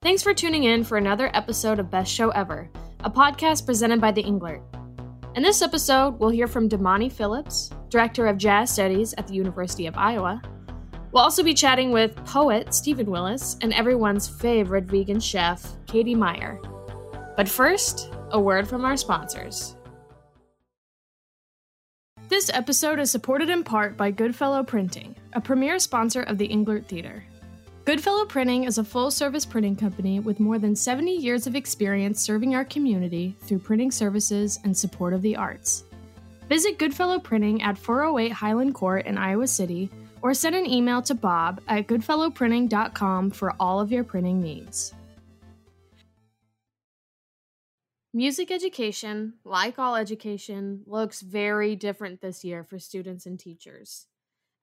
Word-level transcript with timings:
Thanks 0.00 0.22
for 0.22 0.32
tuning 0.32 0.62
in 0.62 0.84
for 0.84 0.96
another 0.96 1.28
episode 1.34 1.80
of 1.80 1.90
Best 1.90 2.12
Show 2.12 2.30
Ever, 2.30 2.70
a 3.00 3.10
podcast 3.10 3.66
presented 3.66 4.00
by 4.00 4.12
the 4.12 4.22
Englert. 4.22 4.62
In 5.36 5.42
this 5.42 5.60
episode, 5.60 6.20
we'll 6.20 6.30
hear 6.30 6.46
from 6.46 6.68
Damani 6.68 7.10
Phillips, 7.10 7.70
Director 7.88 8.28
of 8.28 8.38
Jazz 8.38 8.70
Studies 8.70 9.12
at 9.18 9.26
the 9.26 9.34
University 9.34 9.88
of 9.88 9.96
Iowa. 9.96 10.40
We'll 11.10 11.24
also 11.24 11.42
be 11.42 11.52
chatting 11.52 11.90
with 11.90 12.14
poet 12.24 12.72
Stephen 12.72 13.10
Willis 13.10 13.56
and 13.60 13.74
everyone's 13.74 14.28
favorite 14.28 14.84
vegan 14.84 15.18
chef, 15.18 15.66
Katie 15.88 16.14
Meyer. 16.14 16.60
But 17.36 17.48
first, 17.48 18.08
a 18.30 18.40
word 18.40 18.68
from 18.68 18.84
our 18.84 18.96
sponsors. 18.96 19.74
This 22.28 22.52
episode 22.54 23.00
is 23.00 23.10
supported 23.10 23.50
in 23.50 23.64
part 23.64 23.96
by 23.96 24.12
Goodfellow 24.12 24.62
Printing, 24.62 25.16
a 25.32 25.40
premier 25.40 25.80
sponsor 25.80 26.22
of 26.22 26.38
the 26.38 26.48
Englert 26.48 26.86
Theater. 26.86 27.24
Goodfellow 27.88 28.26
Printing 28.26 28.64
is 28.64 28.76
a 28.76 28.84
full 28.84 29.10
service 29.10 29.46
printing 29.46 29.74
company 29.74 30.20
with 30.20 30.40
more 30.40 30.58
than 30.58 30.76
70 30.76 31.10
years 31.10 31.46
of 31.46 31.56
experience 31.56 32.20
serving 32.20 32.54
our 32.54 32.66
community 32.66 33.34
through 33.40 33.60
printing 33.60 33.90
services 33.90 34.60
and 34.62 34.76
support 34.76 35.14
of 35.14 35.22
the 35.22 35.34
arts. 35.34 35.84
Visit 36.50 36.78
Goodfellow 36.78 37.18
Printing 37.18 37.62
at 37.62 37.78
408 37.78 38.30
Highland 38.30 38.74
Court 38.74 39.06
in 39.06 39.16
Iowa 39.16 39.46
City 39.46 39.90
or 40.20 40.34
send 40.34 40.54
an 40.54 40.66
email 40.66 41.00
to 41.00 41.14
bob 41.14 41.62
at 41.66 41.86
goodfellowprinting.com 41.86 43.30
for 43.30 43.54
all 43.58 43.80
of 43.80 43.90
your 43.90 44.04
printing 44.04 44.42
needs. 44.42 44.92
Music 48.12 48.50
education, 48.50 49.32
like 49.44 49.78
all 49.78 49.96
education, 49.96 50.82
looks 50.84 51.22
very 51.22 51.74
different 51.74 52.20
this 52.20 52.44
year 52.44 52.62
for 52.62 52.78
students 52.78 53.24
and 53.24 53.40
teachers. 53.40 54.08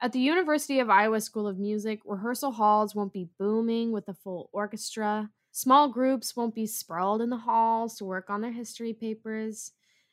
At 0.06 0.12
the 0.12 0.20
University 0.20 0.80
of 0.80 0.88
Iowa 0.88 1.20
School 1.20 1.48
of 1.48 1.58
Music, 1.58 2.00
rehearsal 2.06 2.52
halls 2.52 2.94
won't 2.94 3.12
be 3.12 3.28
booming 3.40 3.92
with 3.92 4.08
a 4.08 4.14
full 4.14 4.52
orchestra. 4.54 5.32
Small 5.52 5.90
groups 5.90 6.36
won't 6.36 6.54
be 6.54 6.68
sprawled 6.68 7.24
in 7.24 7.32
the 7.32 7.38
halls 7.38 7.98
to 7.98 8.06
work 8.06 8.30
on 8.30 8.42
their 8.42 8.52
history 8.52 8.94
papers. 8.94 9.72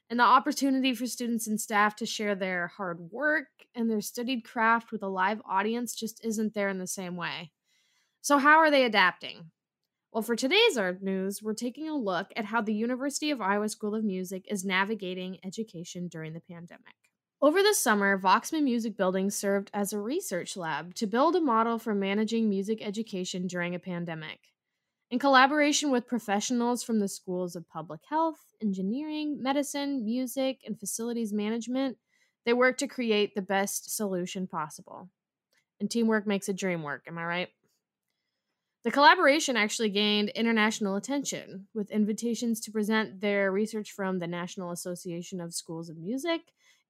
And 0.08 0.18
the 0.18 0.24
opportunity 0.24 0.94
for 0.94 1.06
students 1.06 1.46
and 1.46 1.60
staff 1.60 1.94
to 1.96 2.06
share 2.06 2.34
their 2.34 2.68
hard 2.68 3.00
work 3.10 3.48
and 3.74 3.90
their 3.90 4.00
studied 4.00 4.44
craft 4.44 4.92
with 4.92 5.02
a 5.02 5.08
live 5.08 5.42
audience 5.44 5.94
just 5.94 6.24
isn't 6.24 6.54
there 6.54 6.70
in 6.70 6.78
the 6.78 6.86
same 6.86 7.14
way. 7.14 7.52
So, 8.22 8.38
how 8.38 8.60
are 8.60 8.70
they 8.70 8.86
adapting? 8.86 9.50
Well, 10.10 10.22
for 10.22 10.36
today's 10.36 10.78
art 10.78 11.02
news, 11.02 11.42
we're 11.42 11.52
taking 11.52 11.90
a 11.90 11.94
look 11.94 12.28
at 12.34 12.46
how 12.46 12.62
the 12.62 12.72
University 12.72 13.30
of 13.30 13.42
Iowa 13.42 13.68
School 13.68 13.94
of 13.94 14.04
Music 14.04 14.46
is 14.48 14.64
navigating 14.64 15.36
education 15.44 16.08
during 16.08 16.32
the 16.32 16.40
pandemic. 16.40 17.02
Over 17.42 17.60
the 17.60 17.74
summer, 17.74 18.16
Voxman 18.16 18.62
Music 18.62 18.96
Building 18.96 19.28
served 19.28 19.68
as 19.74 19.92
a 19.92 19.98
research 19.98 20.56
lab 20.56 20.94
to 20.94 21.08
build 21.08 21.34
a 21.34 21.40
model 21.40 21.76
for 21.76 21.92
managing 21.92 22.48
music 22.48 22.80
education 22.80 23.48
during 23.48 23.74
a 23.74 23.80
pandemic. 23.80 24.38
In 25.10 25.18
collaboration 25.18 25.90
with 25.90 26.06
professionals 26.06 26.84
from 26.84 27.00
the 27.00 27.08
schools 27.08 27.56
of 27.56 27.68
public 27.68 28.02
health, 28.08 28.38
engineering, 28.62 29.42
medicine, 29.42 30.04
music, 30.04 30.60
and 30.64 30.78
facilities 30.78 31.32
management, 31.32 31.98
they 32.46 32.52
worked 32.52 32.78
to 32.78 32.86
create 32.86 33.34
the 33.34 33.42
best 33.42 33.92
solution 33.96 34.46
possible. 34.46 35.10
And 35.80 35.90
teamwork 35.90 36.28
makes 36.28 36.48
a 36.48 36.54
dream 36.54 36.84
work, 36.84 37.06
am 37.08 37.18
I 37.18 37.24
right? 37.24 37.48
The 38.84 38.92
collaboration 38.92 39.56
actually 39.56 39.90
gained 39.90 40.28
international 40.28 40.94
attention, 40.94 41.66
with 41.74 41.90
invitations 41.90 42.60
to 42.60 42.70
present 42.70 43.20
their 43.20 43.50
research 43.50 43.90
from 43.90 44.20
the 44.20 44.28
National 44.28 44.70
Association 44.70 45.40
of 45.40 45.52
Schools 45.52 45.88
of 45.88 45.98
Music 45.98 46.42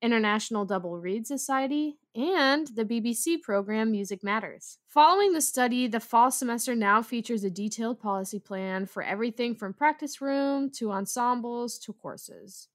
International 0.02 0.64
Double 0.64 0.98
Reed 0.98 1.26
Society, 1.26 1.96
and 2.14 2.66
the 2.74 2.84
BBC 2.84 3.40
program 3.40 3.92
Music 3.92 4.22
Matters. 4.22 4.78
Following 4.88 5.32
the 5.32 5.40
study, 5.40 5.86
the 5.86 6.00
fall 6.00 6.30
semester 6.30 6.74
now 6.74 7.00
features 7.00 7.44
a 7.44 7.50
detailed 7.50 8.00
policy 8.00 8.38
plan 8.38 8.84
for 8.84 9.02
everything 9.02 9.54
from 9.54 9.72
practice 9.72 10.20
room 10.20 10.70
to 10.70 10.92
ensembles 10.92 11.78
to 11.78 11.92
courses. 11.92 12.68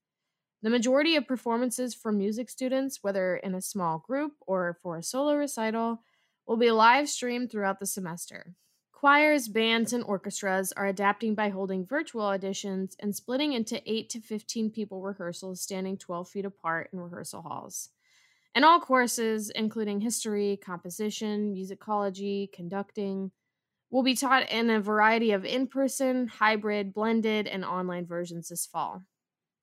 The 0.62 0.70
majority 0.70 1.14
of 1.14 1.28
performances 1.28 1.94
for 1.94 2.10
music 2.10 2.50
students, 2.50 2.98
whether 3.02 3.36
in 3.36 3.54
a 3.54 3.60
small 3.60 3.98
group 3.98 4.32
or 4.40 4.76
for 4.82 4.96
a 4.96 5.02
solo 5.02 5.34
recital, 5.34 6.02
will 6.46 6.56
be 6.56 6.70
live 6.70 7.08
streamed 7.08 7.52
throughout 7.52 7.78
the 7.78 7.86
semester. 7.86 8.54
Choirs, 9.00 9.46
bands, 9.46 9.92
and 9.92 10.02
orchestras 10.02 10.72
are 10.72 10.86
adapting 10.86 11.36
by 11.36 11.50
holding 11.50 11.86
virtual 11.86 12.22
auditions 12.22 12.96
and 12.98 13.14
splitting 13.14 13.52
into 13.52 13.80
8 13.86 14.08
to 14.08 14.20
15 14.20 14.70
people 14.70 15.00
rehearsals 15.02 15.60
standing 15.60 15.96
12 15.96 16.28
feet 16.28 16.44
apart 16.44 16.90
in 16.92 16.98
rehearsal 16.98 17.42
halls. 17.42 17.90
And 18.56 18.64
all 18.64 18.80
courses, 18.80 19.50
including 19.50 20.00
history, 20.00 20.58
composition, 20.60 21.54
musicology, 21.54 22.52
conducting, 22.52 23.30
will 23.88 24.02
be 24.02 24.16
taught 24.16 24.50
in 24.50 24.68
a 24.68 24.80
variety 24.80 25.30
of 25.30 25.44
in 25.44 25.68
person, 25.68 26.26
hybrid, 26.26 26.92
blended, 26.92 27.46
and 27.46 27.64
online 27.64 28.04
versions 28.04 28.48
this 28.48 28.66
fall. 28.66 29.04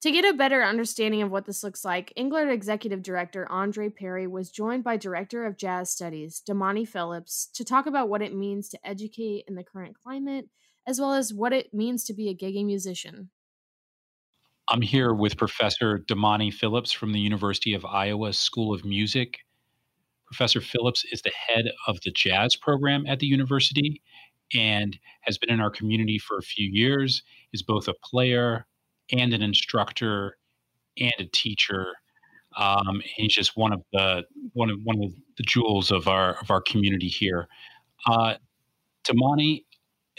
To 0.02 0.12
get 0.12 0.26
a 0.26 0.38
better 0.38 0.64
understanding 0.64 1.24
of 1.24 1.32
what 1.32 1.46
this 1.46 1.64
looks 1.64 1.84
like, 1.84 2.14
Englert 2.16 2.52
Executive 2.52 3.02
Director 3.02 3.48
Andre 3.50 3.90
Perry 3.90 4.28
was 4.28 4.52
joined 4.52 4.84
by 4.84 4.98
Director 4.98 5.46
of 5.46 5.58
Jazz 5.58 5.90
Studies, 5.90 6.44
Damani 6.48 6.88
Phillips, 6.88 7.50
to 7.56 7.64
talk 7.64 7.88
about 7.88 8.08
what 8.08 8.22
it 8.22 8.36
means 8.36 8.70
to 8.70 8.88
educate 8.88 9.46
in 9.48 9.56
the 9.56 9.64
current 9.64 9.96
climate, 9.96 10.48
as 10.86 11.00
well 11.00 11.14
as 11.14 11.34
what 11.34 11.54
it 11.54 11.74
means 11.74 12.04
to 12.04 12.14
be 12.14 12.30
a 12.30 12.36
gigging 12.36 12.66
musician. 12.66 13.30
I'm 14.68 14.82
here 14.82 15.14
with 15.14 15.38
Professor 15.38 16.00
Damani 16.00 16.54
Phillips 16.54 16.92
from 16.92 17.12
the 17.12 17.20
University 17.20 17.74
of 17.74 17.86
Iowa 17.86 18.34
School 18.34 18.74
of 18.74 18.86
Music. 18.86 19.40
Professor 20.26 20.60
Phillips 20.60 21.04
is 21.12 21.22
the 21.22 21.32
head 21.48 21.66
of 21.88 22.00
the 22.02 22.12
jazz 22.12 22.56
program 22.56 23.06
at 23.08 23.20
the 23.20 23.28
university 23.28 24.02
and 24.54 24.98
has 25.22 25.38
been 25.38 25.52
in 25.52 25.60
our 25.60 25.70
community 25.72 26.20
for 26.20 26.38
a 26.38 26.44
few 26.44 26.68
years, 26.68 27.24
is 27.54 27.64
both 27.64 27.88
a 27.88 27.94
player, 28.04 28.66
and 29.12 29.34
an 29.34 29.42
instructor 29.42 30.38
and 31.00 31.14
a 31.20 31.26
teacher. 31.26 31.88
Um, 32.58 33.02
he's 33.04 33.34
just 33.34 33.58
one 33.58 33.74
of 33.74 33.82
the 33.92 34.24
one 34.54 34.70
of 34.70 34.80
one 34.84 35.04
of 35.04 35.12
the 35.38 35.44
jewels 35.44 35.92
of 35.92 36.08
our 36.08 36.40
of 36.40 36.50
our 36.52 36.62
community 36.62 37.08
here. 37.08 37.48
Uh, 38.08 38.36
Damani, 39.06 39.64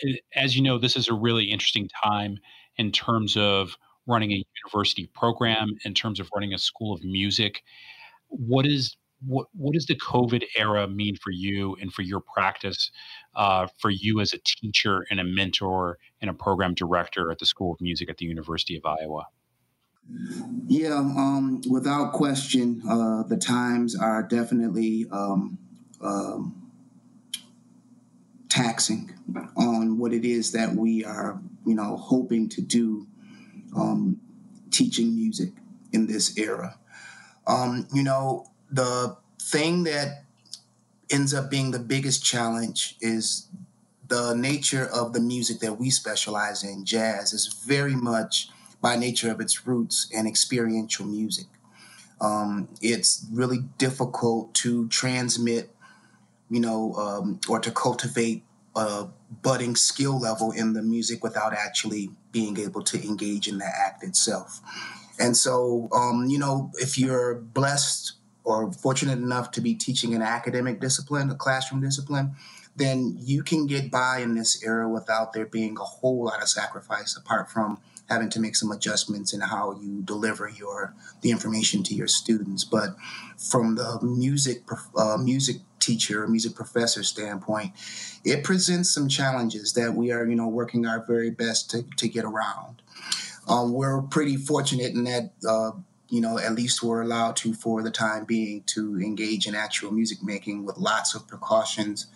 eh, 0.06 0.16
as 0.34 0.56
you 0.56 0.62
know, 0.62 0.78
this 0.78 0.96
is 0.96 1.08
a 1.08 1.14
really 1.14 1.44
interesting 1.44 1.88
time 2.04 2.38
in 2.76 2.92
terms 2.92 3.36
of 3.36 3.76
running 4.06 4.32
a 4.32 4.44
university 4.64 5.08
program, 5.14 5.70
in 5.84 5.94
terms 5.94 6.20
of 6.20 6.28
running 6.34 6.52
a 6.52 6.58
school 6.58 6.94
of 6.94 7.02
music. 7.04 7.62
What 8.28 8.66
is 8.66 8.96
what 9.26 9.48
what 9.52 9.74
does 9.74 9.86
the 9.86 9.96
COVID 9.96 10.44
era 10.56 10.86
mean 10.86 11.16
for 11.16 11.30
you 11.30 11.76
and 11.80 11.92
for 11.92 12.02
your 12.02 12.20
practice, 12.20 12.90
uh, 13.34 13.66
for 13.78 13.90
you 13.90 14.20
as 14.20 14.32
a 14.32 14.38
teacher 14.38 15.06
and 15.10 15.20
a 15.20 15.24
mentor 15.24 15.98
and 16.20 16.30
a 16.30 16.34
program 16.34 16.74
director 16.74 17.30
at 17.30 17.38
the 17.38 17.46
School 17.46 17.72
of 17.72 17.80
Music 17.80 18.08
at 18.08 18.18
the 18.18 18.26
University 18.26 18.76
of 18.76 18.86
Iowa? 18.86 19.26
Yeah, 20.68 20.94
um, 20.94 21.62
without 21.68 22.12
question, 22.12 22.82
uh, 22.88 23.24
the 23.24 23.36
times 23.36 23.96
are 23.96 24.22
definitely 24.22 25.06
um, 25.10 25.58
um, 26.00 26.70
taxing 28.48 29.12
on 29.56 29.98
what 29.98 30.12
it 30.12 30.24
is 30.24 30.52
that 30.52 30.74
we 30.74 31.04
are, 31.04 31.40
you 31.66 31.74
know, 31.74 31.96
hoping 31.96 32.48
to 32.50 32.62
do, 32.62 33.06
um, 33.76 34.20
teaching 34.70 35.14
music 35.14 35.50
in 35.92 36.06
this 36.06 36.38
era. 36.38 36.78
Um, 37.46 37.86
you 37.92 38.02
know, 38.02 38.46
the 38.70 39.16
thing 39.40 39.84
that 39.84 40.24
ends 41.10 41.32
up 41.32 41.50
being 41.50 41.70
the 41.70 41.78
biggest 41.78 42.24
challenge 42.24 42.96
is 43.00 43.48
the 44.08 44.34
nature 44.34 44.86
of 44.86 45.12
the 45.12 45.20
music 45.20 45.60
that 45.60 45.78
we 45.78 45.90
specialize 45.90 46.62
in. 46.62 46.84
Jazz 46.84 47.32
is 47.32 47.46
very 47.66 47.94
much 47.94 48.48
by 48.80 48.96
nature 48.96 49.30
of 49.30 49.40
its 49.40 49.66
roots 49.66 50.08
and 50.14 50.28
experiential 50.28 51.06
music. 51.06 51.46
Um, 52.20 52.68
it's 52.80 53.26
really 53.32 53.58
difficult 53.78 54.54
to 54.54 54.88
transmit, 54.88 55.70
you 56.50 56.60
know, 56.60 56.94
um, 56.94 57.40
or 57.48 57.58
to 57.60 57.70
cultivate 57.70 58.42
a 58.74 59.08
budding 59.42 59.74
skill 59.74 60.18
level 60.20 60.52
in 60.52 60.72
the 60.72 60.82
music 60.82 61.22
without 61.22 61.52
actually 61.52 62.10
being 62.32 62.58
able 62.58 62.82
to 62.82 63.02
engage 63.02 63.48
in 63.48 63.58
the 63.58 63.66
act 63.66 64.04
itself. 64.04 64.60
And 65.18 65.36
so, 65.36 65.88
um, 65.92 66.26
you 66.26 66.38
know, 66.38 66.70
if 66.74 66.98
you're 66.98 67.36
blessed 67.36 68.12
or 68.46 68.72
fortunate 68.72 69.18
enough 69.18 69.50
to 69.50 69.60
be 69.60 69.74
teaching 69.74 70.14
an 70.14 70.22
academic 70.22 70.80
discipline, 70.80 71.28
a 71.30 71.34
classroom 71.34 71.80
discipline, 71.80 72.36
then 72.76 73.16
you 73.18 73.42
can 73.42 73.66
get 73.66 73.90
by 73.90 74.20
in 74.20 74.36
this 74.36 74.62
era 74.62 74.88
without 74.88 75.32
there 75.32 75.46
being 75.46 75.76
a 75.76 75.84
whole 75.84 76.24
lot 76.24 76.40
of 76.40 76.48
sacrifice 76.48 77.16
apart 77.16 77.50
from 77.50 77.78
having 78.08 78.30
to 78.30 78.38
make 78.38 78.54
some 78.54 78.70
adjustments 78.70 79.32
in 79.32 79.40
how 79.40 79.76
you 79.82 80.00
deliver 80.02 80.48
your 80.48 80.94
the 81.22 81.30
information 81.32 81.82
to 81.82 81.94
your 81.94 82.06
students. 82.06 82.62
But 82.62 82.94
from 83.36 83.74
the 83.74 83.98
music 84.00 84.62
uh, 84.96 85.16
music 85.16 85.56
teacher 85.80 86.26
music 86.26 86.54
professor 86.54 87.04
standpoint 87.04 87.70
it 88.24 88.42
presents 88.42 88.90
some 88.90 89.08
challenges 89.08 89.74
that 89.74 89.94
we 89.94 90.10
are 90.10 90.26
you 90.26 90.34
know 90.34 90.48
working 90.48 90.84
our 90.84 91.04
very 91.06 91.30
best 91.30 91.70
to, 91.70 91.82
to 91.96 92.08
get 92.08 92.24
around. 92.24 92.82
Um, 93.48 93.72
we're 93.72 94.02
pretty 94.02 94.36
fortunate 94.36 94.92
in 94.94 95.04
that 95.04 95.32
uh, 95.48 95.72
you 96.08 96.20
know, 96.20 96.38
at 96.38 96.54
least 96.54 96.82
we're 96.82 97.02
allowed 97.02 97.36
to, 97.36 97.52
for 97.52 97.82
the 97.82 97.90
time 97.90 98.24
being, 98.24 98.62
to 98.66 99.00
engage 99.00 99.46
in 99.46 99.54
actual 99.54 99.90
music 99.90 100.22
making 100.22 100.64
with 100.64 100.76
lots 100.76 101.14
of 101.14 101.26
precautions 101.26 102.06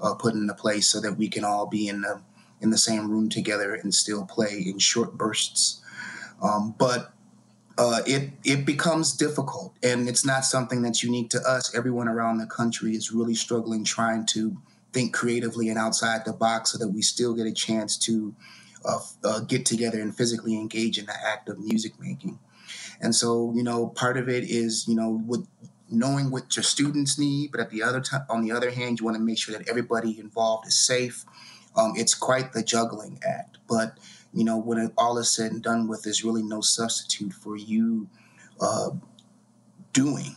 uh, 0.00 0.14
put 0.14 0.34
into 0.34 0.54
place 0.54 0.88
so 0.88 1.00
that 1.00 1.16
we 1.16 1.28
can 1.28 1.44
all 1.44 1.66
be 1.66 1.88
in 1.88 2.02
the 2.02 2.20
in 2.60 2.70
the 2.70 2.78
same 2.78 3.10
room 3.10 3.28
together 3.28 3.74
and 3.74 3.94
still 3.94 4.24
play 4.24 4.64
in 4.66 4.78
short 4.78 5.16
bursts. 5.16 5.82
Um, 6.42 6.74
but 6.78 7.12
uh, 7.78 8.00
it 8.06 8.30
it 8.44 8.64
becomes 8.64 9.12
difficult, 9.12 9.74
and 9.82 10.08
it's 10.08 10.24
not 10.24 10.44
something 10.44 10.82
that's 10.82 11.02
unique 11.02 11.30
to 11.30 11.40
us. 11.42 11.74
Everyone 11.74 12.08
around 12.08 12.38
the 12.38 12.46
country 12.46 12.94
is 12.94 13.12
really 13.12 13.34
struggling 13.34 13.84
trying 13.84 14.26
to 14.26 14.56
think 14.92 15.14
creatively 15.14 15.68
and 15.68 15.78
outside 15.78 16.24
the 16.24 16.32
box, 16.32 16.72
so 16.72 16.78
that 16.78 16.88
we 16.88 17.02
still 17.02 17.34
get 17.34 17.46
a 17.46 17.52
chance 17.52 17.98
to 17.98 18.34
uh, 18.84 18.98
uh, 19.24 19.40
get 19.40 19.66
together 19.66 20.00
and 20.00 20.16
physically 20.16 20.54
engage 20.54 20.98
in 20.98 21.06
the 21.06 21.26
act 21.26 21.48
of 21.48 21.58
music 21.58 21.92
making. 22.00 22.38
And 23.00 23.14
so, 23.14 23.52
you 23.54 23.62
know, 23.62 23.88
part 23.88 24.16
of 24.16 24.28
it 24.28 24.44
is, 24.44 24.86
you 24.88 24.94
know, 24.94 25.22
with 25.26 25.46
knowing 25.90 26.30
what 26.30 26.56
your 26.56 26.62
students 26.62 27.18
need, 27.18 27.52
but 27.52 27.60
at 27.60 27.70
the 27.70 27.82
other 27.82 28.00
time, 28.00 28.22
on 28.28 28.42
the 28.42 28.52
other 28.52 28.70
hand, 28.70 28.98
you 28.98 29.04
want 29.04 29.16
to 29.16 29.22
make 29.22 29.38
sure 29.38 29.56
that 29.56 29.68
everybody 29.68 30.18
involved 30.18 30.66
is 30.66 30.78
safe. 30.78 31.24
Um, 31.76 31.92
it's 31.96 32.14
quite 32.14 32.52
the 32.52 32.62
juggling 32.62 33.20
act, 33.26 33.58
but 33.68 33.98
you 34.32 34.44
know, 34.44 34.58
when 34.58 34.78
it 34.78 34.92
all 34.98 35.18
is 35.18 35.30
said 35.30 35.52
and 35.52 35.62
done 35.62 35.88
with, 35.88 36.02
there's 36.02 36.24
really 36.24 36.42
no 36.42 36.60
substitute 36.60 37.32
for 37.32 37.56
you 37.56 38.08
uh, 38.60 38.90
doing 39.92 40.36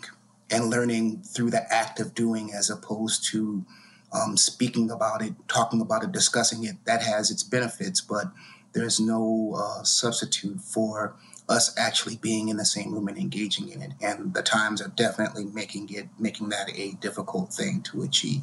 and 0.52 0.70
learning 0.70 1.22
through 1.22 1.50
the 1.50 1.74
act 1.74 2.00
of 2.00 2.16
doing 2.16 2.54
as 2.54 2.70
opposed 2.70 3.26
to 3.32 3.66
um, 4.12 4.38
speaking 4.38 4.90
about 4.90 5.22
it, 5.22 5.34
talking 5.48 5.82
about 5.82 6.04
it, 6.04 6.12
discussing 6.12 6.64
it. 6.64 6.76
That 6.86 7.04
has 7.04 7.30
its 7.30 7.44
benefits, 7.44 8.02
but 8.02 8.26
there's 8.74 9.00
no 9.00 9.56
uh, 9.58 9.84
substitute 9.84 10.62
for 10.62 11.16
us 11.50 11.76
actually 11.78 12.18
being 12.18 12.50
in 12.50 12.58
the 12.58 12.66
same 12.66 12.94
room 12.94 13.08
and 13.08 13.18
engaging 13.18 13.70
in 13.70 13.82
it. 13.82 13.92
And 14.02 14.34
the 14.34 14.44
times 14.44 14.82
are 14.82 14.90
definitely 14.90 15.46
making 15.46 15.90
it 15.90 16.08
making 16.20 16.50
that 16.50 16.70
a 16.74 16.92
difficult 17.02 17.52
thing 17.52 17.82
to 17.84 18.04
achieve. 18.04 18.42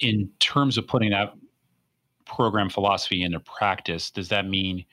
In 0.00 0.30
terms 0.40 0.76
of 0.76 0.86
putting 0.86 1.10
that 1.10 1.34
program 2.26 2.68
philosophy 2.68 3.22
into 3.22 3.40
practice, 3.40 4.10
does 4.10 4.28
that 4.30 4.46
mean 4.46 4.84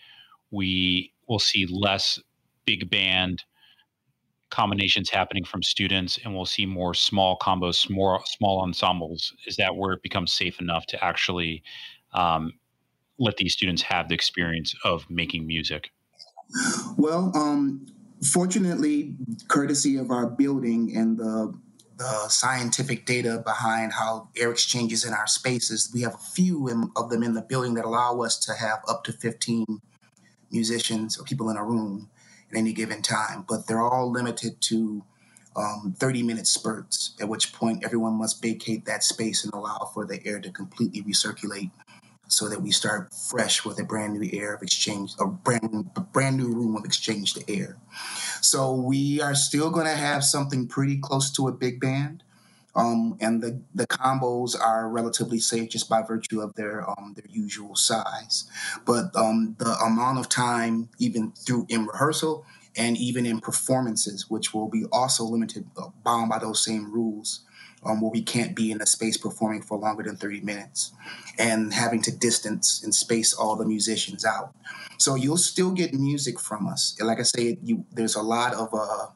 we 0.51 1.13
will 1.27 1.39
see 1.39 1.65
less 1.65 2.19
big 2.65 2.89
band 2.89 3.43
combinations 4.49 5.09
happening 5.09 5.43
from 5.43 5.61
students 5.61 6.17
and 6.23 6.33
we'll 6.33 6.45
see 6.45 6.65
more 6.65 6.93
small 6.93 7.37
combos, 7.39 7.89
more 7.89 8.21
small 8.25 8.61
ensembles? 8.61 9.33
Is 9.45 9.57
that 9.57 9.75
where 9.75 9.93
it 9.93 10.03
becomes 10.03 10.31
safe 10.31 10.61
enough 10.61 10.85
to 10.87 11.03
actually 11.03 11.63
um, 12.13 12.53
let 13.17 13.37
these 13.37 13.53
students 13.53 13.81
have 13.81 14.09
the 14.09 14.15
experience 14.15 14.75
of 14.83 15.09
making 15.09 15.47
music? 15.47 15.89
Well, 16.97 17.31
um, 17.35 17.85
fortunately, 18.23 19.15
courtesy 19.47 19.97
of 19.97 20.11
our 20.11 20.27
building 20.27 20.95
and 20.95 21.17
the 21.17 21.53
the 21.97 22.29
scientific 22.29 23.07
data 23.07 23.41
behind 23.43 23.91
how 23.91 24.29
air 24.37 24.51
exchanges 24.51 25.03
in 25.03 25.13
our 25.13 25.25
spaces. 25.25 25.89
We 25.91 26.01
have 26.01 26.13
a 26.13 26.19
few 26.19 26.91
of 26.95 27.09
them 27.09 27.23
in 27.23 27.33
the 27.33 27.41
building 27.41 27.73
that 27.73 27.85
allow 27.85 28.21
us 28.21 28.37
to 28.45 28.53
have 28.53 28.79
up 28.87 29.03
to 29.05 29.11
15 29.11 29.65
musicians 30.51 31.19
or 31.19 31.23
people 31.23 31.49
in 31.49 31.57
a 31.57 31.65
room 31.65 32.09
at 32.51 32.57
any 32.57 32.71
given 32.71 33.01
time, 33.01 33.45
but 33.47 33.67
they're 33.67 33.81
all 33.81 34.11
limited 34.11 34.61
to 34.61 35.03
um, 35.55 35.95
30 35.97 36.21
minute 36.21 36.45
spurts, 36.45 37.15
at 37.19 37.27
which 37.27 37.51
point 37.51 37.83
everyone 37.83 38.13
must 38.13 38.41
vacate 38.41 38.85
that 38.85 39.03
space 39.03 39.43
and 39.43 39.53
allow 39.53 39.89
for 39.93 40.05
the 40.05 40.23
air 40.25 40.39
to 40.39 40.51
completely 40.51 41.01
recirculate 41.01 41.71
so 42.27 42.49
that 42.49 42.61
we 42.61 42.71
start 42.71 43.13
fresh 43.13 43.63
with 43.65 43.79
a 43.79 43.83
brand 43.83 44.13
new 44.13 44.29
air 44.33 44.53
of 44.53 44.61
exchange, 44.61 45.13
a 45.19 45.25
brand, 45.25 45.89
a 45.95 46.01
brand 46.01 46.37
new 46.37 46.47
room 46.47 46.75
of 46.75 46.85
exchange 46.85 47.33
to 47.33 47.43
air. 47.47 47.77
So 48.41 48.73
we 48.73 49.21
are 49.21 49.35
still 49.35 49.69
going 49.69 49.85
to 49.85 49.95
have 49.95 50.23
something 50.23 50.67
pretty 50.67 50.97
close 50.97 51.31
to 51.31 51.47
a 51.47 51.51
big 51.51 51.79
band. 51.79 52.23
Um, 52.75 53.17
and 53.19 53.41
the, 53.41 53.59
the 53.73 53.87
combos 53.87 54.59
are 54.59 54.87
relatively 54.87 55.39
safe 55.39 55.69
just 55.69 55.89
by 55.89 56.03
virtue 56.03 56.41
of 56.41 56.53
their 56.53 56.87
um, 56.87 57.15
their 57.15 57.25
usual 57.27 57.75
size. 57.75 58.47
But 58.85 59.15
um, 59.15 59.55
the 59.57 59.73
amount 59.83 60.19
of 60.19 60.29
time, 60.29 60.89
even 60.99 61.31
through 61.31 61.65
in 61.69 61.87
rehearsal 61.87 62.45
and 62.75 62.95
even 62.97 63.25
in 63.25 63.39
performances, 63.39 64.29
which 64.29 64.53
will 64.53 64.69
be 64.69 64.85
also 64.91 65.23
limited, 65.23 65.65
uh, 65.75 65.87
bound 66.03 66.29
by 66.29 66.37
those 66.37 66.63
same 66.63 66.91
rules, 66.91 67.41
um, 67.87 68.01
where 68.01 68.11
we 68.11 68.21
can't 68.21 68.55
be 68.55 68.71
in 68.71 68.81
a 68.81 68.85
space 68.85 69.17
performing 69.17 69.61
for 69.61 69.77
longer 69.77 70.03
than 70.03 70.17
30 70.17 70.41
minutes 70.41 70.91
and 71.39 71.73
having 71.73 72.01
to 72.01 72.11
distance 72.11 72.83
and 72.83 72.93
space 72.93 73.33
all 73.33 73.55
the 73.55 73.65
musicians 73.65 74.25
out. 74.25 74.53
So 74.97 75.15
you'll 75.15 75.37
still 75.37 75.71
get 75.71 75.93
music 75.93 76.39
from 76.39 76.67
us. 76.67 76.97
Like 77.01 77.19
I 77.19 77.23
say, 77.23 77.57
you, 77.63 77.85
there's 77.91 78.15
a 78.15 78.21
lot 78.21 78.53
of 78.53 78.73
uh, 78.73 79.07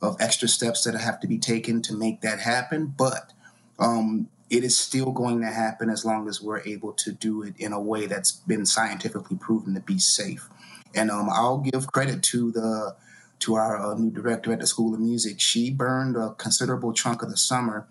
of 0.00 0.16
extra 0.20 0.48
steps 0.48 0.84
that 0.84 0.94
have 0.94 1.20
to 1.20 1.26
be 1.26 1.38
taken 1.38 1.82
to 1.82 1.94
make 1.94 2.20
that 2.20 2.38
happen, 2.38 2.94
but 2.96 3.32
um, 3.78 4.28
it 4.48 4.64
is 4.64 4.78
still 4.78 5.10
going 5.10 5.40
to 5.40 5.48
happen 5.48 5.90
as 5.90 6.04
long 6.04 6.28
as 6.28 6.40
we're 6.40 6.60
able 6.60 6.92
to 6.92 7.12
do 7.12 7.42
it 7.42 7.54
in 7.58 7.72
a 7.72 7.80
way 7.80 8.06
that's 8.06 8.30
been 8.30 8.64
scientifically 8.64 9.36
proven 9.36 9.74
to 9.74 9.80
be 9.80 9.98
safe. 9.98 10.48
And 10.94 11.10
um, 11.10 11.28
I'll 11.30 11.58
give 11.58 11.86
credit 11.92 12.22
to 12.24 12.52
the 12.52 12.96
to 13.40 13.54
our 13.54 13.76
uh, 13.76 13.94
new 13.94 14.10
director 14.10 14.52
at 14.52 14.60
the 14.60 14.66
School 14.66 14.94
of 14.94 15.00
Music. 15.00 15.40
She 15.40 15.70
burned 15.70 16.16
a 16.16 16.34
considerable 16.34 16.92
chunk 16.92 17.22
of 17.22 17.30
the 17.30 17.36
summer 17.36 17.86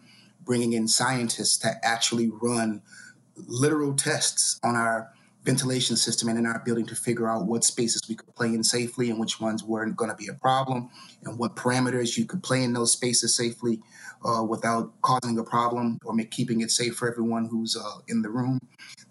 bringing 0.47 0.73
in 0.73 0.87
scientists 0.87 1.57
to 1.57 1.69
actually 1.83 2.31
run 2.41 2.81
literal 3.35 3.93
tests 3.93 4.59
on 4.63 4.75
our 4.75 5.11
ventilation 5.43 5.95
system 5.95 6.27
and 6.27 6.37
in 6.37 6.45
our 6.45 6.61
building 6.65 6.85
to 6.85 6.95
figure 6.95 7.29
out 7.29 7.45
what 7.45 7.63
spaces 7.63 8.01
we 8.09 8.15
could 8.15 8.35
play 8.35 8.47
in 8.47 8.63
safely 8.63 9.09
and 9.09 9.17
which 9.17 9.39
ones 9.39 9.63
weren't 9.63 9.95
going 9.95 10.09
to 10.09 10.17
be 10.17 10.27
a 10.27 10.33
problem 10.33 10.89
and 11.23 11.37
what 11.39 11.55
parameters 11.55 12.17
you 12.17 12.25
could 12.25 12.43
play 12.43 12.63
in 12.63 12.73
those 12.73 12.91
spaces 12.91 13.35
safely 13.35 13.79
uh, 14.25 14.43
without 14.43 14.91
causing 15.03 15.37
a 15.39 15.43
problem 15.43 15.99
or 16.03 16.13
make, 16.13 16.31
keeping 16.31 16.59
it 16.61 16.71
safe 16.71 16.95
for 16.95 17.09
everyone 17.09 17.45
who's 17.45 17.77
uh, 17.77 17.99
in 18.09 18.21
the 18.21 18.29
room. 18.29 18.59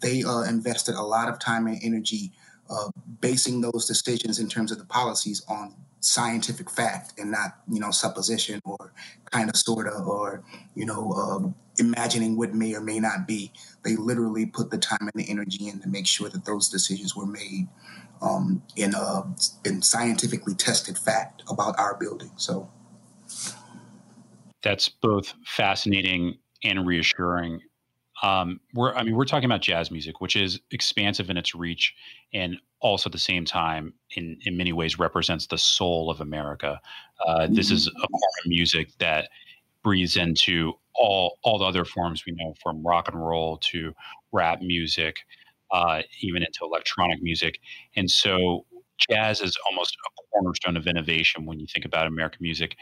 They 0.00 0.24
uh, 0.24 0.42
invested 0.42 0.96
a 0.96 1.02
lot 1.02 1.28
of 1.28 1.38
time 1.38 1.66
and 1.66 1.80
energy 1.82 2.32
uh, 2.70 2.90
basing 3.20 3.60
those 3.60 3.86
decisions 3.86 4.38
in 4.38 4.48
terms 4.48 4.72
of 4.72 4.78
the 4.78 4.84
policies 4.84 5.42
on 5.48 5.74
scientific 6.00 6.70
fact 6.70 7.18
and 7.18 7.30
not 7.30 7.58
you 7.68 7.80
know 7.80 7.90
supposition 7.90 8.60
or 8.64 8.92
kind 9.30 9.50
of 9.50 9.56
sort 9.56 9.88
of 9.88 10.06
or 10.06 10.42
you 10.74 10.86
know 10.86 11.12
um, 11.12 11.54
imagining 11.78 12.36
what 12.36 12.54
may 12.54 12.74
or 12.74 12.80
may 12.80 12.98
not 12.98 13.26
be. 13.26 13.52
They 13.82 13.96
literally 13.96 14.46
put 14.46 14.70
the 14.70 14.78
time 14.78 14.98
and 15.00 15.12
the 15.14 15.30
energy 15.30 15.68
in 15.68 15.80
to 15.80 15.88
make 15.88 16.06
sure 16.06 16.28
that 16.28 16.44
those 16.44 16.68
decisions 16.68 17.16
were 17.16 17.26
made 17.26 17.68
um, 18.22 18.62
in 18.76 18.94
a 18.94 19.22
in 19.64 19.82
scientifically 19.82 20.54
tested 20.54 20.98
fact 20.98 21.42
about 21.48 21.78
our 21.78 21.96
building 21.96 22.30
so. 22.36 22.70
That's 24.62 24.88
both 24.88 25.32
fascinating 25.44 26.38
and 26.64 26.86
reassuring 26.86 27.60
um, 28.22 28.60
we're 28.72 28.94
I 28.94 29.02
mean 29.02 29.14
we're 29.14 29.24
talking 29.24 29.44
about 29.44 29.60
jazz 29.60 29.90
music, 29.90 30.20
which 30.20 30.36
is 30.36 30.60
expansive 30.70 31.28
in 31.28 31.36
its 31.36 31.54
reach, 31.54 31.94
and 32.32 32.56
also 32.80 33.08
at 33.08 33.12
the 33.12 33.18
same 33.18 33.44
time, 33.44 33.92
in 34.16 34.38
in 34.44 34.56
many 34.56 34.72
ways, 34.72 34.98
represents 34.98 35.46
the 35.46 35.58
soul 35.58 36.10
of 36.10 36.20
America. 36.20 36.80
Uh, 37.26 37.40
mm-hmm. 37.40 37.54
This 37.54 37.70
is 37.70 37.86
a 37.86 37.90
form 37.90 38.30
of 38.44 38.48
music 38.48 38.90
that 38.98 39.28
breathes 39.82 40.16
into 40.16 40.72
all 40.94 41.38
all 41.42 41.58
the 41.58 41.64
other 41.64 41.84
forms 41.84 42.24
we 42.26 42.32
know, 42.32 42.54
from 42.62 42.86
rock 42.86 43.08
and 43.08 43.24
roll 43.24 43.58
to 43.58 43.94
rap 44.32 44.60
music, 44.62 45.18
uh, 45.70 46.02
even 46.20 46.42
into 46.42 46.60
electronic 46.62 47.22
music, 47.22 47.60
and 47.96 48.10
so 48.10 48.64
jazz 49.10 49.40
is 49.40 49.56
almost 49.70 49.96
a 50.06 50.22
cornerstone 50.32 50.76
of 50.76 50.86
innovation 50.86 51.44
when 51.44 51.60
you 51.60 51.66
think 51.66 51.84
about 51.84 52.06
American 52.06 52.38
music. 52.40 52.76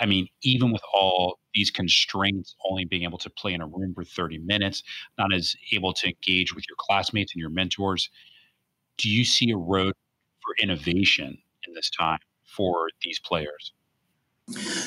I 0.00 0.06
mean, 0.06 0.28
even 0.42 0.72
with 0.72 0.82
all 0.92 1.38
these 1.54 1.70
constraints, 1.70 2.54
only 2.68 2.84
being 2.84 3.02
able 3.02 3.18
to 3.18 3.30
play 3.30 3.52
in 3.52 3.60
a 3.60 3.66
room 3.66 3.94
for 3.94 4.04
30 4.04 4.38
minutes, 4.38 4.82
not 5.18 5.32
as 5.32 5.56
able 5.72 5.92
to 5.94 6.06
engage 6.06 6.54
with 6.54 6.64
your 6.68 6.76
classmates 6.78 7.34
and 7.34 7.40
your 7.40 7.50
mentors, 7.50 8.10
do 8.96 9.08
you 9.08 9.24
see 9.24 9.50
a 9.50 9.56
road 9.56 9.94
for 10.42 10.54
innovation 10.62 11.38
in 11.66 11.74
this 11.74 11.90
time 11.90 12.18
for 12.44 12.88
these 13.02 13.18
players? 13.20 13.72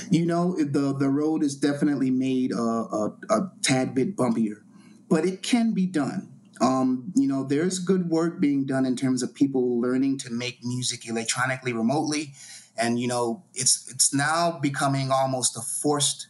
You 0.10 0.26
know, 0.26 0.56
the 0.58 0.96
the 0.98 1.10
road 1.10 1.44
is 1.44 1.56
definitely 1.56 2.10
made 2.10 2.52
a, 2.52 2.62
a, 2.62 3.18
a 3.30 3.52
tad 3.62 3.94
bit 3.94 4.16
bumpier, 4.16 4.64
but 5.08 5.24
it 5.24 5.44
can 5.44 5.74
be 5.74 5.86
done. 5.86 6.30
Um, 6.60 7.12
you 7.16 7.28
know, 7.28 7.44
there's 7.44 7.80
good 7.80 8.10
work 8.10 8.40
being 8.40 8.66
done 8.66 8.86
in 8.86 8.96
terms 8.96 9.24
of 9.24 9.34
people 9.34 9.80
learning 9.80 10.18
to 10.20 10.32
make 10.32 10.60
music 10.64 11.08
electronically 11.08 11.74
remotely 11.74 12.34
and 12.78 13.00
you 13.00 13.08
know 13.08 13.44
it's 13.54 13.90
it's 13.90 14.14
now 14.14 14.58
becoming 14.62 15.12
almost 15.12 15.58
a 15.58 15.62
forced 15.62 16.28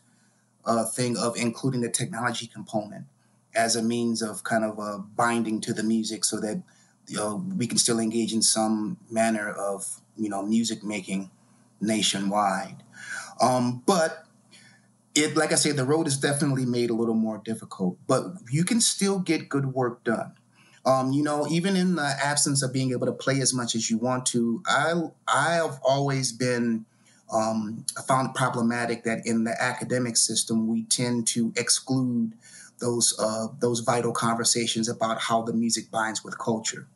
uh, 0.65 0.85
thing 0.85 1.17
of 1.17 1.35
including 1.37 1.81
the 1.81 1.89
technology 1.89 2.47
component 2.47 3.05
as 3.55 3.75
a 3.75 3.81
means 3.81 4.21
of 4.21 4.43
kind 4.43 4.63
of 4.63 4.79
uh, 4.79 4.97
binding 5.15 5.59
to 5.61 5.73
the 5.73 5.83
music 5.83 6.23
so 6.23 6.39
that 6.39 6.61
you 7.07 7.17
know, 7.17 7.43
we 7.57 7.67
can 7.67 7.77
still 7.77 7.99
engage 7.99 8.33
in 8.33 8.41
some 8.41 8.97
manner 9.09 9.49
of 9.51 10.01
you 10.17 10.29
know 10.29 10.41
music 10.43 10.83
making 10.83 11.29
nationwide. 11.79 12.83
Um, 13.41 13.81
but 13.85 14.25
it 15.13 15.35
like 15.35 15.51
i 15.51 15.55
said 15.55 15.75
the 15.75 15.83
road 15.83 16.07
is 16.07 16.17
definitely 16.17 16.65
made 16.65 16.89
a 16.89 16.93
little 16.93 17.15
more 17.15 17.41
difficult 17.43 17.97
but 18.07 18.23
you 18.49 18.63
can 18.63 18.79
still 18.79 19.19
get 19.19 19.49
good 19.49 19.73
work 19.73 20.03
done 20.03 20.31
um, 20.85 21.11
you 21.11 21.23
know, 21.23 21.47
even 21.47 21.75
in 21.75 21.95
the 21.95 22.15
absence 22.23 22.63
of 22.63 22.73
being 22.73 22.91
able 22.91 23.05
to 23.05 23.11
play 23.11 23.39
as 23.39 23.53
much 23.53 23.75
as 23.75 23.89
you 23.89 23.97
want 23.97 24.25
to, 24.27 24.63
I 24.67 24.93
I 25.27 25.53
have 25.53 25.79
always 25.83 26.31
been 26.31 26.85
um, 27.31 27.85
found 28.07 28.33
problematic 28.35 29.03
that 29.03 29.25
in 29.25 29.43
the 29.43 29.61
academic 29.61 30.17
system 30.17 30.67
we 30.67 30.83
tend 30.83 31.27
to 31.27 31.53
exclude 31.55 32.33
those 32.79 33.13
uh, 33.19 33.47
those 33.59 33.81
vital 33.81 34.11
conversations 34.11 34.89
about 34.89 35.19
how 35.19 35.41
the 35.43 35.53
music 35.53 35.91
binds 35.91 36.23
with 36.23 36.37
culture 36.39 36.87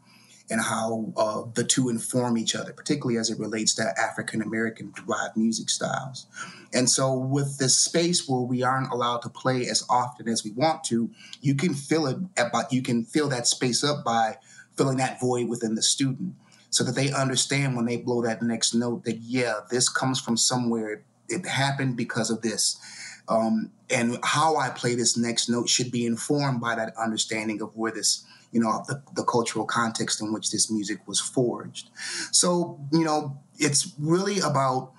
and 0.50 0.62
how 0.62 1.12
uh, 1.18 1.44
the 1.54 1.64
two 1.64 1.90
inform 1.90 2.38
each 2.38 2.56
other, 2.56 2.72
particularly 2.72 3.18
as 3.18 3.30
it 3.30 3.40
relates 3.40 3.74
to 3.75 3.94
African 4.00 4.42
American 4.42 4.94
derived 4.96 5.36
music 5.36 5.70
styles. 5.70 6.28
And 6.74 6.90
so, 6.90 7.14
with 7.14 7.58
this 7.58 7.78
space 7.78 8.28
where 8.28 8.42
we 8.42 8.62
aren't 8.62 8.92
allowed 8.92 9.22
to 9.24 9.30
play 9.30 9.68
as 9.68 9.84
often 9.90 10.28
as 10.28 10.44
we 10.44 10.52
want 10.52 10.84
to, 10.86 11.10
you 11.42 11.56
can 11.56 11.74
fill 11.74 12.06
it 12.08 12.18
about 12.38 12.72
you 12.72 12.82
can 12.82 13.06
fill 13.06 13.30
that 13.30 13.48
space 13.48 13.84
up 13.84 14.04
by 14.04 14.38
filling 14.78 14.98
that 14.98 15.20
void 15.20 15.48
within 15.48 15.75
the 15.75 15.82
student, 15.82 16.36
so 16.70 16.84
that 16.84 16.96
they 16.96 17.12
understand 17.12 17.75
when 17.75 17.86
they 17.86 17.98
blow 17.98 18.22
that 18.22 18.42
next 18.42 18.74
note 18.74 19.04
that 19.06 19.18
yeah, 19.18 19.62
this 19.72 19.90
comes 19.90 20.20
from 20.20 20.38
somewhere. 20.38 21.04
It 21.28 21.46
happened 21.48 21.98
because 21.98 22.30
of 22.30 22.42
this. 22.44 22.80
Um, 23.28 23.72
and 23.90 24.20
how 24.24 24.58
I 24.58 24.70
play 24.70 24.94
this 24.94 25.18
next 25.18 25.50
note 25.50 25.68
should 25.70 25.92
be 25.92 26.06
informed 26.06 26.62
by 26.62 26.75
that 26.75 26.94
understanding 26.98 27.62
of 27.62 27.75
where 27.75 27.92
this 27.92 28.24
you 28.56 28.62
know 28.62 28.84
the, 28.88 29.04
the 29.16 29.24
cultural 29.24 29.66
context 29.66 30.22
in 30.22 30.32
which 30.34 30.50
this 30.50 30.72
music 30.72 31.00
was 31.06 31.20
forged 31.20 31.90
so 32.32 32.80
you 32.92 33.04
know 33.04 33.38
it's 33.60 33.94
really 34.00 34.40
about 34.40 34.94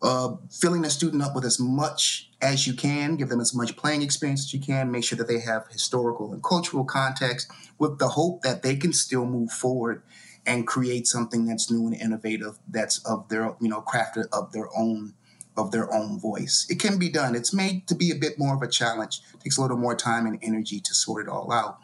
uh, 0.00 0.36
filling 0.50 0.84
a 0.84 0.90
student 0.90 1.22
up 1.22 1.34
with 1.34 1.46
as 1.46 1.58
much 1.58 2.30
as 2.42 2.66
you 2.66 2.74
can, 2.74 3.16
give 3.16 3.30
them 3.30 3.40
as 3.40 3.54
much 3.54 3.74
playing 3.74 4.02
experience 4.02 4.44
as 4.44 4.52
you 4.52 4.60
can, 4.60 4.90
make 4.90 5.02
sure 5.02 5.16
that 5.16 5.28
they 5.28 5.40
have 5.40 5.66
historical 5.68 6.34
and 6.34 6.44
cultural 6.44 6.84
context 6.84 7.50
with 7.78 7.98
the 7.98 8.08
hope 8.08 8.42
that 8.42 8.62
they 8.62 8.76
can 8.76 8.92
still 8.92 9.24
move 9.24 9.50
forward 9.50 10.02
and 10.44 10.66
create 10.66 11.06
something 11.06 11.46
that's 11.46 11.70
new 11.70 11.86
and 11.86 11.96
innovative 11.96 12.58
that's 12.68 12.98
of 13.06 13.26
their, 13.30 13.56
you 13.62 13.68
know, 13.68 13.80
crafted 13.80 14.26
of 14.30 14.52
their 14.52 14.68
own 14.76 15.14
of 15.56 15.70
their 15.70 15.92
own 15.94 16.18
voice. 16.18 16.66
It 16.68 16.80
can 16.80 16.98
be 16.98 17.08
done. 17.08 17.36
It's 17.36 17.54
made 17.54 17.86
to 17.86 17.94
be 17.94 18.10
a 18.10 18.16
bit 18.16 18.38
more 18.38 18.56
of 18.56 18.62
a 18.62 18.68
challenge. 18.68 19.20
It 19.34 19.40
takes 19.40 19.56
a 19.56 19.62
little 19.62 19.76
more 19.76 19.94
time 19.94 20.26
and 20.26 20.38
energy 20.42 20.80
to 20.80 20.94
sort 20.94 21.24
it 21.24 21.30
all 21.30 21.52
out. 21.52 21.78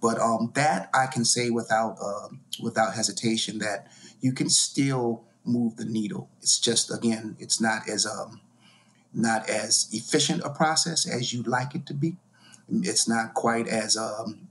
But 0.00 0.18
um, 0.18 0.52
that 0.54 0.88
I 0.94 1.06
can 1.06 1.24
say 1.24 1.50
without 1.50 1.96
uh, 2.02 2.28
without 2.62 2.94
hesitation 2.94 3.58
that 3.58 3.88
you 4.20 4.32
can 4.32 4.48
still 4.48 5.24
move 5.44 5.76
the 5.76 5.84
needle. 5.84 6.28
It's 6.40 6.58
just 6.58 6.92
again, 6.92 7.36
it's 7.38 7.60
not 7.60 7.88
as 7.88 8.06
um, 8.06 8.40
not 9.12 9.48
as 9.48 9.88
efficient 9.92 10.42
a 10.44 10.50
process 10.50 11.08
as 11.08 11.32
you'd 11.32 11.46
like 11.46 11.74
it 11.74 11.86
to 11.86 11.94
be. 11.94 12.16
It's 12.68 13.08
not 13.08 13.34
quite 13.34 13.66
as 13.66 13.96
um, 13.96 14.48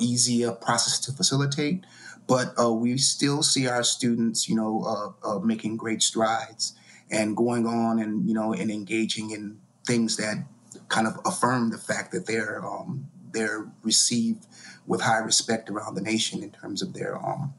easy 0.00 0.42
a 0.42 0.52
process 0.52 0.98
to 1.00 1.12
facilitate, 1.12 1.84
but 2.26 2.54
uh, 2.58 2.72
we 2.72 2.98
still 2.98 3.42
see 3.42 3.66
our 3.66 3.82
students, 3.82 4.48
you 4.48 4.56
know, 4.56 5.14
uh, 5.24 5.36
uh, 5.36 5.38
making 5.38 5.76
great 5.76 6.02
strides 6.02 6.74
and 7.10 7.36
going 7.36 7.66
on 7.66 7.98
and 7.98 8.26
you 8.26 8.34
know 8.34 8.52
and 8.52 8.70
engaging 8.70 9.30
in 9.30 9.58
things 9.86 10.16
that 10.16 10.44
kind 10.88 11.06
of 11.06 11.18
affirm 11.24 11.70
the 11.70 11.78
fact 11.78 12.12
that 12.12 12.26
they're 12.26 12.64
um, 12.64 13.06
they're 13.32 13.66
received 13.82 14.46
with 14.86 15.00
high 15.00 15.18
respect 15.18 15.70
around 15.70 15.94
the 15.94 16.00
nation 16.00 16.42
in 16.42 16.50
terms 16.50 16.82
of 16.82 16.92
their 16.94 17.16
um, 17.24 17.54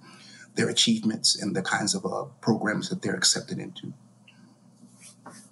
their 0.55 0.69
achievements 0.69 1.41
and 1.41 1.55
the 1.55 1.61
kinds 1.61 1.95
of 1.95 2.05
uh, 2.05 2.25
programs 2.41 2.89
that 2.89 3.01
they're 3.01 3.15
accepted 3.15 3.57
into. 3.57 3.93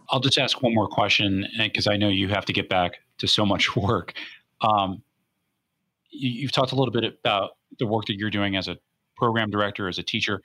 I'll 0.10 0.20
just 0.20 0.38
ask 0.38 0.62
one 0.62 0.76
more 0.76 0.88
question 0.88 1.48
because 1.58 1.88
I 1.88 1.98
know 1.98 2.10
you 2.10 2.28
have 2.28 2.46
to 2.46 2.54
get 2.54 2.70
back 2.70 3.00
to 3.20 3.28
so 3.28 3.46
much 3.46 3.76
work. 3.76 4.14
Um, 4.62 5.02
you, 6.10 6.46
have 6.46 6.52
talked 6.52 6.72
a 6.74 6.76
little 6.76 6.92
bit 6.92 7.06
about 7.06 7.52
the 7.80 7.88
work 7.88 8.06
that 8.06 8.16
you're 8.18 8.30
doing 8.30 8.56
as 8.56 8.68
a 8.68 8.78
program 9.16 9.50
director, 9.50 9.88
as 9.88 9.98
a 9.98 10.04
teacher. 10.04 10.42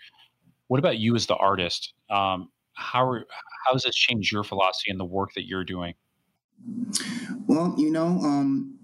What 0.69 0.79
about 0.79 0.99
you 0.99 1.15
as 1.17 1.27
the 1.27 1.37
artist? 1.37 1.93
Um, 2.09 2.51
how 2.75 3.07
are, 3.07 3.27
how 3.67 3.73
has 3.73 3.83
this 3.83 3.95
changed 3.95 4.33
your 4.33 4.45
philosophy 4.45 4.91
and 4.91 5.01
the 5.01 5.05
work 5.05 5.35
that 5.35 5.47
you're 5.47 5.65
doing? 5.65 5.95
Well, 7.47 7.75
you 7.77 7.91
know, 7.91 8.07
um, 8.07 8.76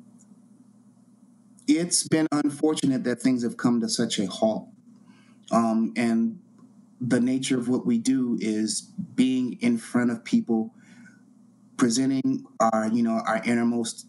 it's 1.69 2.07
been 2.09 2.27
unfortunate 2.33 3.05
that 3.05 3.21
things 3.21 3.43
have 3.43 3.57
come 3.57 3.81
to 3.81 3.89
such 3.89 4.19
a 4.19 4.27
halt. 4.27 4.69
Um, 5.51 5.93
and 5.97 6.41
the 7.01 7.21
nature 7.21 7.59
of 7.59 7.69
what 7.69 7.85
we 7.85 7.99
do 7.99 8.39
is 8.41 8.83
being 9.15 9.59
in 9.61 9.79
front 9.79 10.11
of 10.11 10.25
people, 10.25 10.75
presenting 11.77 12.45
our, 12.61 12.89
you 12.93 13.03
know, 13.03 13.21
our 13.27 13.43
innermost 13.45 14.07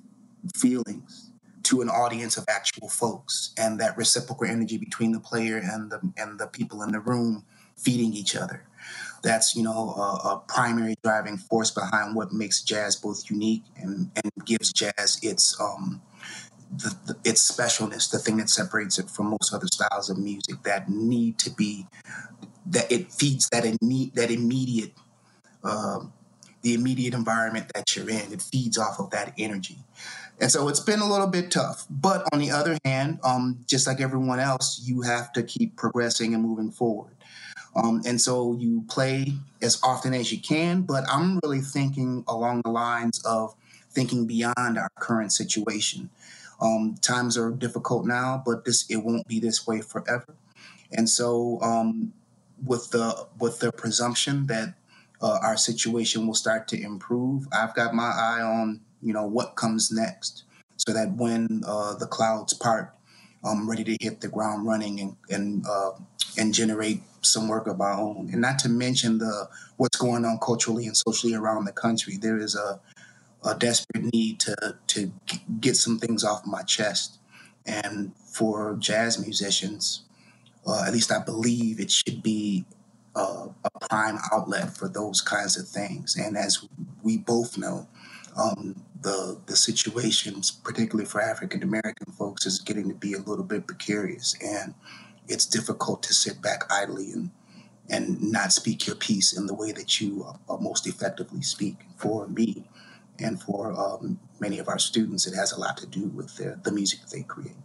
feelings 0.55 1.31
to 1.63 1.81
an 1.81 1.89
audience 1.89 2.37
of 2.37 2.45
actual 2.49 2.89
folks, 2.89 3.53
and 3.57 3.79
that 3.79 3.97
reciprocal 3.97 4.45
energy 4.45 4.77
between 4.77 5.11
the 5.11 5.19
player 5.19 5.57
and 5.57 5.89
the 5.89 5.99
and 6.17 6.37
the 6.37 6.47
people 6.47 6.81
in 6.83 6.91
the 6.91 6.99
room 6.99 7.45
feeding 7.77 8.13
each 8.13 8.35
other. 8.35 8.65
That's 9.23 9.55
you 9.55 9.63
know 9.63 9.71
a, 9.71 10.33
a 10.33 10.43
primary 10.47 10.95
driving 11.03 11.37
force 11.37 11.71
behind 11.71 12.15
what 12.15 12.33
makes 12.33 12.61
jazz 12.61 12.97
both 12.97 13.29
unique 13.29 13.63
and 13.77 14.11
and 14.15 14.45
gives 14.45 14.73
jazz 14.73 15.19
its 15.23 15.59
um, 15.59 16.01
the, 16.77 16.95
the, 17.05 17.29
its 17.29 17.49
specialness, 17.49 18.09
the 18.09 18.19
thing 18.19 18.37
that 18.37 18.49
separates 18.49 18.99
it 18.99 19.09
from 19.09 19.27
most 19.27 19.53
other 19.53 19.67
styles 19.67 20.09
of 20.09 20.17
music 20.17 20.63
that 20.63 20.89
need 20.89 21.37
to 21.39 21.49
be 21.51 21.87
that 22.65 22.91
it 22.91 23.11
feeds 23.11 23.49
that 23.49 23.63
that 24.13 24.31
immediate 24.31 24.93
um, 25.63 26.13
the 26.61 26.73
immediate 26.73 27.13
environment 27.13 27.69
that 27.75 27.95
you're 27.95 28.09
in. 28.09 28.31
It 28.31 28.41
feeds 28.41 28.77
off 28.77 28.99
of 28.99 29.09
that 29.11 29.33
energy, 29.37 29.77
and 30.39 30.51
so 30.51 30.67
it's 30.67 30.79
been 30.79 30.99
a 30.99 31.09
little 31.09 31.27
bit 31.27 31.51
tough. 31.51 31.85
But 31.89 32.27
on 32.33 32.39
the 32.39 32.51
other 32.51 32.77
hand, 32.85 33.19
um, 33.23 33.59
just 33.67 33.85
like 33.87 34.01
everyone 34.01 34.39
else, 34.39 34.81
you 34.83 35.01
have 35.01 35.31
to 35.33 35.43
keep 35.43 35.75
progressing 35.75 36.33
and 36.33 36.43
moving 36.43 36.71
forward. 36.71 37.13
Um, 37.75 38.01
and 38.05 38.21
so 38.21 38.55
you 38.59 38.83
play 38.87 39.33
as 39.61 39.79
often 39.83 40.13
as 40.13 40.31
you 40.31 40.39
can, 40.39 40.83
but 40.83 41.03
I'm 41.09 41.39
really 41.43 41.61
thinking 41.61 42.23
along 42.27 42.61
the 42.63 42.71
lines 42.71 43.23
of 43.25 43.55
thinking 43.91 44.27
beyond 44.27 44.77
our 44.77 44.89
current 44.99 45.31
situation. 45.31 46.09
Um, 46.63 46.95
times 47.01 47.37
are 47.37 47.51
difficult 47.51 48.05
now, 48.05 48.41
but 48.45 48.63
this 48.63 48.89
it 48.89 48.95
won't 48.95 49.27
be 49.27 49.39
this 49.39 49.67
way 49.67 49.81
forever. 49.81 50.33
And 50.93 51.09
so, 51.09 51.59
um, 51.61 52.13
with 52.65 52.89
the 52.91 53.27
with 53.39 53.59
the 53.59 53.71
presumption 53.73 54.47
that 54.47 54.75
uh, 55.21 55.39
our 55.41 55.57
situation 55.57 56.25
will 56.25 56.35
start 56.35 56.69
to 56.69 56.81
improve, 56.81 57.45
I've 57.51 57.75
got 57.75 57.93
my 57.93 58.09
eye 58.09 58.41
on 58.41 58.79
you 59.01 59.13
know 59.13 59.25
what 59.25 59.55
comes 59.55 59.91
next, 59.91 60.43
so 60.77 60.93
that 60.93 61.11
when 61.13 61.63
uh, 61.67 61.95
the 61.95 62.07
clouds 62.07 62.53
part, 62.53 62.93
I'm 63.43 63.69
ready 63.69 63.83
to 63.83 63.97
hit 63.99 64.21
the 64.21 64.29
ground 64.29 64.65
running 64.65 65.01
and 65.01 65.17
and 65.29 65.65
uh, 65.67 65.91
and 66.37 66.53
generate 66.53 67.01
some 67.21 67.49
work 67.49 67.67
of 67.67 67.81
our 67.81 67.93
own. 67.99 68.29
And 68.31 68.41
not 68.41 68.59
to 68.59 68.69
mention 68.69 69.17
the 69.17 69.49
what's 69.77 69.97
going 69.97 70.23
on 70.23 70.39
culturally 70.41 70.87
and 70.87 70.95
socially 70.95 71.33
around 71.33 71.65
the 71.65 71.73
country. 71.73 72.15
There 72.17 72.37
is 72.37 72.55
a 72.55 72.79
a 73.45 73.55
desperate 73.55 74.13
need 74.13 74.39
to 74.41 74.77
to 74.87 75.11
get 75.59 75.75
some 75.75 75.99
things 75.99 76.23
off 76.23 76.45
my 76.45 76.63
chest. 76.63 77.19
And 77.65 78.13
for 78.17 78.75
jazz 78.79 79.19
musicians, 79.19 80.03
uh, 80.67 80.83
at 80.85 80.93
least 80.93 81.11
I 81.11 81.19
believe 81.19 81.79
it 81.79 81.91
should 81.91 82.21
be 82.23 82.65
uh, 83.15 83.47
a 83.63 83.87
prime 83.87 84.17
outlet 84.31 84.75
for 84.75 84.87
those 84.87 85.21
kinds 85.21 85.57
of 85.57 85.67
things. 85.67 86.15
And 86.15 86.37
as 86.37 86.67
we 87.03 87.17
both 87.17 87.57
know, 87.57 87.87
um, 88.35 88.75
the 89.01 89.39
the 89.45 89.55
situations, 89.55 90.51
particularly 90.51 91.05
for 91.05 91.21
African 91.21 91.63
American 91.63 92.11
folks, 92.13 92.45
is 92.45 92.59
getting 92.59 92.89
to 92.89 92.95
be 92.95 93.13
a 93.13 93.19
little 93.19 93.43
bit 93.43 93.67
precarious, 93.67 94.35
and 94.41 94.73
it's 95.27 95.45
difficult 95.45 96.01
to 96.03 96.13
sit 96.13 96.41
back 96.41 96.63
idly 96.71 97.11
and 97.11 97.29
and 97.89 98.31
not 98.31 98.53
speak 98.53 98.87
your 98.87 98.95
piece 98.95 99.37
in 99.37 99.45
the 99.45 99.53
way 99.53 99.71
that 99.73 99.99
you 99.99 100.25
uh, 100.49 100.57
most 100.57 100.87
effectively 100.87 101.41
speak. 101.41 101.75
For 101.97 102.27
me, 102.27 102.63
and 103.19 103.41
for 103.41 103.71
um, 103.73 104.19
many 104.39 104.59
of 104.59 104.67
our 104.67 104.79
students, 104.79 105.27
it 105.27 105.35
has 105.35 105.51
a 105.51 105.59
lot 105.59 105.77
to 105.77 105.87
do 105.87 106.07
with 106.07 106.35
their, 106.37 106.59
the 106.63 106.71
music 106.71 107.01
that 107.01 107.11
they 107.11 107.23
create. 107.23 107.55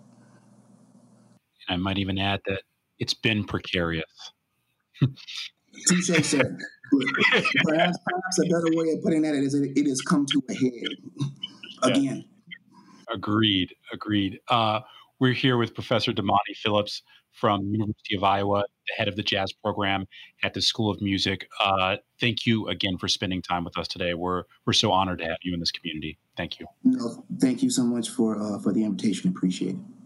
And 1.69 1.75
I 1.75 1.77
might 1.77 1.99
even 1.99 2.19
add 2.19 2.41
that 2.47 2.63
it's 2.99 3.15
been 3.15 3.45
precarious. 3.45 4.33
Touche, 5.87 6.25
sir. 6.25 6.59
perhaps, 7.65 7.99
perhaps 8.05 8.39
a 8.45 8.49
better 8.49 8.77
way 8.77 8.91
of 8.93 9.03
putting 9.03 9.23
that 9.23 9.35
is 9.35 9.55
it, 9.55 9.77
it 9.77 9.87
has 9.87 10.01
come 10.03 10.27
to 10.27 10.43
a 10.49 10.55
head 10.55 10.73
again. 11.83 12.17
Yeah. 12.17 13.15
Agreed. 13.15 13.75
Agreed. 13.93 14.41
Uh, 14.49 14.81
we're 15.19 15.33
here 15.33 15.57
with 15.57 15.75
Professor 15.75 16.13
Damani 16.13 16.57
Phillips 16.57 17.03
from 17.33 17.63
University 17.63 18.17
of 18.17 18.25
Iowa, 18.25 18.65
the 18.89 18.95
head 18.97 19.09
of 19.09 19.17
the 19.17 19.23
jazz 19.23 19.53
program 19.53 20.07
at 20.43 20.55
the 20.55 20.63
School 20.63 20.91
of 20.91 21.01
Music. 21.01 21.49
Uh, 21.61 21.97
thank 22.21 22.47
you 22.47 22.69
again 22.69 22.97
for 22.99 23.09
spending 23.09 23.43
time 23.43 23.65
with 23.65 23.79
us 23.79 23.89
today. 23.89 24.15
We're 24.15 24.45
we're 24.67 24.73
so 24.73 24.93
honored 24.93 25.19
to 25.19 25.25
have 25.25 25.39
you 25.43 25.55
in 25.55 25.61
this 25.61 25.73
community. 25.73 26.19
Thank 26.37 26.61
you. 26.61 26.67
No, 26.85 27.25
thank 27.39 27.63
you 27.63 27.71
so 27.71 27.85
much 27.85 28.09
for 28.09 28.41
uh, 28.41 28.59
for 28.59 28.73
the 28.73 28.85
invitation. 28.85 29.31
Appreciate 29.31 29.75
it. 29.75 29.98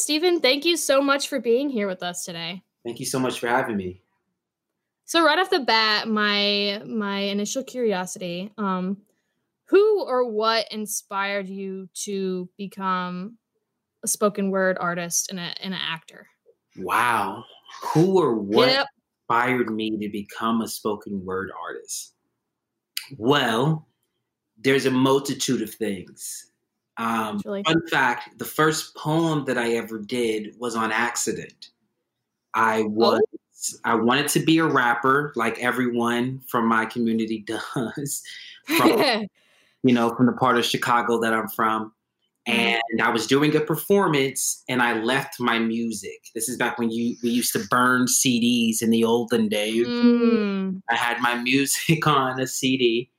Stephen, 0.00 0.40
thank 0.40 0.64
you 0.64 0.76
so 0.76 1.02
much 1.02 1.28
for 1.28 1.40
being 1.40 1.68
here 1.70 1.86
with 1.86 2.02
us 2.02 2.24
today. 2.24 2.62
Thank 2.84 3.00
you 3.00 3.06
so 3.06 3.18
much 3.18 3.38
for 3.38 3.48
having 3.48 3.76
me. 3.76 4.02
So 5.04 5.24
right 5.24 5.38
off 5.38 5.50
the 5.50 5.60
bat, 5.60 6.08
my 6.08 6.82
my 6.86 7.18
initial 7.18 7.64
curiosity, 7.64 8.52
um, 8.56 8.98
who 9.66 10.04
or 10.04 10.28
what 10.28 10.70
inspired 10.72 11.48
you 11.48 11.88
to 12.04 12.48
become 12.56 13.38
a 14.02 14.08
spoken 14.08 14.50
word 14.50 14.78
artist 14.80 15.30
and, 15.30 15.38
a, 15.38 15.52
and 15.62 15.74
an 15.74 15.80
actor? 15.80 16.26
Wow. 16.76 17.44
Who 17.92 18.20
or 18.20 18.34
what 18.34 18.68
yep. 18.68 18.86
inspired 19.28 19.70
me 19.70 19.96
to 19.98 20.08
become 20.08 20.62
a 20.62 20.68
spoken 20.68 21.24
word 21.24 21.50
artist? 21.68 22.14
Well, 23.18 23.86
there's 24.58 24.86
a 24.86 24.90
multitude 24.90 25.62
of 25.62 25.72
things. 25.72 26.49
Um, 27.00 27.40
fun 27.40 27.88
fact 27.88 28.38
the 28.38 28.44
first 28.44 28.94
poem 28.94 29.46
that 29.46 29.56
I 29.56 29.72
ever 29.72 29.98
did 29.98 30.54
was 30.58 30.76
on 30.76 30.92
accident. 30.92 31.70
I 32.52 32.82
was. 32.82 33.20
Oh. 33.22 33.36
I 33.84 33.94
wanted 33.94 34.28
to 34.28 34.40
be 34.40 34.58
a 34.58 34.64
rapper 34.64 35.34
like 35.36 35.58
everyone 35.58 36.40
from 36.46 36.66
my 36.66 36.86
community 36.86 37.38
does. 37.46 38.22
From, 38.64 39.26
you 39.82 39.94
know, 39.94 40.14
from 40.14 40.26
the 40.26 40.32
part 40.32 40.58
of 40.58 40.64
Chicago 40.64 41.20
that 41.20 41.32
I'm 41.32 41.48
from. 41.48 41.92
Mm-hmm. 42.48 42.78
And 42.90 43.02
I 43.02 43.10
was 43.10 43.26
doing 43.26 43.54
a 43.56 43.60
performance 43.60 44.62
and 44.68 44.82
I 44.82 45.00
left 45.00 45.40
my 45.40 45.58
music. 45.58 46.28
This 46.34 46.48
is 46.48 46.56
back 46.56 46.78
when 46.78 46.90
you 46.90 47.16
we 47.22 47.30
used 47.30 47.52
to 47.54 47.64
burn 47.70 48.06
CDs 48.06 48.82
in 48.82 48.90
the 48.90 49.04
olden 49.04 49.48
days. 49.48 49.86
Mm. 49.86 50.82
I 50.90 50.96
had 50.96 51.20
my 51.20 51.34
music 51.42 52.06
on 52.06 52.40
a 52.40 52.46
CD 52.46 53.10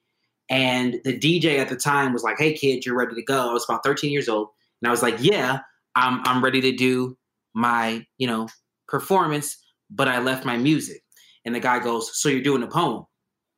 and 0.52 1.02
the 1.04 1.18
DJ 1.18 1.58
at 1.58 1.70
the 1.70 1.76
time 1.76 2.14
was 2.14 2.22
like, 2.22 2.38
"Hey 2.38 2.54
kid, 2.54 2.86
you're 2.86 2.98
ready 2.98 3.16
to 3.16 3.24
go." 3.24 3.50
I 3.50 3.54
was 3.54 3.66
about 3.68 3.84
13 3.84 4.12
years 4.12 4.30
old 4.30 4.50
and 4.82 4.88
I 4.88 4.92
was 4.92 5.02
like, 5.02 5.16
"Yeah, 5.20 5.62
I'm 5.96 6.22
I'm 6.26 6.44
ready 6.44 6.62
to 6.62 6.72
do 6.72 7.18
my, 7.56 8.06
you 8.20 8.28
know, 8.28 8.48
performance, 8.88 9.58
but 9.90 10.08
I 10.08 10.20
left 10.20 10.46
my 10.46 10.58
music." 10.58 11.02
And 11.46 11.56
the 11.56 11.60
guy 11.60 11.80
goes, 11.80 12.12
"So 12.22 12.30
you're 12.30 12.44
doing 12.44 12.62
a 12.62 12.68
poem?" 12.68 13.06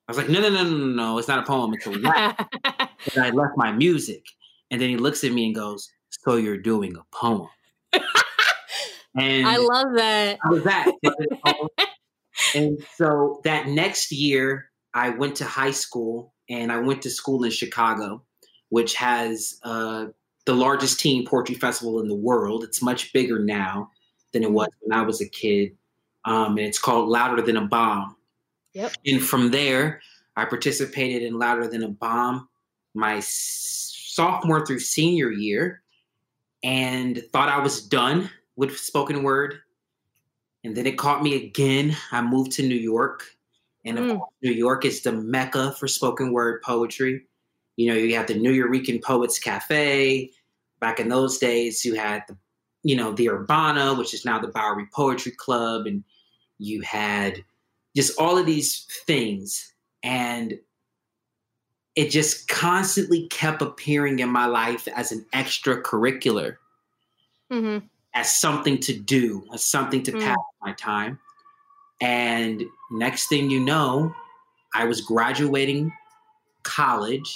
I 0.07 0.11
was 0.11 0.17
like, 0.17 0.29
"No, 0.29 0.39
no, 0.39 0.49
no, 0.49 0.63
no, 0.63 0.85
no, 0.87 1.17
it's 1.17 1.27
not 1.27 1.39
a 1.39 1.43
poem. 1.43 1.73
It's 1.73 1.85
a 1.85 1.99
rap." 1.99 2.49
and 3.15 3.25
I 3.25 3.31
left 3.31 3.57
my 3.57 3.71
music. 3.73 4.23
And 4.73 4.81
then 4.81 4.89
he 4.89 4.97
looks 4.97 5.23
at 5.23 5.31
me 5.31 5.45
and 5.45 5.55
goes, 5.55 5.87
So 6.09 6.35
you're 6.35 6.57
doing 6.57 6.95
a 6.95 7.03
poem. 7.15 7.47
and 9.15 9.47
I 9.47 9.57
love 9.57 9.95
that. 9.95 10.39
I 10.43 10.49
was 10.49 10.63
that. 10.63 10.91
and 12.55 12.79
so 12.95 13.39
that 13.43 13.67
next 13.67 14.11
year, 14.11 14.71
I 14.93 15.09
went 15.09 15.35
to 15.37 15.45
high 15.45 15.71
school 15.71 16.32
and 16.49 16.71
I 16.71 16.77
went 16.77 17.01
to 17.03 17.09
school 17.09 17.43
in 17.43 17.51
Chicago, 17.51 18.23
which 18.69 18.95
has 18.95 19.59
uh, 19.63 20.07
the 20.45 20.53
largest 20.53 20.99
teen 20.99 21.25
poetry 21.25 21.55
festival 21.55 21.99
in 21.99 22.07
the 22.07 22.15
world. 22.15 22.63
It's 22.63 22.81
much 22.81 23.13
bigger 23.13 23.39
now 23.39 23.91
than 24.31 24.43
it 24.43 24.51
was 24.51 24.69
when 24.81 24.97
I 24.97 25.03
was 25.03 25.21
a 25.21 25.29
kid. 25.29 25.77
Um, 26.25 26.57
and 26.57 26.67
it's 26.67 26.79
called 26.79 27.09
Louder 27.09 27.41
Than 27.41 27.57
a 27.57 27.67
Bomb. 27.67 28.15
Yep. 28.73 28.93
And 29.05 29.21
from 29.21 29.51
there, 29.51 30.01
I 30.35 30.45
participated 30.45 31.21
in 31.23 31.37
Louder 31.37 31.67
Than 31.67 31.83
a 31.83 31.89
Bomb 31.89 32.47
my 32.93 33.19
sophomore 33.21 34.65
through 34.65 34.79
senior 34.79 35.31
year 35.31 35.81
and 36.63 37.23
thought 37.33 37.49
I 37.49 37.59
was 37.59 37.81
done 37.81 38.29
with 38.55 38.77
spoken 38.77 39.23
word. 39.23 39.59
And 40.63 40.75
then 40.75 40.85
it 40.85 40.97
caught 40.97 41.23
me 41.23 41.35
again. 41.35 41.95
I 42.11 42.21
moved 42.21 42.53
to 42.53 42.67
New 42.67 42.75
York. 42.75 43.25
And 43.85 43.99
of 43.99 44.05
mm. 44.05 44.21
New 44.41 44.51
York 44.51 44.85
is 44.85 45.01
the 45.01 45.11
mecca 45.11 45.73
for 45.73 45.87
spoken 45.87 46.31
word 46.31 46.61
poetry. 46.61 47.25
You 47.75 47.89
know, 47.89 47.95
you 47.97 48.15
have 48.15 48.27
the 48.27 48.35
Nuyorican 48.35 49.01
Poets 49.01 49.39
Cafe. 49.39 50.31
Back 50.79 50.99
in 50.99 51.09
those 51.09 51.37
days, 51.37 51.83
you 51.83 51.95
had 51.95 52.23
the, 52.27 52.37
you 52.83 52.95
know, 52.95 53.11
the 53.13 53.29
Urbana, 53.29 53.95
which 53.95 54.13
is 54.13 54.25
now 54.25 54.39
the 54.39 54.47
Bowery 54.47 54.87
Poetry 54.93 55.31
Club, 55.31 55.85
and 55.85 56.03
you 56.59 56.81
had 56.81 57.43
just 57.95 58.19
all 58.19 58.37
of 58.37 58.45
these 58.45 58.85
things. 59.05 59.73
And 60.03 60.59
it 61.95 62.09
just 62.09 62.47
constantly 62.47 63.27
kept 63.27 63.61
appearing 63.61 64.19
in 64.19 64.29
my 64.29 64.45
life 64.45 64.87
as 64.95 65.11
an 65.11 65.25
extracurricular, 65.33 66.57
mm-hmm. 67.51 67.85
as 68.13 68.33
something 68.35 68.79
to 68.79 68.93
do, 68.93 69.45
as 69.53 69.63
something 69.63 70.03
to 70.03 70.11
mm. 70.11 70.21
pass 70.21 70.37
my 70.61 70.73
time. 70.73 71.19
And 72.03 72.65
next 72.91 73.27
thing 73.27 73.49
you 73.49 73.61
know, 73.61 74.13
I 74.73 74.83
was 74.83 74.99
graduating 74.99 75.93
college 76.63 77.33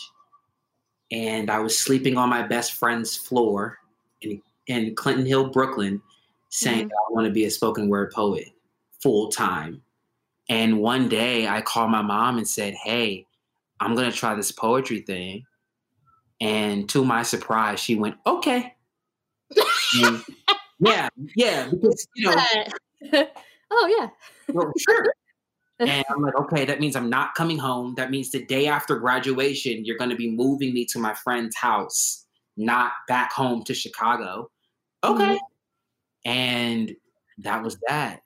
and 1.10 1.50
I 1.50 1.60
was 1.60 1.78
sleeping 1.78 2.18
on 2.18 2.28
my 2.28 2.44
best 2.44 2.74
friend's 2.74 3.16
floor 3.16 3.78
in, 4.22 4.42
in 4.68 4.94
Clinton 4.94 5.26
Hill, 5.26 5.52
Brooklyn, 5.52 6.02
saying, 6.50 6.88
mm-hmm. 6.88 7.12
I 7.12 7.14
want 7.14 7.28
to 7.28 7.32
be 7.32 7.46
a 7.46 7.50
spoken 7.50 7.88
word 7.88 8.12
poet 8.12 8.50
full 9.00 9.30
time. 9.30 9.82
And 10.50 10.80
one 10.80 11.08
day 11.08 11.48
I 11.48 11.62
called 11.62 11.92
my 11.92 12.02
mom 12.02 12.38
and 12.38 12.48
said, 12.48 12.74
Hey, 12.74 13.26
I'm 13.80 13.96
gonna 13.96 14.12
try 14.12 14.36
this 14.36 14.52
poetry 14.52 15.00
thing. 15.00 15.46
And 16.42 16.90
to 16.90 17.06
my 17.06 17.24
surprise, 17.24 17.80
she 17.80 17.96
went, 17.96 18.18
okay. 18.26 18.76
yeah, 20.80 21.10
yeah, 21.38 21.70
because 21.70 22.08
you 22.16 22.36
know. 23.12 23.28
oh 23.72 23.96
yeah. 23.98 24.10
well, 24.54 24.72
sure. 24.78 25.14
And 25.80 26.06
I'm 26.10 26.22
like, 26.22 26.36
okay, 26.36 26.66
that 26.66 26.80
means 26.80 26.96
I'm 26.96 27.10
not 27.10 27.36
coming 27.36 27.58
home. 27.58 27.96
That 27.96 28.12
means 28.12 28.32
the 28.32 28.46
day 28.46 28.68
after 28.68 28.98
graduation, 28.98 29.86
you're 29.86 29.98
going 29.98 30.10
to 30.10 30.16
be 30.16 30.30
moving 30.30 30.74
me 30.74 30.86
to 30.86 31.00
my 31.00 31.14
friend's 31.14 31.56
house, 31.56 32.26
not 32.56 32.92
back 33.08 33.32
home 33.32 33.64
to 33.66 33.74
Chicago. 33.74 34.50
Okay. 35.04 35.24
Mm-hmm. 35.24 36.30
And 36.30 36.96
that 37.40 37.64
was 37.64 37.78
that. 37.88 38.22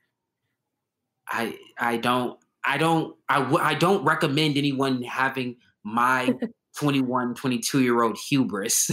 I 1.29 1.57
I 1.77 1.97
don't 1.97 2.37
I 2.65 2.77
don't 2.77 3.15
I 3.29 3.39
w- 3.39 3.63
I 3.63 3.73
don't 3.73 4.03
recommend 4.03 4.57
anyone 4.57 5.03
having 5.03 5.57
my 5.83 6.33
21, 6.77 7.35
22 7.35 7.81
year 7.81 8.01
old 8.03 8.17
hubris. 8.17 8.89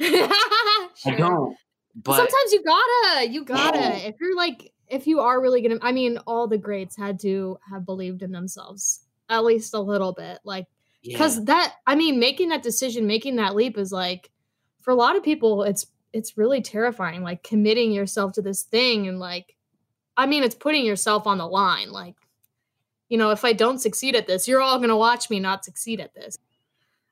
sure. 0.00 0.28
I 1.06 1.14
don't. 1.16 1.56
But 2.02 2.16
sometimes 2.16 2.52
you 2.52 2.62
gotta, 2.62 3.30
you 3.30 3.44
gotta. 3.44 3.78
Yeah. 3.78 3.96
If 3.96 4.16
you're 4.20 4.36
like, 4.36 4.70
if 4.88 5.06
you 5.06 5.20
are 5.20 5.40
really 5.40 5.60
gonna, 5.62 5.78
I 5.82 5.92
mean, 5.92 6.18
all 6.26 6.46
the 6.46 6.58
greats 6.58 6.96
had 6.96 7.20
to 7.20 7.58
have 7.68 7.86
believed 7.86 8.22
in 8.22 8.32
themselves 8.32 9.00
at 9.28 9.44
least 9.44 9.74
a 9.74 9.80
little 9.80 10.12
bit, 10.12 10.38
like, 10.44 10.66
because 11.02 11.38
yeah. 11.38 11.44
that, 11.46 11.74
I 11.86 11.94
mean, 11.94 12.18
making 12.18 12.48
that 12.50 12.62
decision, 12.62 13.06
making 13.06 13.36
that 13.36 13.54
leap 13.54 13.78
is 13.78 13.92
like, 13.92 14.30
for 14.80 14.90
a 14.90 14.96
lot 14.96 15.16
of 15.16 15.22
people, 15.22 15.62
it's 15.62 15.86
it's 16.12 16.38
really 16.38 16.62
terrifying, 16.62 17.22
like 17.22 17.42
committing 17.42 17.92
yourself 17.92 18.32
to 18.32 18.42
this 18.42 18.62
thing 18.62 19.06
and 19.06 19.18
like, 19.18 19.56
I 20.16 20.26
mean, 20.26 20.42
it's 20.42 20.54
putting 20.54 20.86
yourself 20.86 21.26
on 21.26 21.38
the 21.38 21.46
line, 21.46 21.90
like 21.90 22.14
you 23.08 23.18
know, 23.18 23.30
if 23.30 23.44
I 23.44 23.52
don't 23.52 23.78
succeed 23.78 24.16
at 24.16 24.26
this, 24.26 24.48
you're 24.48 24.60
all 24.60 24.78
going 24.78 24.88
to 24.88 24.96
watch 24.96 25.30
me 25.30 25.38
not 25.38 25.64
succeed 25.64 26.00
at 26.00 26.14
this. 26.14 26.38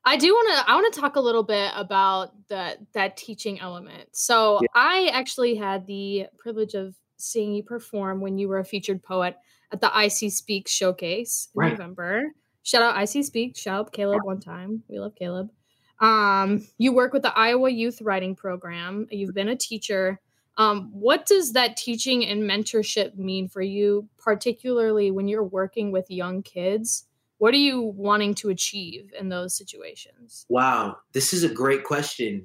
I 0.03 0.17
do 0.17 0.27
want 0.33 0.57
to 0.57 0.71
I 0.71 0.75
want 0.75 0.93
to 0.93 0.99
talk 0.99 1.15
a 1.15 1.21
little 1.21 1.43
bit 1.43 1.71
about 1.75 2.33
that 2.49 2.77
that 2.93 3.17
teaching 3.17 3.59
element. 3.59 4.09
So, 4.11 4.59
yeah. 4.61 4.67
I 4.75 5.09
actually 5.11 5.55
had 5.55 5.87
the 5.87 6.27
privilege 6.37 6.75
of 6.75 6.95
seeing 7.17 7.53
you 7.53 7.63
perform 7.63 8.21
when 8.21 8.37
you 8.37 8.47
were 8.47 8.59
a 8.59 8.65
featured 8.65 9.03
poet 9.03 9.37
at 9.71 9.81
the 9.81 9.91
IC 9.95 10.31
Speak 10.31 10.67
showcase 10.67 11.49
in 11.55 11.59
right. 11.59 11.71
November. 11.71 12.31
Shout 12.63 12.81
out 12.81 13.01
IC 13.01 13.25
Speak, 13.25 13.55
shout 13.55 13.79
out 13.79 13.93
Caleb 13.93 14.23
one 14.23 14.39
time. 14.39 14.83
We 14.87 14.99
love 14.99 15.15
Caleb. 15.15 15.51
Um, 15.99 16.67
you 16.77 16.93
work 16.93 17.13
with 17.13 17.21
the 17.21 17.37
Iowa 17.37 17.69
Youth 17.69 18.01
Writing 18.01 18.35
Program. 18.35 19.07
You've 19.11 19.33
been 19.33 19.49
a 19.49 19.55
teacher. 19.55 20.19
Um, 20.57 20.89
what 20.93 21.25
does 21.25 21.53
that 21.53 21.77
teaching 21.77 22.25
and 22.25 22.43
mentorship 22.43 23.17
mean 23.17 23.47
for 23.47 23.61
you, 23.61 24.07
particularly 24.17 25.11
when 25.11 25.27
you're 25.27 25.43
working 25.43 25.91
with 25.91 26.09
young 26.09 26.43
kids? 26.43 27.05
What 27.37 27.53
are 27.53 27.57
you 27.57 27.81
wanting 27.81 28.33
to 28.35 28.49
achieve 28.49 29.11
in 29.19 29.29
those 29.29 29.55
situations? 29.55 30.45
Wow, 30.49 30.97
this 31.11 31.33
is 31.33 31.43
a 31.43 31.49
great 31.49 31.83
question. 31.83 32.43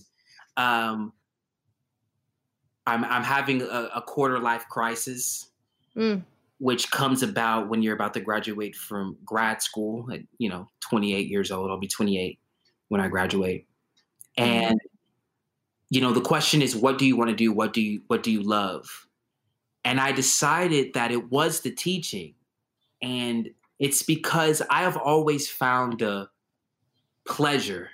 Um, 0.56 1.12
I'm, 2.86 3.04
I'm 3.04 3.22
having 3.22 3.62
a, 3.62 3.90
a 3.94 4.02
quarter 4.02 4.38
life 4.38 4.66
crisis, 4.68 5.50
mm. 5.96 6.22
which 6.58 6.90
comes 6.90 7.22
about 7.22 7.68
when 7.68 7.82
you're 7.82 7.94
about 7.94 8.14
to 8.14 8.20
graduate 8.20 8.74
from 8.74 9.16
grad 9.24 9.62
school 9.62 10.10
at, 10.12 10.20
you 10.38 10.48
know, 10.48 10.68
28 10.80 11.28
years 11.28 11.50
old. 11.50 11.70
I'll 11.70 11.78
be 11.78 11.88
28 11.88 12.38
when 12.88 13.00
I 13.00 13.08
graduate. 13.08 13.66
Mm-hmm. 14.38 14.50
And 14.50 14.80
you 15.90 16.00
know 16.00 16.12
the 16.12 16.20
question 16.20 16.62
is 16.62 16.74
what 16.74 16.98
do 16.98 17.04
you 17.04 17.16
want 17.16 17.28
to 17.28 17.36
do 17.36 17.52
what 17.52 17.72
do 17.72 17.82
you 17.82 18.00
what 18.06 18.22
do 18.22 18.30
you 18.30 18.42
love 18.42 19.06
and 19.84 20.00
i 20.00 20.12
decided 20.12 20.94
that 20.94 21.10
it 21.10 21.30
was 21.30 21.60
the 21.60 21.70
teaching 21.70 22.32
and 23.02 23.50
it's 23.78 24.02
because 24.02 24.62
i 24.70 24.82
have 24.82 24.96
always 24.96 25.50
found 25.50 26.00
a 26.00 26.30
pleasure 27.26 27.90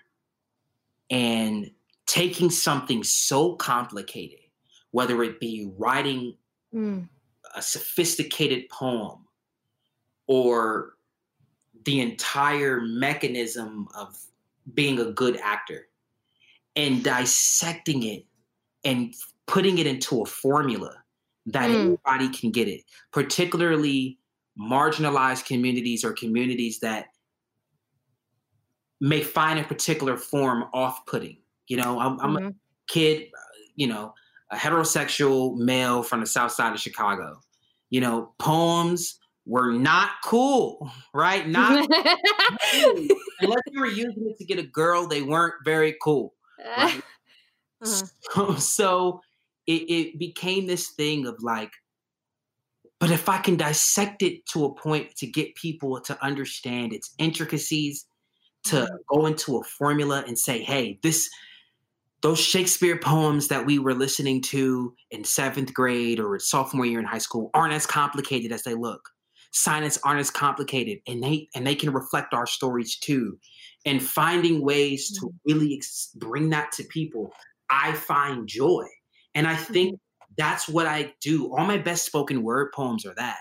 in 1.08 1.70
taking 2.06 2.50
something 2.50 3.02
so 3.02 3.54
complicated 3.56 4.38
whether 4.96 5.22
it 5.22 5.38
be 5.38 5.70
writing 5.76 6.34
mm. 6.74 7.06
a 7.54 7.60
sophisticated 7.60 8.66
poem 8.70 9.18
or 10.26 10.94
the 11.84 12.00
entire 12.00 12.80
mechanism 12.80 13.86
of 13.94 14.18
being 14.72 14.98
a 14.98 15.04
good 15.12 15.36
actor 15.42 15.88
and 16.76 17.04
dissecting 17.04 18.04
it 18.04 18.24
and 18.84 19.14
putting 19.44 19.76
it 19.76 19.86
into 19.86 20.22
a 20.22 20.24
formula 20.24 20.94
that 21.44 21.68
Mm. 21.68 21.74
everybody 21.74 22.30
can 22.30 22.50
get 22.50 22.66
it, 22.66 22.80
particularly 23.12 24.18
marginalized 24.58 25.44
communities 25.44 26.06
or 26.06 26.14
communities 26.14 26.78
that 26.80 27.08
may 28.98 29.20
find 29.20 29.58
a 29.58 29.64
particular 29.64 30.16
form 30.16 30.64
off-putting. 30.72 31.36
You 31.68 31.76
know, 31.76 32.00
I'm, 32.00 32.18
I'm 32.18 32.36
a 32.36 32.40
Mhm. 32.40 32.54
kid, 32.88 33.28
uh, 33.34 33.58
you 33.74 33.88
know, 33.88 34.14
a 34.50 34.56
heterosexual 34.56 35.56
male 35.56 36.02
from 36.02 36.20
the 36.20 36.26
south 36.26 36.52
side 36.52 36.72
of 36.72 36.80
Chicago. 36.80 37.40
You 37.90 38.00
know, 38.00 38.32
poems 38.38 39.18
were 39.46 39.72
not 39.72 40.10
cool, 40.24 40.90
right? 41.14 41.46
Not 41.58 41.88
cool. 41.88 43.06
unless 43.40 43.60
you 43.70 43.80
were 43.80 43.86
using 43.86 44.28
it 44.28 44.36
to 44.38 44.44
get 44.44 44.58
a 44.58 44.64
girl, 44.66 45.06
they 45.06 45.22
weren't 45.22 45.54
very 45.64 45.96
cool. 46.02 46.34
Right? 46.76 47.02
Uh-huh. 47.82 48.06
So, 48.32 48.54
so 48.54 49.20
it, 49.66 49.82
it 49.90 50.18
became 50.18 50.66
this 50.66 50.88
thing 50.92 51.26
of 51.26 51.36
like, 51.42 51.70
but 52.98 53.10
if 53.10 53.28
I 53.28 53.36
can 53.38 53.56
dissect 53.58 54.22
it 54.22 54.46
to 54.52 54.64
a 54.64 54.74
point 54.74 55.14
to 55.16 55.26
get 55.26 55.54
people 55.56 56.00
to 56.00 56.24
understand 56.24 56.94
its 56.94 57.14
intricacies, 57.18 58.06
to 58.64 58.76
Mhm. 58.76 58.88
go 59.08 59.26
into 59.26 59.58
a 59.58 59.64
formula 59.64 60.24
and 60.26 60.38
say, 60.38 60.62
hey, 60.62 60.98
this 61.02 61.28
those 62.22 62.40
Shakespeare 62.40 62.98
poems 62.98 63.48
that 63.48 63.66
we 63.66 63.78
were 63.78 63.94
listening 63.94 64.42
to 64.42 64.94
in 65.10 65.24
seventh 65.24 65.74
grade 65.74 66.18
or 66.18 66.38
sophomore 66.38 66.86
year 66.86 66.98
in 66.98 67.04
high 67.04 67.18
school 67.18 67.50
aren't 67.54 67.74
as 67.74 67.86
complicated 67.86 68.52
as 68.52 68.62
they 68.62 68.74
look. 68.74 69.10
Sonnets 69.52 69.98
aren't 70.04 70.20
as 70.20 70.30
complicated, 70.30 70.98
and 71.06 71.22
they 71.22 71.48
and 71.54 71.66
they 71.66 71.74
can 71.74 71.92
reflect 71.92 72.34
our 72.34 72.46
stories 72.46 72.98
too. 72.98 73.38
And 73.84 74.02
finding 74.02 74.62
ways 74.62 75.10
to 75.12 75.26
mm-hmm. 75.26 75.52
really 75.52 75.76
ex- 75.76 76.10
bring 76.16 76.50
that 76.50 76.72
to 76.72 76.84
people, 76.84 77.30
I 77.70 77.92
find 77.92 78.48
joy, 78.48 78.84
and 79.34 79.46
I 79.46 79.56
think 79.56 79.94
mm-hmm. 79.94 80.34
that's 80.36 80.68
what 80.68 80.86
I 80.86 81.14
do. 81.20 81.54
All 81.54 81.64
my 81.64 81.78
best 81.78 82.04
spoken 82.04 82.42
word 82.42 82.72
poems 82.74 83.06
are 83.06 83.14
that. 83.14 83.38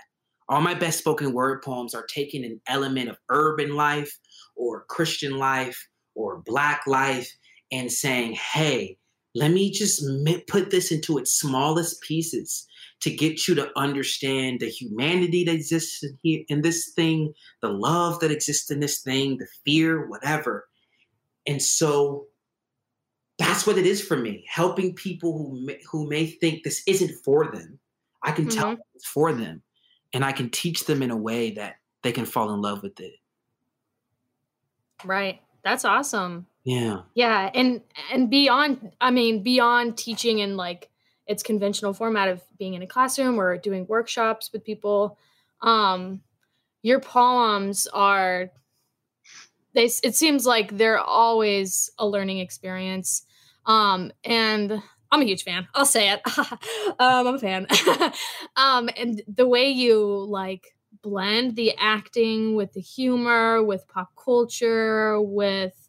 All 0.48 0.60
my 0.60 0.74
best 0.74 0.98
spoken 1.00 1.32
word 1.32 1.62
poems 1.62 1.94
are 1.94 2.06
taking 2.06 2.44
an 2.44 2.60
element 2.68 3.08
of 3.08 3.18
urban 3.28 3.74
life 3.74 4.16
or 4.54 4.84
Christian 4.88 5.38
life 5.38 5.88
or 6.14 6.40
Black 6.46 6.86
life 6.86 7.30
and 7.72 7.90
saying, 7.90 8.32
hey, 8.32 8.98
let 9.34 9.50
me 9.50 9.70
just 9.70 10.02
put 10.46 10.70
this 10.70 10.90
into 10.90 11.18
its 11.18 11.34
smallest 11.34 12.00
pieces 12.00 12.66
to 13.00 13.10
get 13.10 13.46
you 13.46 13.54
to 13.54 13.70
understand 13.76 14.60
the 14.60 14.68
humanity 14.70 15.44
that 15.44 15.54
exists 15.54 16.02
in, 16.02 16.18
here, 16.22 16.42
in 16.48 16.62
this 16.62 16.92
thing, 16.94 17.34
the 17.60 17.68
love 17.68 18.20
that 18.20 18.30
exists 18.30 18.70
in 18.70 18.80
this 18.80 19.00
thing, 19.00 19.36
the 19.36 19.46
fear, 19.64 20.08
whatever. 20.08 20.68
And 21.46 21.62
so 21.62 22.26
that's 23.38 23.66
what 23.66 23.76
it 23.76 23.84
is 23.84 24.00
for 24.00 24.16
me, 24.16 24.46
helping 24.48 24.94
people 24.94 25.36
who 25.36 25.66
may, 25.66 25.78
who 25.90 26.08
may 26.08 26.26
think 26.26 26.64
this 26.64 26.82
isn't 26.86 27.22
for 27.22 27.50
them. 27.52 27.78
I 28.22 28.32
can 28.32 28.48
tell 28.48 28.64
Mhm. 28.64 28.76
them 28.76 28.86
it's 28.94 29.06
for 29.06 29.34
them, 29.34 29.62
and 30.14 30.24
I 30.24 30.32
can 30.32 30.48
teach 30.48 30.86
them 30.86 31.02
in 31.02 31.10
a 31.10 31.16
way 31.16 31.50
that 31.50 31.76
they 32.02 32.12
can 32.12 32.24
fall 32.24 32.54
in 32.54 32.62
love 32.62 32.82
with 32.82 32.98
it. 33.00 33.16
Right. 35.04 35.42
That's 35.62 35.84
awesome. 35.84 36.46
Yeah. 36.66 37.02
Yeah, 37.14 37.48
and 37.54 37.80
and 38.12 38.28
beyond 38.28 38.92
I 39.00 39.12
mean 39.12 39.44
beyond 39.44 39.96
teaching 39.96 40.40
in 40.40 40.56
like 40.56 40.90
its 41.28 41.44
conventional 41.44 41.92
format 41.92 42.28
of 42.28 42.42
being 42.58 42.74
in 42.74 42.82
a 42.82 42.88
classroom 42.88 43.38
or 43.40 43.56
doing 43.56 43.86
workshops 43.86 44.50
with 44.52 44.64
people, 44.64 45.16
um 45.62 46.22
your 46.82 47.00
poems 47.00 47.86
are 47.88 48.50
they 49.74 49.84
it 50.02 50.14
seems 50.14 50.46
like 50.46 50.76
they're 50.76 50.98
always 50.98 51.90
a 51.98 52.06
learning 52.06 52.38
experience. 52.38 53.22
Um 53.66 54.12
and 54.24 54.82
I'm 55.12 55.22
a 55.22 55.24
huge 55.24 55.44
fan. 55.44 55.68
I'll 55.74 55.86
say 55.86 56.10
it. 56.10 56.20
um, 56.38 57.26
I'm 57.28 57.34
a 57.36 57.38
fan. 57.38 57.68
um, 58.56 58.90
and 58.96 59.22
the 59.28 59.46
way 59.46 59.70
you 59.70 60.04
like 60.28 60.74
blend 61.00 61.54
the 61.54 61.74
acting 61.78 62.56
with 62.56 62.72
the 62.72 62.80
humor, 62.80 63.62
with 63.62 63.86
pop 63.86 64.10
culture, 64.22 65.20
with 65.22 65.85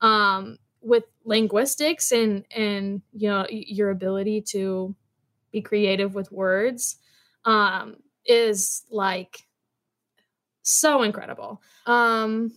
um, 0.00 0.58
with 0.82 1.04
linguistics 1.24 2.12
and 2.12 2.44
and 2.54 3.02
you 3.12 3.28
know 3.28 3.46
your 3.50 3.90
ability 3.90 4.40
to 4.40 4.94
be 5.52 5.60
creative 5.60 6.14
with 6.14 6.32
words 6.32 6.96
um, 7.44 7.96
is 8.24 8.84
like 8.90 9.44
so 10.62 11.02
incredible. 11.02 11.60
Um, 11.86 12.52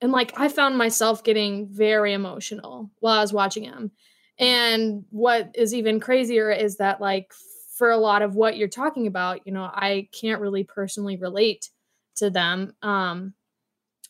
and 0.00 0.12
like 0.12 0.38
I 0.38 0.48
found 0.48 0.78
myself 0.78 1.24
getting 1.24 1.68
very 1.68 2.12
emotional 2.12 2.90
while 3.00 3.18
I 3.18 3.20
was 3.20 3.32
watching 3.32 3.64
him. 3.64 3.90
And 4.38 5.04
what 5.10 5.50
is 5.54 5.74
even 5.74 5.98
crazier 5.98 6.50
is 6.50 6.76
that 6.76 7.00
like 7.00 7.32
for 7.76 7.90
a 7.90 7.96
lot 7.96 8.22
of 8.22 8.36
what 8.36 8.56
you're 8.56 8.68
talking 8.68 9.06
about, 9.06 9.46
you 9.46 9.52
know, 9.52 9.64
I 9.64 10.08
can't 10.12 10.40
really 10.40 10.64
personally 10.64 11.16
relate 11.16 11.70
to 12.16 12.30
them. 12.30 12.74
Um, 12.82 13.34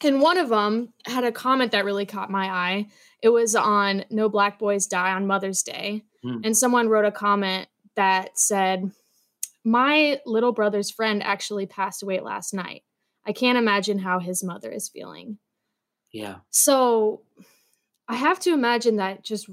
and 0.03 0.21
one 0.21 0.39
of 0.39 0.49
them 0.49 0.93
had 1.07 1.25
a 1.25 1.33
comment 1.33 1.73
that 1.73 1.85
really 1.85 2.07
caught 2.07 2.31
my 2.31 2.47
eye. 2.47 2.87
It 3.23 3.31
was 3.31 3.57
on 3.57 4.05
No 4.11 4.29
Black 4.29 4.59
Boys 4.59 4.87
Die 4.87 5.13
on 5.13 5.27
Mother's 5.27 5.63
Day. 5.63 6.05
Hmm. 6.23 6.39
And 6.45 6.57
someone 6.57 6.89
wrote 6.89 7.05
a 7.05 7.13
comment 7.13 7.69
that 7.97 8.39
said, 8.39 8.91
My 9.65 10.21
little 10.25 10.53
brother's 10.53 10.91
friend 10.91 11.23
actually 11.23 11.67
passed 11.67 12.03
away 12.03 12.21
last 12.21 12.55
night. 12.55 12.85
I 13.27 13.33
can't 13.33 13.59
imagine 13.59 13.99
how 13.99 14.21
his 14.21 14.43
mother 14.43 14.71
is 14.71 14.89
feeling. 14.89 15.39
Yeah. 16.13 16.37
So 16.51 17.23
I 18.09 18.15
have 18.15 18.41
to 18.41 18.55
imagine 18.55 18.97
that 18.97 19.23
just 19.23 19.51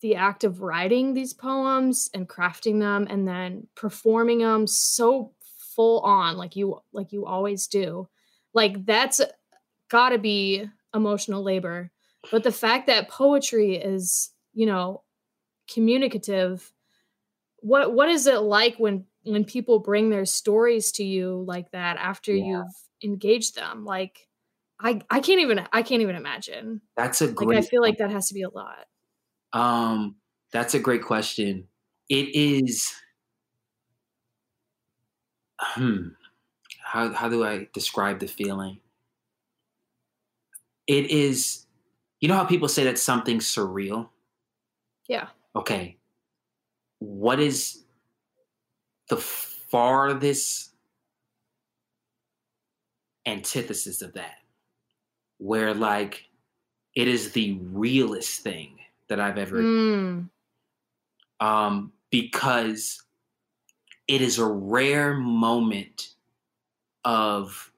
the 0.00 0.14
act 0.14 0.44
of 0.44 0.62
writing 0.62 1.12
these 1.12 1.34
poems 1.34 2.08
and 2.14 2.28
crafting 2.28 2.78
them 2.78 3.06
and 3.10 3.26
then 3.26 3.66
performing 3.74 4.38
them 4.38 4.66
so 4.66 5.32
full 5.74 6.00
on 6.00 6.36
like 6.36 6.56
you 6.56 6.80
like 6.92 7.12
you 7.12 7.26
always 7.26 7.66
do. 7.66 8.08
Like 8.54 8.86
that's 8.86 9.20
got 9.88 10.10
to 10.10 10.18
be 10.18 10.68
emotional 10.94 11.42
labor. 11.42 11.90
But 12.30 12.44
the 12.44 12.52
fact 12.52 12.86
that 12.86 13.08
poetry 13.08 13.76
is, 13.76 14.30
you 14.52 14.66
know, 14.66 15.04
communicative 15.70 16.72
what 17.60 17.94
what 17.94 18.08
is 18.08 18.26
it 18.26 18.40
like 18.40 18.76
when 18.78 19.06
when 19.24 19.44
people 19.44 19.80
bring 19.80 20.10
their 20.10 20.24
stories 20.24 20.92
to 20.92 21.04
you 21.04 21.44
like 21.46 21.70
that 21.72 21.96
after 21.98 22.32
Yeah. 22.32 22.44
you've 22.44 22.74
engaged 23.02 23.54
them? 23.56 23.84
Like 23.84 24.28
I 24.80 25.00
I 25.10 25.20
can't 25.20 25.40
even 25.40 25.66
I 25.72 25.82
can't 25.82 26.02
even 26.02 26.16
imagine. 26.16 26.82
That's 26.96 27.22
a 27.22 27.32
Like 27.36 27.50
great 27.50 27.54
I 27.54 27.62
feel 27.62 27.82
like 27.82 27.98
that 27.98 28.10
has 28.10 28.28
to 28.28 28.34
be 28.34 28.42
a 28.42 28.50
lot. 28.50 28.86
Um, 29.52 30.16
that's 30.52 30.74
a 30.74 30.78
great 30.80 31.02
question. 31.02 31.68
It 32.08 32.34
is. 32.34 32.92
Hmm. 35.60 36.08
How 36.80 37.12
how 37.12 37.28
do 37.28 37.44
I 37.44 37.68
describe 37.74 38.20
the 38.20 38.28
feeling? 38.28 38.80
It 40.88 41.10
is. 41.10 41.66
You 42.20 42.28
know 42.28 42.34
how 42.34 42.44
people 42.44 42.68
say 42.68 42.82
that 42.84 42.98
something's 42.98 43.46
surreal. 43.46 44.08
Yeah. 45.06 45.28
Okay. 45.54 45.98
What 46.98 47.38
is 47.38 47.84
the 49.08 49.16
farthest 49.18 50.70
antithesis 53.24 54.02
of 54.02 54.14
that? 54.14 54.38
Where 55.38 55.74
like 55.74 56.24
it 56.96 57.06
is 57.06 57.30
the 57.32 57.52
realest 57.62 58.40
thing 58.40 58.78
that 59.08 59.20
I've 59.20 59.38
ever 59.38 59.62
Mm, 59.62 60.28
um, 61.40 61.92
because 62.10 63.02
it 64.08 64.20
is 64.22 64.38
a 64.38 64.46
rare 64.46 65.14
moment 65.14 66.14
of 67.04 67.70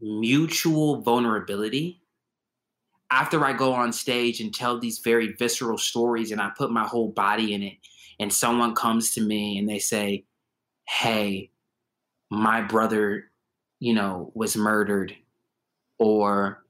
mutual 0.00 1.02
vulnerability. 1.02 2.00
After 3.14 3.44
I 3.44 3.52
go 3.52 3.72
on 3.72 3.92
stage 3.92 4.40
and 4.40 4.52
tell 4.52 4.78
these 4.78 4.98
very 4.98 5.34
visceral 5.34 5.78
stories 5.78 6.32
and 6.32 6.40
I 6.40 6.50
put 6.58 6.72
my 6.72 6.84
whole 6.84 7.08
body 7.08 7.54
in 7.54 7.62
it, 7.62 7.74
and 8.18 8.32
someone 8.32 8.74
comes 8.74 9.14
to 9.14 9.20
me 9.20 9.56
and 9.56 9.68
they 9.68 9.78
say, 9.78 10.24
Hey, 10.88 11.50
my 12.28 12.60
brother, 12.60 13.30
you 13.78 13.94
know, 13.94 14.32
was 14.34 14.56
murdered, 14.56 15.14
or, 15.98 16.64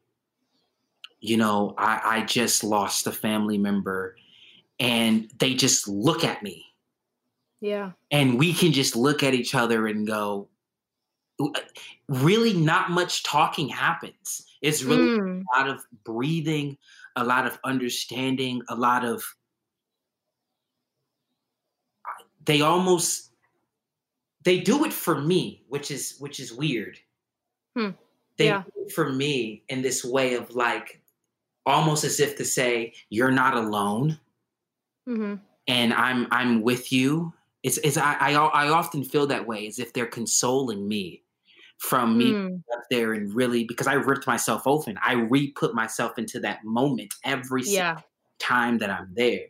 you 1.20 1.38
know, 1.38 1.74
I, 1.78 2.00
I 2.04 2.24
just 2.26 2.62
lost 2.62 3.06
a 3.06 3.12
family 3.12 3.56
member 3.56 4.16
and 4.78 5.30
they 5.38 5.54
just 5.54 5.88
look 5.88 6.24
at 6.24 6.42
me 6.42 6.66
yeah. 7.60 7.92
and 8.10 8.38
we 8.38 8.52
can 8.52 8.72
just 8.72 8.94
look 8.94 9.22
at 9.22 9.32
each 9.32 9.54
other 9.54 9.86
and 9.86 10.06
go 10.06 10.48
really 12.08 12.52
not 12.52 12.90
much 12.90 13.22
talking 13.22 13.68
happens 13.68 14.46
it's 14.64 14.84
really 14.84 15.10
Mm, 15.10 15.44
a 15.54 15.58
lot 15.60 15.68
of 15.70 15.86
breathing 16.04 16.78
a 17.16 17.24
lot 17.24 17.46
of 17.46 17.58
understanding 17.64 18.62
a 18.70 18.74
lot 18.76 19.04
of 19.04 19.24
they 22.46 22.60
almost 22.60 23.32
they 24.44 24.60
do 24.60 24.84
it 24.84 24.92
for 24.92 25.20
me 25.20 25.64
which 25.68 25.90
is 25.90 26.16
which 26.18 26.40
is 26.40 26.52
weird. 26.52 26.98
Hmm. 27.76 27.90
they 28.38 28.46
Yeah. 28.46 28.62
do 28.62 28.72
it 28.86 28.92
for 28.92 29.10
me 29.12 29.64
in 29.68 29.82
this 29.82 30.04
way 30.04 30.34
of 30.34 30.50
like 30.54 31.02
almost 31.66 32.04
as 32.04 32.20
if 32.20 32.36
to 32.38 32.44
say 32.44 32.94
you're 33.10 33.32
not 33.32 33.56
alone. 33.56 34.20
Hmm 35.06 35.36
and 35.66 35.94
I'm 35.94 36.28
I'm 36.30 36.62
with 36.62 36.92
you. 36.92 37.34
It's, 37.62 37.78
it's 37.78 37.96
I, 37.96 38.14
I 38.20 38.32
I 38.34 38.68
often 38.70 39.04
feel 39.04 39.26
that 39.28 39.46
way 39.46 39.66
as 39.66 39.78
if 39.80 39.92
they're 39.94 40.06
consoling 40.06 40.88
me 40.88 41.23
from 41.78 42.16
me 42.16 42.32
Mm. 42.32 42.62
up 42.72 42.82
there 42.90 43.12
and 43.12 43.34
really 43.34 43.64
because 43.64 43.86
I 43.86 43.94
ripped 43.94 44.26
myself 44.26 44.66
open. 44.66 44.98
I 45.02 45.12
re-put 45.14 45.74
myself 45.74 46.18
into 46.18 46.40
that 46.40 46.64
moment 46.64 47.12
every 47.24 47.62
single 47.62 47.82
Yeah. 47.82 48.00
time 48.38 48.78
that 48.78 48.90
I'm 48.90 49.12
there. 49.14 49.46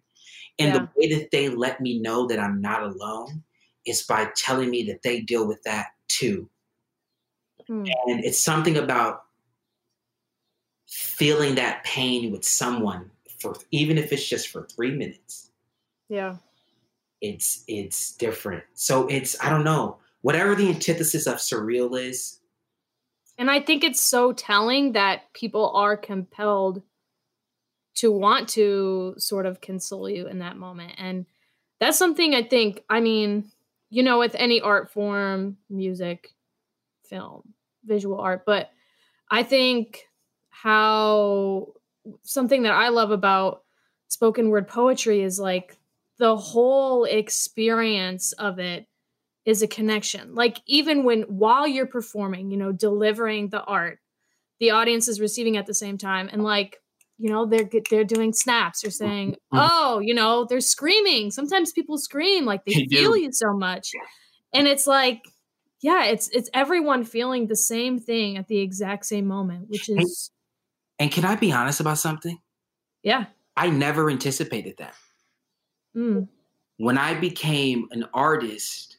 And 0.59 0.75
Yeah. 0.75 0.79
the 0.79 0.89
way 0.97 1.15
that 1.19 1.31
they 1.31 1.49
let 1.49 1.81
me 1.81 1.99
know 1.99 2.27
that 2.27 2.39
I'm 2.39 2.61
not 2.61 2.83
alone 2.83 3.45
is 3.85 4.03
by 4.03 4.31
telling 4.37 4.71
me 4.71 4.83
that 4.85 5.03
they 5.03 5.21
deal 5.21 5.47
with 5.47 5.63
that 5.65 5.89
too. 6.09 6.49
Mm. 7.69 7.91
And 8.07 8.25
it's 8.25 8.39
something 8.39 8.77
about 8.77 9.27
feeling 10.89 11.55
that 11.57 11.85
pain 11.85 12.31
with 12.31 12.45
someone 12.45 13.11
for 13.41 13.57
even 13.71 13.99
if 13.99 14.13
it's 14.13 14.27
just 14.29 14.49
for 14.49 14.67
three 14.67 14.91
minutes. 14.91 15.51
Yeah. 16.09 16.37
It's 17.21 17.65
it's 17.69 18.13
different. 18.17 18.65
So 18.75 19.07
it's 19.09 19.41
I 19.43 19.51
don't 19.51 19.65
know. 19.65 19.99
Whatever 20.25 20.55
the 20.55 20.71
antithesis 20.71 21.27
of 21.27 21.37
surreal 21.37 22.01
is, 22.01 22.41
And 23.37 23.51
I 23.51 23.61
think 23.61 23.85
it's 23.85 24.01
so 24.01 24.33
telling 24.33 24.93
that 24.93 25.31
people 25.35 25.71
are 25.75 25.99
compelled 25.99 26.81
to 27.97 28.11
want 28.11 28.49
to 28.51 29.17
sort 29.19 29.45
of 29.45 29.61
console 29.61 30.09
you 30.09 30.27
in 30.27 30.39
that 30.39 30.57
moment. 30.57 30.95
And 30.97 31.27
that's 31.79 31.99
something 31.99 32.35
I 32.35 32.43
think, 32.43 32.83
I 32.89 33.01
mean, 33.01 33.51
you 33.91 34.03
know, 34.03 34.19
with 34.19 34.35
any 34.35 34.63
art 34.63 34.91
form, 34.91 35.59
music, 35.69 36.31
film, 37.03 37.53
visual 37.85 38.19
art, 38.19 38.45
but 38.47 38.71
I 39.31 39.43
think 39.43 40.09
how 40.49 41.75
something 42.23 42.63
that 42.63 42.73
I 42.73 42.89
love 42.89 43.11
about 43.11 43.63
spoken 44.09 44.49
word 44.49 44.69
poetry 44.69 45.21
is 45.21 45.39
like 45.39 45.77
the 46.17 46.35
whole 46.35 47.05
experience 47.05 48.33
of 48.33 48.59
it 48.59 48.87
is 49.45 49.63
a 49.63 49.69
connection. 49.69 50.35
Like 50.35 50.59
even 50.67 51.05
when 51.05 51.23
while 51.23 51.67
you're 51.67 51.87
performing, 51.87 52.51
you 52.51 52.57
know, 52.57 52.73
delivering 52.73 53.49
the 53.51 53.63
art, 53.63 53.99
the 54.61 54.71
audience 54.71 55.09
is 55.09 55.21
receiving 55.21 55.57
at 55.57 55.67
the 55.67 55.75
same 55.75 55.99
time, 55.99 56.29
and 56.33 56.43
like 56.43 56.79
you 57.19 57.31
know 57.31 57.47
they're 57.47 57.69
they're 57.91 58.05
doing 58.05 58.33
snaps 58.33 58.85
or 58.85 58.91
saying, 58.91 59.33
Mhm. 59.53 59.69
oh, 59.71 59.99
you 60.01 60.15
know, 60.15 60.45
they're 60.49 60.61
screaming. 60.61 61.31
Sometimes 61.31 61.73
people 61.73 61.99
scream 61.99 62.45
like 62.45 62.65
they 62.65 62.75
They 62.75 62.85
do. 62.87 62.97
feel 62.97 63.17
you 63.17 63.33
so 63.33 63.53
much, 63.55 63.91
and 64.53 64.67
it's 64.67 64.87
like. 64.87 65.21
Yeah, 65.83 66.07
it's 66.07 66.29
it's 66.29 66.49
everyone 66.55 67.05
feeling 67.05 67.47
the 67.47 67.57
same 67.57 67.99
thing 67.99 68.39
at 68.39 68.49
the 68.49 68.59
exact 68.61 69.05
same 69.05 69.27
moment, 69.27 69.69
which 69.69 69.91
is 69.91 70.31
and 70.99 71.11
can 71.13 71.27
I 71.27 71.37
be 71.37 71.53
honest 71.53 71.79
about 71.81 71.99
something? 71.99 72.39
yeah. 73.03 73.27
I 73.55 73.69
never 73.69 74.09
anticipated 74.09 74.77
that. 74.79 74.95
Mm, 75.95 76.29
when 76.79 76.97
I 76.97 77.13
became 77.21 77.87
an 77.91 78.07
artist, 78.15 78.97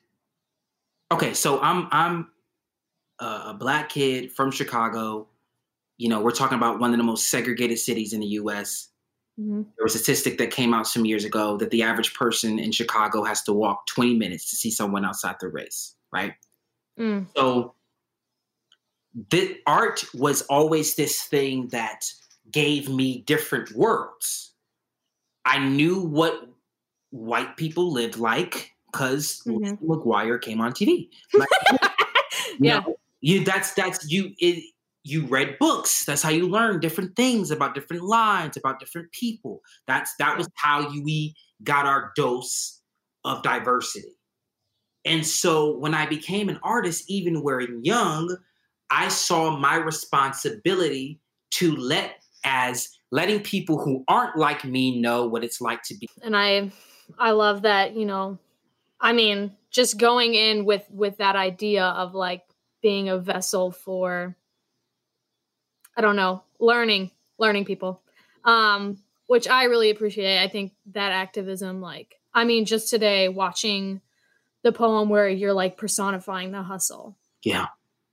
okay, 1.16 1.34
so 1.34 1.60
I'm 1.62 1.88
I'm 1.92 2.30
a, 3.20 3.54
black 3.54 3.90
kid 3.90 4.32
from 4.32 4.52
Chicago. 4.52 5.28
You 5.98 6.10
know, 6.10 6.22
we're 6.22 6.32
talking 6.32 6.58
about 6.58 6.80
one 6.80 6.92
of 6.92 6.98
the 6.98 7.04
most 7.04 7.28
segregated 7.28 7.80
cities 7.80 8.14
in 8.14 8.20
the 8.20 8.28
U.S. 8.28 8.90
mhm. 9.40 9.66
There 9.78 9.84
was 9.84 9.96
a 9.96 10.00
statistic 10.00 10.38
that 10.38 10.52
came 10.52 10.74
out 10.74 10.88
some 10.88 11.06
years 11.06 11.26
ago 11.26 11.58
that 11.58 11.72
the 11.72 11.84
average 11.84 12.14
person 12.14 12.60
in 12.60 12.72
Chicago 12.72 13.24
has 13.24 13.42
to 13.44 13.54
walk 13.54 13.88
20 13.88 14.16
minutes 14.16 14.50
to 14.50 14.56
see 14.56 14.72
someone 14.72 15.06
outside 15.06 15.36
their 15.40 15.50
race, 15.50 15.96
right? 16.12 16.34
Mm, 17.00 17.28
So, 17.36 17.76
the 19.32 19.58
art 19.66 20.04
was 20.14 20.42
always 20.44 20.96
this 20.96 21.24
thing 21.24 21.70
that 21.70 22.12
gave 22.52 22.90
me 22.90 23.22
different 23.22 23.72
worlds. 23.72 24.52
I 25.46 25.60
knew 25.60 26.02
what 26.02 26.50
white 27.12 27.56
people 27.56 27.92
lived 27.94 28.18
like 28.18 28.75
because 28.96 29.42
Mhm. 29.46 29.78
McGuire 29.82 30.42
came 30.42 30.62
on 30.62 30.72
TV. 30.72 31.10
Like, 31.34 31.50
you 32.60 32.70
yeah. 32.70 32.80
know, 32.80 32.96
you 33.22 33.44
that's 33.44 33.74
that's 33.74 34.10
you 34.10 34.34
it, 34.40 34.64
you 35.04 35.26
read 35.28 35.58
books. 35.60 36.06
That's 36.06 36.22
how 36.22 36.30
you 36.30 36.48
learn 36.48 36.80
different 36.80 37.16
things 37.16 37.52
about 37.52 37.76
different 37.76 38.04
lines, 38.04 38.56
about 38.58 38.80
different 38.80 39.12
people. 39.12 39.62
That's 39.88 40.16
that 40.20 40.38
was 40.38 40.48
how 40.56 40.90
you 40.90 41.04
we 41.04 41.36
got 41.64 41.86
our 41.86 42.12
dose 42.16 42.82
of 43.26 43.44
diversity. 43.44 44.16
And 45.04 45.26
so 45.26 45.78
when 45.78 45.94
I 45.94 46.06
became 46.08 46.50
an 46.50 46.60
artist, 46.64 47.04
even 47.10 47.44
wearing 47.44 47.82
young, 47.84 48.36
I 48.90 49.10
saw 49.10 49.56
my 49.58 49.76
responsibility 49.76 51.20
to 51.52 51.76
let 51.76 52.16
as 52.44 52.90
letting 53.12 53.42
people 53.42 53.80
who 53.80 54.04
aren't 54.08 54.38
like 54.38 54.64
me 54.64 55.00
know 55.00 55.28
what 55.28 55.44
it's 55.44 55.60
like 55.62 55.82
to 55.84 55.96
be. 55.98 56.08
and 56.22 56.36
i 56.38 56.72
i 57.18 57.32
love 57.32 57.64
that 57.64 57.96
you 57.96 58.06
know 58.06 58.38
i 59.00 59.14
mean 59.14 59.56
just 59.72 59.98
going 60.00 60.34
in 60.34 60.66
with 60.66 60.86
with 60.90 61.18
that 61.18 61.36
idea 61.36 61.86
of 61.86 62.16
like 62.16 62.44
being 62.82 63.10
a 63.10 63.18
vessel 63.18 63.72
for 63.72 64.36
i 65.98 66.02
don't 66.02 66.16
know 66.16 66.44
learning 66.60 67.12
learning 67.38 67.66
people. 67.66 68.02
Um 68.44 69.00
which 69.28 69.48
i 69.48 69.64
really 69.64 69.90
appreciate. 69.90 70.42
I 70.42 70.48
think 70.48 70.74
that 70.94 71.12
activism 71.12 71.82
like 71.82 72.20
i 72.34 72.44
mean 72.44 72.66
just 72.66 72.90
today 72.90 73.28
watching 73.28 74.02
the 74.64 74.72
poem 74.72 75.10
where 75.10 75.28
you're 75.30 75.54
like 75.54 75.78
personifying 75.78 76.52
the 76.52 76.64
hustle. 76.64 77.16
Yeah, 77.44 77.68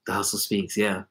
the 0.07 0.13
hustle 0.13 0.39
speaks. 0.39 0.77
Yeah, 0.77 1.05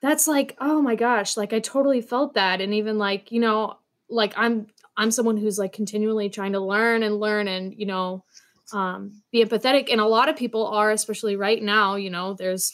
that's 0.00 0.26
like 0.26 0.56
oh 0.60 0.82
my 0.82 0.94
gosh 0.94 1.36
like 1.36 1.52
i 1.52 1.60
totally 1.60 2.00
felt 2.00 2.34
that. 2.34 2.60
And 2.60 2.74
even 2.74 2.98
like 2.98 3.30
you 3.30 3.40
know 3.40 3.78
like 4.08 4.34
i'm 4.36 4.66
i'm 4.96 5.10
someone 5.10 5.36
who's 5.36 5.58
like 5.58 5.72
continually 5.72 6.28
trying 6.28 6.52
to 6.52 6.60
learn 6.60 7.02
and 7.02 7.20
learn 7.20 7.48
and 7.48 7.74
you 7.74 7.86
know 7.86 8.24
um 8.72 9.22
be 9.30 9.44
empathetic. 9.44 9.90
And 9.90 10.00
a 10.00 10.06
lot 10.06 10.28
of 10.28 10.36
people 10.36 10.66
are 10.66 10.90
especially 10.90 11.36
right 11.36 11.62
now 11.62 11.96
you 11.96 12.10
know 12.10 12.34
there's 12.34 12.72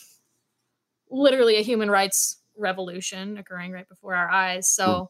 literally 1.10 1.56
a 1.56 1.62
human 1.62 1.90
rights 1.90 2.38
revolution 2.56 3.38
occurring 3.38 3.72
right 3.72 3.88
before 3.88 4.14
our 4.14 4.30
eyes. 4.30 4.68
So 4.68 5.08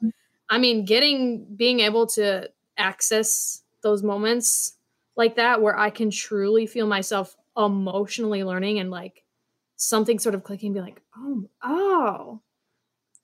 i 0.50 0.58
mean 0.58 0.84
getting 0.84 1.46
being 1.56 1.80
able 1.80 2.06
to 2.06 2.48
access 2.76 3.62
those 3.82 4.02
moments 4.02 4.76
like 5.16 5.36
that 5.36 5.62
where 5.62 5.78
i 5.78 5.90
can 5.90 6.10
truly 6.10 6.66
feel 6.66 6.86
myself 6.86 7.36
emotionally 7.56 8.44
learning 8.44 8.78
and 8.78 8.90
like 8.90 9.24
something 9.76 10.18
sort 10.18 10.34
of 10.34 10.44
clicking, 10.44 10.72
be 10.72 10.80
like, 10.80 11.00
oh, 11.16 11.48
oh, 11.62 12.40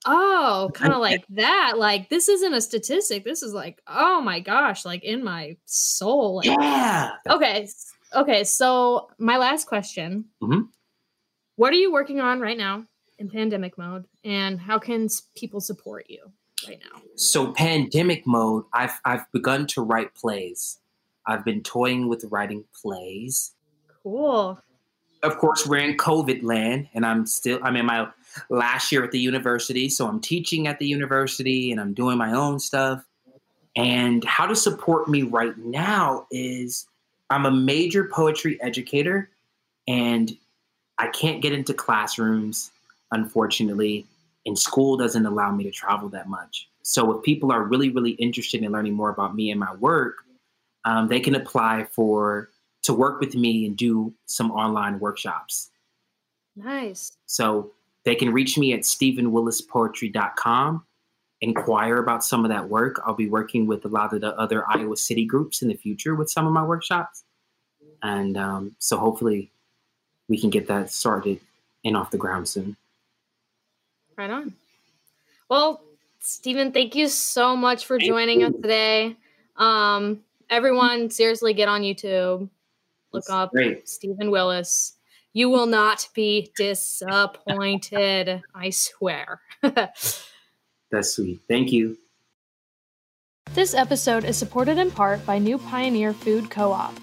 oh, 0.09 0.71
kind 0.75 0.93
of 0.93 1.01
like 1.01 1.25
that. 1.31 1.75
Like 1.77 2.09
this 2.09 2.29
isn't 2.29 2.55
a 2.55 2.61
statistic. 2.61 3.25
This 3.25 3.43
is 3.43 3.53
like, 3.53 3.81
oh 3.87 4.21
my 4.21 4.41
gosh, 4.41 4.85
like 4.85 5.05
in 5.05 5.23
my 5.23 5.57
soul. 5.67 6.37
Like, 6.37 6.47
yeah. 6.47 7.11
okay, 7.29 7.69
okay. 8.15 8.45
So 8.45 9.11
my 9.19 9.37
last 9.37 9.67
question: 9.67 10.25
Mhm. 10.43 10.69
What 11.57 11.73
are 11.73 11.77
you 11.77 11.93
working 11.93 12.21
on 12.21 12.41
right 12.41 12.57
now 12.57 12.85
in 13.19 13.29
pandemic 13.29 13.77
mode, 13.77 14.07
and 14.25 14.61
how 14.61 14.79
can 14.79 15.09
people 15.37 15.61
support 15.61 16.07
you 16.09 16.33
right 16.67 16.81
now? 16.81 17.03
So 17.17 17.53
pandemic 17.53 18.27
mode, 18.27 18.65
I've 18.73 18.99
I've 19.05 19.31
begun 19.33 19.67
to 19.69 19.83
write 19.83 20.15
plays. 20.15 20.79
I've 21.27 21.45
been 21.45 21.63
toying 21.63 22.09
with 22.09 22.25
writing 22.31 22.65
plays. 22.81 23.53
Cool. 24.03 24.59
Of 25.23 25.37
course, 25.39 25.67
we're 25.67 25.79
in 25.79 25.97
COVID 25.97 26.43
land, 26.43 26.89
and 26.95 27.05
I'm 27.05 27.27
still 27.27 27.59
I'm 27.63 27.77
in 27.77 27.85
my 27.85 28.09
last 28.49 28.93
year 28.93 29.05
at 29.05 29.13
the 29.13 29.19
university, 29.19 29.89
so 29.89 30.07
I'm 30.07 30.21
teaching 30.21 30.67
at 30.67 30.79
the 30.79 30.87
university 30.87 31.71
and 31.71 31.81
I'm 31.81 31.95
doing 31.95 32.19
my 32.19 32.33
own 32.33 32.59
stuff. 32.59 33.05
And 33.77 34.25
how 34.25 34.47
to 34.47 34.57
support 34.57 35.09
me 35.09 35.23
right 35.23 35.57
now 35.59 36.27
is 36.31 36.87
I'm 37.31 37.47
a 37.47 37.51
major 37.51 38.05
poetry 38.05 38.61
educator, 38.63 39.31
and 39.87 40.37
I 40.99 41.09
can't 41.09 41.43
get 41.43 41.53
into 41.53 41.75
classrooms, 41.75 42.71
unfortunately, 43.13 44.07
and 44.47 44.59
school 44.59 44.97
doesn't 44.97 45.27
allow 45.27 45.53
me 45.53 45.65
to 45.65 45.71
travel 45.71 46.09
that 46.11 46.29
much. 46.29 46.69
So 46.83 47.13
if 47.13 47.23
people 47.23 47.53
are 47.53 47.63
really, 47.63 47.91
really 47.91 48.13
interested 48.13 48.63
in 48.63 48.73
learning 48.73 48.95
more 48.95 49.11
about 49.11 49.35
me 49.35 49.51
and 49.51 49.61
my 49.61 49.75
work, 49.75 50.25
um, 50.85 51.09
they 51.09 51.21
can 51.21 51.35
apply 51.35 51.87
for 51.91 52.49
to 52.85 52.95
work 52.95 53.21
with 53.21 53.35
me 53.35 53.67
and 53.67 53.77
do 53.77 54.15
some 54.27 54.51
online 54.51 54.99
workshops. 54.99 55.71
Nice. 56.57 57.13
So 57.27 57.73
they 58.09 58.15
can 58.15 58.33
reach 58.33 58.57
me 58.57 58.73
at 58.73 58.81
stephenwillispoetry.com, 58.81 60.83
inquire 61.43 61.99
about 61.99 62.25
some 62.25 62.43
of 62.43 62.49
that 62.49 62.67
work. 62.67 63.03
I'll 63.05 63.13
be 63.13 63.29
working 63.29 63.67
with 63.67 63.85
a 63.85 63.89
lot 63.89 64.15
of 64.15 64.23
the 64.23 64.35
other 64.39 64.65
Iowa 64.67 64.97
City 64.97 65.27
groups 65.27 65.61
in 65.61 65.69
the 65.69 65.75
future 65.75 66.15
with 66.15 66.31
some 66.31 66.47
of 66.47 66.55
my 66.55 66.65
workshops. 66.65 67.25
And 68.03 68.39
um, 68.39 68.75
so 68.79 68.97
hopefully 68.97 69.53
we 70.27 70.41
can 70.41 70.49
get 70.49 70.67
that 70.69 70.91
started 70.91 71.39
and 71.85 71.99
off 71.99 72.11
the 72.11 72.17
ground 72.17 72.49
soon. 72.49 72.79
Right 74.17 74.31
on. 74.31 74.55
Well, 75.51 75.83
Stephen, 76.21 76.73
thank 76.73 76.95
you 76.95 77.09
so 77.09 77.55
much 77.55 77.85
for 77.85 77.99
Thank 77.99 78.09
joining 78.09 78.43
us 78.43 78.55
today. 78.55 79.17
Um, 79.57 80.21
everyone, 80.49 81.11
seriously, 81.11 81.53
get 81.53 81.69
on 81.69 81.83
YouTube, 81.83 82.49
look 83.13 83.25
It's 83.25 83.29
up 83.29 83.51
Great. 83.51 83.87
Stephen 83.87 84.31
Willis. 84.31 84.95
You 85.33 85.51
will 85.51 85.67
not 85.67 86.09
be 86.15 86.53
disappointed. 86.57 88.43
I 88.55 88.71
swear. 88.71 89.41
That's 89.63 91.15
sweet. 91.15 91.41
Thank 91.49 91.71
you. 91.71 91.99
This 93.55 93.75
episode 93.75 94.25
is 94.25 94.37
supported 94.37 94.79
in 94.79 94.91
part 94.91 95.25
by 95.27 95.39
New 95.39 95.59
Pioneer 95.59 96.13
Food 96.13 96.51
Co 96.51 96.73
op. 96.73 96.95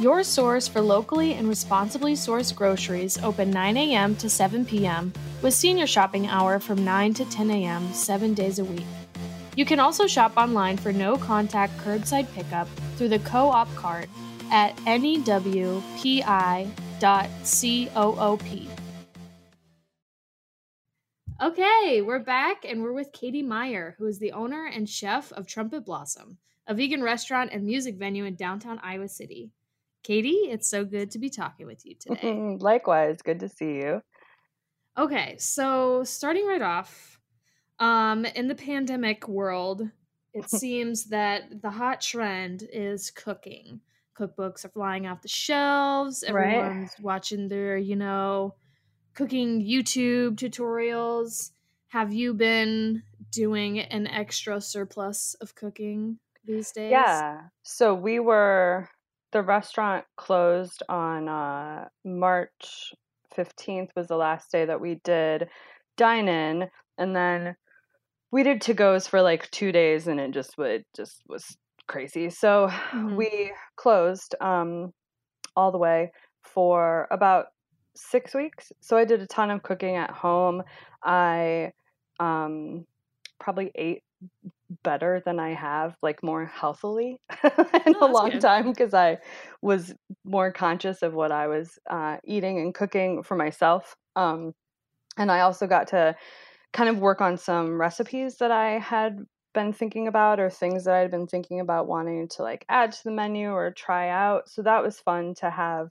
Your 0.00 0.24
source 0.24 0.66
for 0.66 0.80
locally 0.80 1.34
and 1.34 1.48
responsibly 1.48 2.14
sourced 2.14 2.54
groceries 2.54 3.16
open 3.22 3.50
9 3.50 3.76
a.m. 3.76 4.16
to 4.16 4.28
7 4.28 4.64
p.m. 4.64 5.12
with 5.40 5.54
senior 5.54 5.86
shopping 5.86 6.26
hour 6.26 6.58
from 6.58 6.84
9 6.84 7.14
to 7.14 7.24
10 7.26 7.50
a.m. 7.50 7.92
seven 7.92 8.34
days 8.34 8.58
a 8.58 8.64
week. 8.64 8.86
You 9.56 9.64
can 9.64 9.78
also 9.78 10.06
shop 10.06 10.36
online 10.36 10.76
for 10.76 10.92
no 10.92 11.16
contact 11.16 11.76
curbside 11.78 12.32
pickup 12.34 12.66
through 12.96 13.10
the 13.10 13.20
co 13.20 13.50
op 13.50 13.72
cart 13.76 14.08
at 14.50 14.76
newpi.coop. 17.00 18.68
Okay, 21.42 22.00
we're 22.00 22.20
back 22.20 22.64
and 22.64 22.82
we're 22.82 22.92
with 22.92 23.12
Katie 23.12 23.42
Meyer, 23.42 23.96
who 23.98 24.06
is 24.06 24.18
the 24.18 24.32
owner 24.32 24.66
and 24.66 24.88
chef 24.88 25.32
of 25.32 25.46
Trumpet 25.46 25.84
Blossom, 25.84 26.38
a 26.68 26.74
vegan 26.74 27.02
restaurant 27.02 27.50
and 27.52 27.64
music 27.64 27.96
venue 27.96 28.24
in 28.24 28.36
downtown 28.36 28.78
Iowa 28.82 29.08
City. 29.08 29.50
Katie, 30.04 30.48
it's 30.50 30.68
so 30.68 30.84
good 30.84 31.10
to 31.10 31.18
be 31.18 31.28
talking 31.28 31.66
with 31.66 31.84
you 31.84 31.96
today. 31.96 32.56
Likewise, 32.60 33.20
good 33.22 33.40
to 33.40 33.48
see 33.48 33.76
you. 33.76 34.00
Okay, 34.96 35.34
so 35.38 36.04
starting 36.04 36.46
right 36.46 36.62
off, 36.62 37.18
um, 37.80 38.24
in 38.24 38.46
the 38.46 38.54
pandemic 38.54 39.26
world, 39.26 39.82
it 40.32 40.48
seems 40.50 41.06
that 41.06 41.62
the 41.62 41.70
hot 41.70 42.00
trend 42.00 42.68
is 42.72 43.10
cooking. 43.10 43.80
Cookbooks 44.18 44.64
are 44.64 44.70
flying 44.70 45.06
off 45.06 45.22
the 45.22 45.28
shelves. 45.28 46.22
Everyone's 46.22 46.92
right. 46.98 47.04
watching 47.04 47.48
their, 47.48 47.76
you 47.76 47.96
know, 47.96 48.54
cooking 49.14 49.60
YouTube 49.62 50.36
tutorials. 50.36 51.50
Have 51.88 52.12
you 52.12 52.34
been 52.34 53.02
doing 53.30 53.80
an 53.80 54.06
extra 54.06 54.60
surplus 54.60 55.34
of 55.40 55.54
cooking 55.54 56.18
these 56.44 56.72
days? 56.72 56.90
Yeah. 56.90 57.40
So 57.62 57.94
we 57.94 58.20
were 58.20 58.88
the 59.32 59.42
restaurant 59.42 60.04
closed 60.16 60.82
on 60.88 61.28
uh, 61.28 61.88
March 62.04 62.94
15th 63.36 63.90
was 63.96 64.08
the 64.08 64.16
last 64.16 64.50
day 64.52 64.64
that 64.64 64.80
we 64.80 65.00
did 65.04 65.48
dine 65.96 66.28
in 66.28 66.68
and 66.98 67.14
then 67.14 67.56
we 68.30 68.42
did 68.42 68.60
to 68.60 68.74
goes 68.74 69.06
for 69.06 69.22
like 69.22 69.50
2 69.50 69.72
days 69.72 70.06
and 70.06 70.20
it 70.20 70.30
just 70.30 70.56
would 70.56 70.84
just 70.94 71.22
was 71.28 71.56
crazy. 71.86 72.30
So 72.30 72.68
mm-hmm. 72.68 73.16
we 73.16 73.52
closed 73.76 74.34
um 74.40 74.92
all 75.56 75.70
the 75.70 75.78
way 75.78 76.12
for 76.42 77.06
about 77.10 77.46
6 77.96 78.34
weeks. 78.34 78.72
So 78.80 78.96
I 78.96 79.04
did 79.04 79.20
a 79.20 79.26
ton 79.26 79.50
of 79.50 79.62
cooking 79.62 79.96
at 79.96 80.10
home. 80.10 80.62
I 81.02 81.72
um 82.20 82.86
probably 83.38 83.70
ate 83.74 84.02
better 84.82 85.22
than 85.24 85.38
I 85.38 85.54
have, 85.54 85.96
like 86.02 86.22
more 86.22 86.46
healthily 86.46 87.20
in 87.44 87.94
oh, 88.00 88.10
a 88.10 88.12
long 88.12 88.30
good. 88.30 88.40
time 88.40 88.70
because 88.70 88.94
I 88.94 89.18
was 89.62 89.94
more 90.24 90.52
conscious 90.52 91.02
of 91.02 91.14
what 91.14 91.32
I 91.32 91.46
was 91.46 91.78
uh, 91.88 92.16
eating 92.24 92.58
and 92.60 92.74
cooking 92.74 93.22
for 93.22 93.36
myself. 93.36 93.96
Um, 94.16 94.54
and 95.16 95.30
I 95.30 95.40
also 95.40 95.66
got 95.66 95.88
to 95.88 96.16
kind 96.72 96.88
of 96.88 96.98
work 96.98 97.20
on 97.20 97.36
some 97.36 97.80
recipes 97.80 98.36
that 98.38 98.50
I 98.50 98.78
had 98.78 99.20
been 99.54 99.72
thinking 99.72 100.08
about 100.08 100.40
or 100.40 100.50
things 100.50 100.84
that 100.84 100.94
I'd 100.94 101.10
been 101.10 101.26
thinking 101.26 101.60
about 101.60 101.86
wanting 101.86 102.28
to 102.28 102.42
like 102.42 102.64
add 102.68 102.92
to 102.92 103.04
the 103.04 103.10
menu 103.10 103.50
or 103.50 103.70
try 103.70 104.10
out. 104.10 104.48
So 104.50 104.62
that 104.62 104.82
was 104.82 104.98
fun 104.98 105.34
to 105.36 105.48
have 105.48 105.88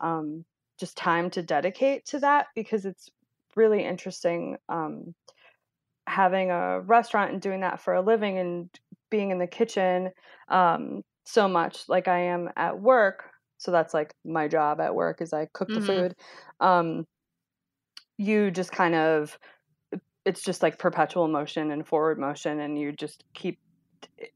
um, 0.00 0.44
just 0.78 0.96
time 0.96 1.30
to 1.30 1.42
dedicate 1.42 2.04
to 2.06 2.18
that 2.20 2.46
because 2.54 2.84
it's 2.84 3.08
really 3.56 3.84
interesting 3.84 4.56
um, 4.68 5.14
having 6.06 6.50
a 6.50 6.80
restaurant 6.80 7.32
and 7.32 7.40
doing 7.40 7.60
that 7.60 7.80
for 7.80 7.94
a 7.94 8.02
living 8.02 8.38
and 8.38 8.68
being 9.10 9.30
in 9.30 9.38
the 9.38 9.46
kitchen 9.46 10.10
um, 10.48 11.02
so 11.24 11.48
much 11.48 11.88
like 11.88 12.08
I 12.08 12.18
am 12.24 12.50
at 12.56 12.78
work. 12.78 13.30
So 13.58 13.70
that's 13.70 13.94
like 13.94 14.12
my 14.24 14.48
job 14.48 14.80
at 14.80 14.94
work 14.94 15.22
is 15.22 15.32
I 15.32 15.48
cook 15.54 15.68
mm-hmm. 15.68 15.80
the 15.80 15.86
food. 15.86 16.14
Um, 16.60 17.06
you 18.18 18.50
just 18.50 18.72
kind 18.72 18.94
of 18.94 19.38
it's 20.24 20.42
just 20.42 20.62
like 20.62 20.78
perpetual 20.78 21.28
motion 21.28 21.70
and 21.70 21.86
forward 21.86 22.18
motion 22.18 22.60
and 22.60 22.78
you 22.78 22.92
just 22.92 23.24
keep 23.34 23.58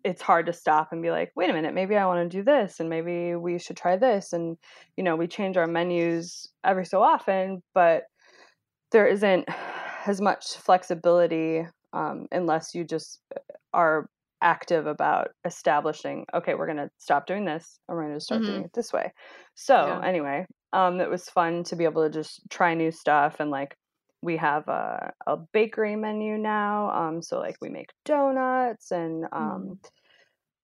it's 0.04 0.22
hard 0.22 0.46
to 0.46 0.52
stop 0.52 0.88
and 0.92 1.02
be 1.02 1.10
like 1.10 1.30
wait 1.36 1.50
a 1.50 1.52
minute 1.52 1.74
maybe 1.74 1.96
i 1.96 2.06
want 2.06 2.30
to 2.30 2.36
do 2.38 2.42
this 2.42 2.80
and 2.80 2.88
maybe 2.88 3.34
we 3.34 3.58
should 3.58 3.76
try 3.76 3.96
this 3.96 4.32
and 4.32 4.56
you 4.96 5.04
know 5.04 5.16
we 5.16 5.26
change 5.26 5.56
our 5.56 5.66
menus 5.66 6.48
every 6.64 6.86
so 6.86 7.02
often 7.02 7.62
but 7.74 8.04
there 8.92 9.06
isn't 9.06 9.46
as 10.06 10.20
much 10.20 10.56
flexibility 10.56 11.66
um, 11.92 12.26
unless 12.32 12.74
you 12.74 12.84
just 12.84 13.20
uh, 13.34 13.40
are 13.72 14.08
active 14.40 14.86
about 14.86 15.28
establishing 15.44 16.24
okay 16.34 16.54
we're 16.54 16.66
going 16.66 16.78
to 16.78 16.90
stop 16.98 17.26
doing 17.26 17.44
this 17.44 17.78
and 17.88 17.96
we're 17.96 18.04
going 18.04 18.14
to 18.14 18.24
start 18.24 18.40
mm-hmm. 18.40 18.52
doing 18.52 18.64
it 18.64 18.70
this 18.74 18.92
way 18.92 19.12
so 19.54 19.74
yeah. 19.74 20.00
anyway 20.06 20.46
um, 20.72 21.00
it 21.00 21.10
was 21.10 21.24
fun 21.24 21.64
to 21.64 21.76
be 21.76 21.84
able 21.84 22.04
to 22.04 22.10
just 22.10 22.40
try 22.50 22.74
new 22.74 22.90
stuff 22.90 23.40
and 23.40 23.50
like 23.50 23.74
we 24.22 24.36
have 24.36 24.66
a, 24.68 25.12
a 25.26 25.36
bakery 25.52 25.96
menu 25.96 26.36
now 26.38 26.90
um, 26.90 27.22
so 27.22 27.38
like 27.38 27.56
we 27.60 27.68
make 27.68 27.90
donuts 28.04 28.90
and 28.90 29.24
um, 29.32 29.78
mm. 29.82 29.90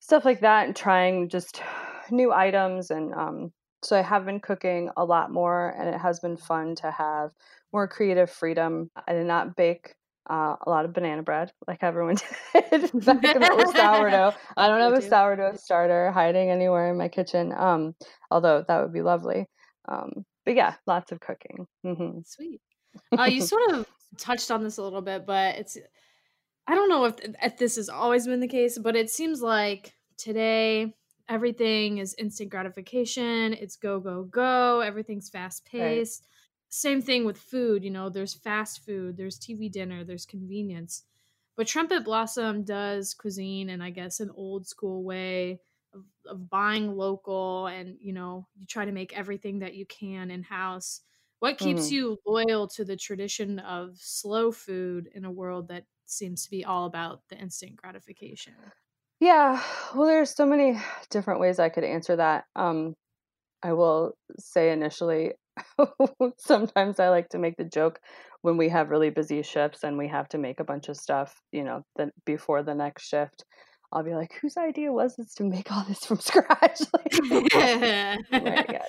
stuff 0.01 0.25
like 0.25 0.41
that 0.41 0.67
and 0.67 0.77
trying 0.77 1.29
just 1.29 1.63
new 2.11 2.33
items 2.33 2.91
and 2.91 3.15
um, 3.15 3.53
so 3.83 3.97
i 3.97 4.03
have 4.03 4.25
been 4.25 4.41
cooking 4.41 4.91
a 4.97 5.05
lot 5.05 5.31
more 5.31 5.75
and 5.79 5.89
it 5.89 5.99
has 5.99 6.21
been 6.21 6.37
fun 6.37 6.75
to 6.75 6.91
have 6.91 7.31
more 7.75 7.89
creative 7.89 8.31
freedom. 8.31 8.89
I 9.07 9.13
did 9.13 9.27
not 9.27 9.57
bake 9.57 9.95
uh, 10.31 10.57
a 10.65 10.71
lot 10.71 10.87
of 10.87 10.95
banana 10.95 11.23
bread 11.23 11.53
like 11.69 11.83
everyone 11.83 12.15
did 12.55 12.93
back 13.05 13.25
in 13.25 13.41
the 13.43 13.73
sourdough. 13.77 14.33
I 14.57 14.69
don't 14.69 14.81
have 14.81 14.95
a 14.95 15.03
sourdough 15.03 15.57
starter 15.57 16.11
hiding 16.13 16.51
anywhere 16.51 16.91
in 16.91 16.97
my 16.97 17.09
kitchen, 17.09 17.53
um, 17.55 17.95
although 18.31 18.65
that 18.67 18.81
would 18.81 18.93
be 18.95 19.03
lovely. 19.03 19.47
Um, 19.87 20.25
but 20.47 20.55
yeah, 20.55 20.77
lots 20.87 21.13
of 21.13 21.21
cooking. 21.21 21.67
Mm-hmm. 21.85 22.21
Sweet. 22.25 22.63
Uh, 23.17 23.25
you 23.25 23.41
sort 23.43 23.71
of 23.73 23.87
touched 24.19 24.51
on 24.51 24.63
this 24.63 24.79
a 24.79 24.83
little 24.83 25.03
bit, 25.03 25.27
but 25.27 25.57
it's 25.57 25.79
I 26.67 26.75
don't 26.75 26.89
know 26.89 27.05
if, 27.05 27.17
if 27.43 27.59
this 27.59 27.77
has 27.77 27.89
always 27.89 28.27
been 28.27 28.41
the 28.41 28.49
case, 28.49 28.79
but 28.79 28.97
it 28.97 29.11
seems 29.11 29.43
like 29.43 29.95
today 30.17 30.95
everything 31.29 31.99
is 31.99 32.15
instant 32.19 32.51
gratification. 32.51 33.53
It's 33.53 33.77
go 33.77 34.01
go 34.01 34.25
go. 34.25 34.81
Everything's 34.81 35.29
fast 35.29 35.65
paced. 35.65 36.23
Right 36.23 36.31
same 36.75 37.01
thing 37.01 37.25
with 37.25 37.39
food 37.39 37.85
you 37.85 37.91
know 37.91 38.09
there's 38.09 38.35
fast 38.35 38.85
food 38.85 39.17
there's 39.17 39.39
tv 39.39 39.71
dinner 39.71 40.03
there's 40.03 40.27
convenience 40.27 41.05
but 41.57 41.69
trumpet 41.69 42.05
blossom 42.05 42.65
does 42.65 43.15
cuisine 43.15 43.71
and 43.71 43.81
i 43.81 43.91
guess 43.91 44.19
an 44.19 44.29
old 44.35 44.67
school 44.67 45.05
way 45.05 45.61
of, 45.95 46.03
of 46.27 46.51
buying 46.51 46.97
local 46.97 47.69
and 47.69 47.97
you 48.01 48.13
know 48.13 48.49
you 48.57 48.67
try 48.67 48.85
to 48.85 48.91
make 48.91 49.17
everything 49.17 49.61
that 49.61 49.77
you 49.77 49.87
can 49.87 50.33
in 50.33 50.43
house 50.43 51.03
what 51.41 51.59
keeps 51.59 51.87
mm-hmm. 51.87 51.95
you 51.95 52.19
loyal 52.27 52.69
to 52.69 52.85
the 52.85 52.97
tradition 52.97 53.59
of 53.59 53.97
slow 53.97 54.51
food 54.51 55.09
in 55.15 55.25
a 55.25 55.31
world 55.31 55.69
that 55.69 55.85
seems 56.07 56.45
to 56.45 56.51
be 56.51 56.65
all 56.65 56.87
about 56.87 57.21
the 57.29 57.37
instant 57.37 57.77
gratification 57.77 58.55
yeah 59.21 59.61
well 59.95 60.07
there's 60.07 60.35
so 60.35 60.47
many 60.47 60.79
different 61.11 61.41
ways 61.41 61.59
i 61.59 61.69
could 61.69 61.85
answer 61.85 62.17
that 62.17 62.45
um 62.57 62.95
i 63.63 63.73
will 63.73 64.13
say 64.39 64.71
initially 64.71 65.33
sometimes 66.39 67.01
I 67.01 67.09
like 67.09 67.29
to 67.31 67.39
make 67.39 67.57
the 67.57 67.65
joke 67.65 68.01
when 68.43 68.57
we 68.57 68.69
have 68.69 68.91
really 68.91 69.11
busy 69.11 69.43
shifts 69.43 69.85
and 69.85 69.97
we 69.97 70.09
have 70.09 70.29
to 70.31 70.39
make 70.39 70.61
a 70.61 70.65
bunch 70.65 70.89
of 70.89 70.97
stuff, 70.97 71.41
you 71.53 71.65
know, 71.65 71.85
the, 71.97 72.11
before 72.25 72.63
the 72.63 72.75
next 72.75 73.09
shift. 73.09 73.45
I'll 73.93 74.03
be 74.03 74.15
like, 74.15 74.33
whose 74.41 74.57
idea 74.57 74.93
was 74.93 75.15
this 75.17 75.35
to 75.35 75.45
make 75.45 75.71
all 75.71 75.85
this 75.87 76.05
from 76.05 76.19
scratch? 76.21 76.81
like, 76.93 77.13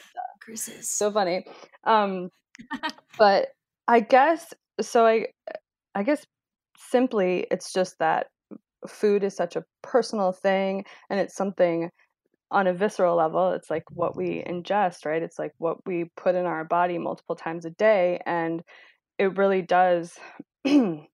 Chris's. 0.45 0.89
So 0.89 1.11
funny. 1.11 1.45
Um, 1.83 2.29
but 3.17 3.47
I 3.87 3.99
guess 3.99 4.53
so. 4.81 5.05
I, 5.05 5.27
I 5.95 6.03
guess 6.03 6.25
simply, 6.77 7.47
it's 7.51 7.73
just 7.73 7.99
that 7.99 8.27
food 8.87 9.23
is 9.23 9.35
such 9.35 9.55
a 9.55 9.63
personal 9.81 10.31
thing, 10.31 10.85
and 11.09 11.19
it's 11.19 11.35
something 11.35 11.89
on 12.51 12.67
a 12.67 12.73
visceral 12.73 13.15
level, 13.17 13.51
it's 13.51 13.69
like 13.69 13.83
what 13.91 14.15
we 14.15 14.43
ingest, 14.47 15.05
right? 15.05 15.21
It's 15.21 15.39
like 15.39 15.53
what 15.57 15.85
we 15.85 16.05
put 16.15 16.35
in 16.35 16.45
our 16.45 16.63
body 16.63 16.97
multiple 16.97 17.35
times 17.35 17.65
a 17.65 17.71
day. 17.71 18.21
And 18.25 18.63
it 19.17 19.37
really 19.37 19.61
does, 19.61 20.17
it's 20.63 21.09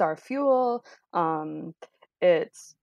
our 0.00 0.16
fuel. 0.16 0.84
Um, 1.12 1.74
it's, 2.20 2.74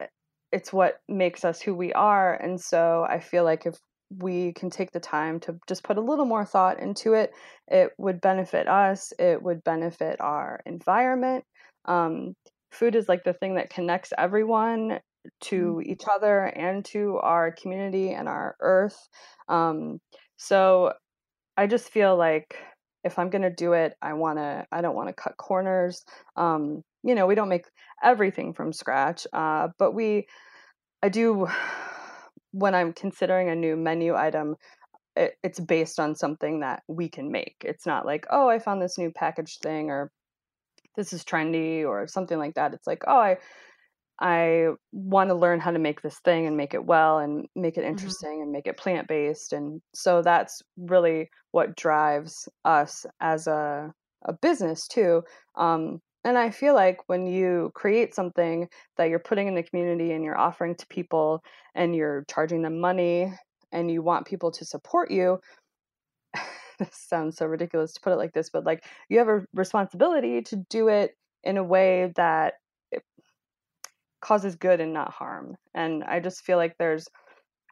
eh, 0.00 0.06
it's 0.52 0.72
what 0.72 1.00
makes 1.08 1.44
us 1.44 1.60
who 1.60 1.74
we 1.74 1.92
are. 1.92 2.34
And 2.34 2.60
so 2.60 3.06
I 3.08 3.20
feel 3.20 3.44
like 3.44 3.66
if 3.66 3.78
we 4.18 4.52
can 4.52 4.70
take 4.70 4.90
the 4.92 5.00
time 5.00 5.40
to 5.40 5.58
just 5.68 5.84
put 5.84 5.98
a 5.98 6.02
little 6.02 6.24
more 6.24 6.44
thought 6.44 6.80
into 6.80 7.14
it, 7.14 7.32
it 7.68 7.90
would 7.98 8.20
benefit 8.20 8.68
us, 8.68 9.12
it 9.18 9.42
would 9.42 9.62
benefit 9.64 10.20
our 10.20 10.60
environment. 10.66 11.44
Um, 11.84 12.34
food 12.72 12.96
is 12.96 13.08
like 13.08 13.24
the 13.24 13.32
thing 13.32 13.54
that 13.54 13.70
connects 13.70 14.12
everyone 14.18 15.00
to 15.40 15.80
mm. 15.80 15.84
each 15.84 16.02
other 16.12 16.44
and 16.44 16.84
to 16.86 17.18
our 17.18 17.52
community 17.52 18.10
and 18.10 18.28
our 18.28 18.56
earth. 18.60 19.08
Um, 19.48 20.00
so 20.36 20.92
I 21.56 21.66
just 21.66 21.90
feel 21.90 22.16
like 22.16 22.56
if 23.04 23.18
I'm 23.18 23.30
going 23.30 23.42
to 23.42 23.50
do 23.50 23.72
it, 23.72 23.94
I 24.02 24.14
want 24.14 24.38
to, 24.38 24.66
I 24.72 24.80
don't 24.80 24.94
want 24.94 25.08
to 25.08 25.14
cut 25.14 25.36
corners. 25.36 26.04
Um, 26.36 26.82
you 27.02 27.14
know, 27.14 27.26
we 27.26 27.34
don't 27.34 27.48
make 27.48 27.64
everything 28.02 28.52
from 28.52 28.72
scratch, 28.72 29.26
uh, 29.32 29.68
but 29.78 29.92
we, 29.92 30.26
I 31.02 31.08
do 31.08 31.48
when 32.52 32.74
I'm 32.74 32.92
considering 32.92 33.48
a 33.48 33.54
new 33.56 33.76
menu 33.76 34.14
item, 34.14 34.56
it, 35.16 35.34
it's 35.44 35.60
based 35.60 36.00
on 36.00 36.14
something 36.16 36.60
that 36.60 36.82
we 36.88 37.08
can 37.08 37.30
make. 37.32 37.56
It's 37.64 37.86
not 37.86 38.06
like, 38.06 38.26
oh, 38.30 38.48
I 38.48 38.58
found 38.58 38.82
this 38.82 38.98
new 38.98 39.12
package 39.12 39.58
thing 39.60 39.90
or 39.90 40.12
this 40.96 41.12
is 41.12 41.24
trendy 41.24 41.84
or 41.86 42.06
something 42.08 42.38
like 42.38 42.54
that. 42.54 42.74
It's 42.74 42.86
like, 42.86 43.04
oh, 43.06 43.18
I 43.18 43.38
I 44.20 44.68
want 44.92 45.30
to 45.30 45.34
learn 45.34 45.60
how 45.60 45.70
to 45.70 45.78
make 45.78 46.02
this 46.02 46.18
thing 46.20 46.46
and 46.46 46.56
make 46.56 46.74
it 46.74 46.84
well 46.84 47.18
and 47.18 47.46
make 47.56 47.78
it 47.78 47.84
Mhm. 47.88 48.14
interesting 48.14 48.42
and 48.42 48.52
make 48.52 48.66
it 48.66 48.76
plant 48.76 49.08
based. 49.08 49.52
And 49.52 49.80
so 49.94 50.22
that's 50.22 50.62
really 50.76 51.30
what 51.52 51.76
drives 51.76 52.48
us 52.64 53.06
as 53.20 53.46
a, 53.46 53.94
a 54.26 54.32
business 54.34 54.86
too. 54.86 55.22
Um, 55.56 56.00
and 56.24 56.36
I 56.36 56.50
feel 56.50 56.74
like 56.74 56.98
when 57.08 57.26
you 57.26 57.70
create 57.74 58.14
something 58.14 58.68
that 58.96 59.08
you're 59.08 59.18
putting 59.18 59.48
in 59.48 59.54
the 59.54 59.62
community 59.62 60.12
and 60.12 60.24
you're 60.24 60.38
offering 60.38 60.74
to 60.76 60.86
people 60.88 61.42
and 61.74 61.94
you're 61.94 62.24
charging 62.30 62.62
them 62.62 62.80
money 62.80 63.32
and 63.72 63.90
you 63.90 64.02
want 64.02 64.26
people 64.26 64.50
to 64.52 64.64
support 64.64 65.10
you, 65.10 65.40
this 66.78 66.90
sounds 66.92 67.36
so 67.36 67.46
ridiculous 67.46 67.92
to 67.94 68.00
put 68.00 68.12
it 68.12 68.16
like 68.16 68.32
this, 68.32 68.50
but 68.50 68.64
like 68.64 68.84
you 69.08 69.18
have 69.18 69.28
a 69.28 69.44
responsibility 69.54 70.42
to 70.42 70.56
do 70.68 70.88
it 70.88 71.12
in 71.42 71.56
a 71.56 71.64
way 71.64 72.12
that 72.16 72.54
causes 74.20 74.54
good 74.56 74.80
and 74.80 74.92
not 74.92 75.12
harm. 75.12 75.56
And 75.74 76.04
I 76.04 76.20
just 76.20 76.42
feel 76.42 76.56
like 76.56 76.76
there's, 76.78 77.08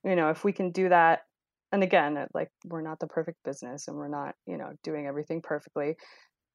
you 0.05 0.17
know, 0.17 0.31
if 0.31 0.45
we 0.45 0.53
can 0.53 0.71
do 0.71 0.89
that, 0.89 1.21
and 1.71 1.83
again, 1.83 2.27
like 2.33 2.49
we're 2.65 2.81
not 2.81 2.99
the 2.99 3.07
perfect 3.07 3.39
business 3.45 3.89
and 3.89 3.97
we're 3.97 4.09
not, 4.09 4.35
you 4.47 4.57
know, 4.57 4.73
doing 4.83 5.07
everything 5.07 5.43
perfectly. 5.43 5.97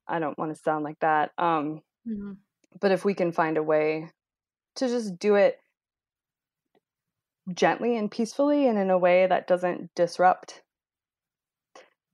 I 0.07 0.19
don't 0.19 0.37
want 0.37 0.55
to 0.55 0.61
sound 0.61 0.83
like 0.83 0.99
that. 0.99 1.31
Um, 1.37 1.81
Mhm. 2.05 2.43
but 2.79 2.91
if 2.91 3.05
we 3.05 3.13
can 3.13 3.31
find 3.31 3.57
a 3.57 3.63
way 3.63 4.09
to 4.75 4.87
just 4.87 5.19
do 5.19 5.35
it 5.35 5.59
gently 7.53 7.97
and 7.97 8.11
peacefully 8.11 8.67
and 8.67 8.77
in 8.77 8.89
a 8.89 8.97
way 8.97 9.27
that 9.27 9.47
doesn't 9.47 9.93
disrupt 9.95 10.63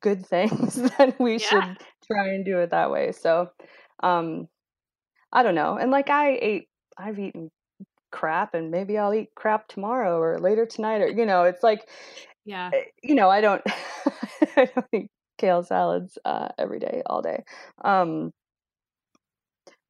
good 0.02 0.26
things 0.26 0.76
then 0.98 1.14
we 1.20 1.38
Yeah. 1.38 1.40
should 1.40 1.78
try 2.12 2.28
and 2.30 2.46
do 2.46 2.58
it 2.60 2.70
that 2.70 2.90
way 2.92 3.12
so 3.12 3.50
um 4.02 4.48
i 5.34 5.44
don't 5.44 5.56
know 5.56 5.78
and 5.78 5.92
like 5.92 6.10
i 6.10 6.38
ate 6.42 6.70
i've 6.98 7.20
eaten 7.20 7.52
crap 8.12 8.54
and 8.56 8.72
maybe 8.72 8.98
i'll 8.98 9.14
eat 9.14 9.30
crap 9.36 9.68
tomorrow 9.68 10.20
or 10.20 10.40
later 10.40 10.66
tonight 10.66 11.02
or 11.02 11.10
you 11.10 11.26
know 11.26 11.44
it's 11.46 11.64
like 11.64 11.90
Yeah. 12.46 12.74
eh, 12.74 12.86
you 13.04 13.16
know 13.16 13.30
i 13.30 13.42
don't 13.42 13.64
i 14.58 14.66
don't 14.76 14.88
eat 14.94 15.12
kale 15.40 15.64
salads 15.64 16.20
uh 16.26 16.50
every 16.60 16.80
day 16.80 17.02
all 17.08 17.22
day 17.24 17.44
um 17.84 18.32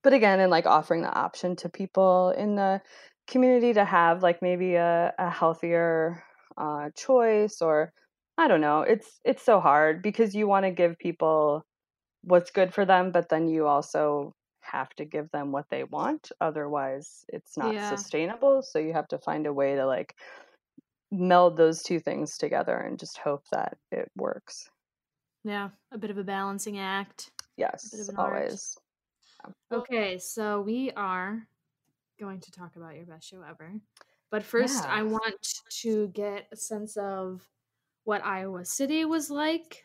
but 0.03 0.13
again 0.13 0.39
and 0.39 0.51
like 0.51 0.65
offering 0.65 1.01
the 1.01 1.13
option 1.13 1.55
to 1.57 1.69
people 1.69 2.31
in 2.37 2.55
the 2.55 2.81
community 3.27 3.73
to 3.73 3.85
have 3.85 4.23
like 4.23 4.41
maybe 4.41 4.75
a, 4.75 5.13
a 5.19 5.29
healthier 5.29 6.23
uh, 6.57 6.89
choice 6.95 7.61
or 7.61 7.93
i 8.37 8.47
don't 8.47 8.61
know 8.61 8.81
it's 8.81 9.19
it's 9.23 9.43
so 9.43 9.59
hard 9.59 10.01
because 10.01 10.35
you 10.35 10.47
want 10.47 10.65
to 10.65 10.71
give 10.71 10.97
people 10.99 11.63
what's 12.23 12.51
good 12.51 12.73
for 12.73 12.85
them 12.85 13.11
but 13.11 13.29
then 13.29 13.47
you 13.47 13.67
also 13.67 14.33
have 14.61 14.89
to 14.95 15.05
give 15.05 15.29
them 15.31 15.51
what 15.51 15.65
they 15.69 15.83
want 15.85 16.31
otherwise 16.41 17.25
it's 17.29 17.57
not 17.57 17.75
Yeah. 17.75 17.85
sustainable 17.85 18.61
so 18.61 18.79
you 18.79 18.93
have 18.93 19.07
to 19.07 19.17
find 19.19 19.47
a 19.47 19.53
way 19.53 19.75
to 19.75 19.85
like 19.85 20.15
meld 21.11 21.57
those 21.57 21.83
two 21.83 21.99
things 21.99 22.37
together 22.37 22.77
and 22.77 22.99
just 22.99 23.17
hope 23.19 23.43
that 23.51 23.77
it 23.91 24.11
works 24.15 24.69
Yeah. 25.43 25.69
A 25.91 25.97
bit 25.97 26.09
of 26.11 26.17
a 26.17 26.23
balancing 26.23 26.79
act. 26.79 27.31
yes 27.57 27.93
an 27.93 28.15
art. 28.17 28.33
always 28.33 28.77
Okay, 29.71 30.17
so 30.17 30.61
we 30.61 30.91
are 30.91 31.47
going 32.19 32.39
to 32.41 32.51
talk 32.51 32.75
about 32.75 32.95
your 32.95 33.05
best 33.05 33.29
show 33.29 33.41
ever. 33.47 33.73
But 34.31 34.43
first, 34.43 34.85
I 34.85 35.03
want 35.03 35.35
to 35.81 36.07
get 36.09 36.47
a 36.51 36.55
sense 36.55 36.97
of 36.97 37.41
what 38.03 38.23
Iowa 38.23 38.65
City 38.65 39.05
was 39.05 39.31
like 39.31 39.81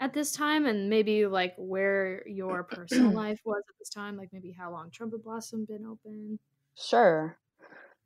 at 0.00 0.12
this 0.12 0.32
time 0.32 0.66
and 0.66 0.90
maybe 0.90 1.26
like 1.26 1.54
where 1.56 2.26
your 2.28 2.64
personal 2.64 3.12
life 3.14 3.40
was 3.44 3.62
at 3.68 3.74
this 3.78 3.88
time, 3.88 4.16
like 4.16 4.30
maybe 4.32 4.52
how 4.52 4.70
long 4.72 4.90
Trumpet 4.90 5.24
Blossom 5.24 5.64
been 5.64 5.86
open. 5.86 6.38
Sure. 6.76 7.38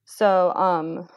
So, 0.05 0.53
um, 0.55 1.09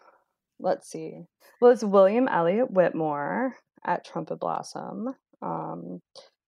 let's 0.60 0.90
see. 0.90 1.26
Well, 1.62 1.72
it's 1.72 1.84
William 1.84 2.28
Elliott 2.28 2.72
Whitmore 2.72 3.56
at 3.84 4.06
Trumpet 4.06 4.40
Blossom 4.40 5.16
um, 5.42 6.02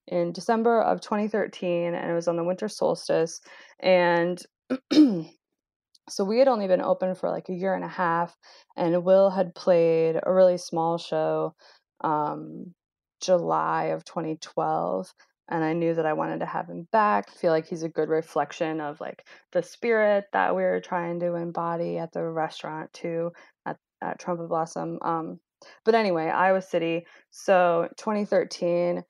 in 0.08 0.32
December 0.32 0.82
of 0.82 1.02
2013, 1.02 1.94
and 1.94 2.10
it 2.10 2.14
was 2.14 2.28
on 2.28 2.38
the 2.38 2.44
winter 2.44 2.68
solstice. 2.68 3.42
And 3.80 4.42
so 4.92 6.24
we 6.24 6.40
had 6.40 6.48
only 6.48 6.68
been 6.68 6.82
open 6.82 7.16
for 7.16 7.30
like 7.30 7.50
a 7.50 7.54
year 7.54 7.74
and 7.74 7.84
a 7.84 7.90
half, 7.90 8.36
and 8.76 9.04
Will 9.04 9.30
had 9.30 9.56
played 9.56 10.20
a 10.22 10.34
really 10.34 10.58
small 10.58 10.98
show 10.98 11.56
um, 12.02 12.74
July 13.22 13.86
of 13.86 14.06
2012 14.06 15.14
and 15.50 15.64
I 15.64 15.74
knew 15.74 15.94
that 15.94 16.06
I 16.06 16.14
wanted 16.14 16.40
to 16.40 16.46
have 16.46 16.68
him 16.68 16.88
back. 16.92 17.30
Feel 17.30 17.52
like 17.52 17.68
he's 17.68 17.84
a 17.84 17.90
good 17.90 18.10
reflection 18.10 18.82
of 18.82 19.00
like 19.00 19.26
the 19.52 19.64
spirit 19.64 20.26
that 20.34 20.56
we 20.56 20.64
were 20.64 20.82
trying 20.82 21.20
to 21.22 21.36
embody 21.36 21.98
at 21.98 22.12
the 22.12 22.24
restaurant 22.24 22.92
too 22.94 23.32
at, 23.66 23.78
at 24.02 24.20
Trumpet 24.20 24.50
Blossom. 24.50 25.00
Um, 25.02 25.40
but 25.86 25.96
anyway, 25.96 26.28
Iowa 26.28 26.62
City. 26.62 27.06
So 27.32 27.88
2013, 27.98 29.04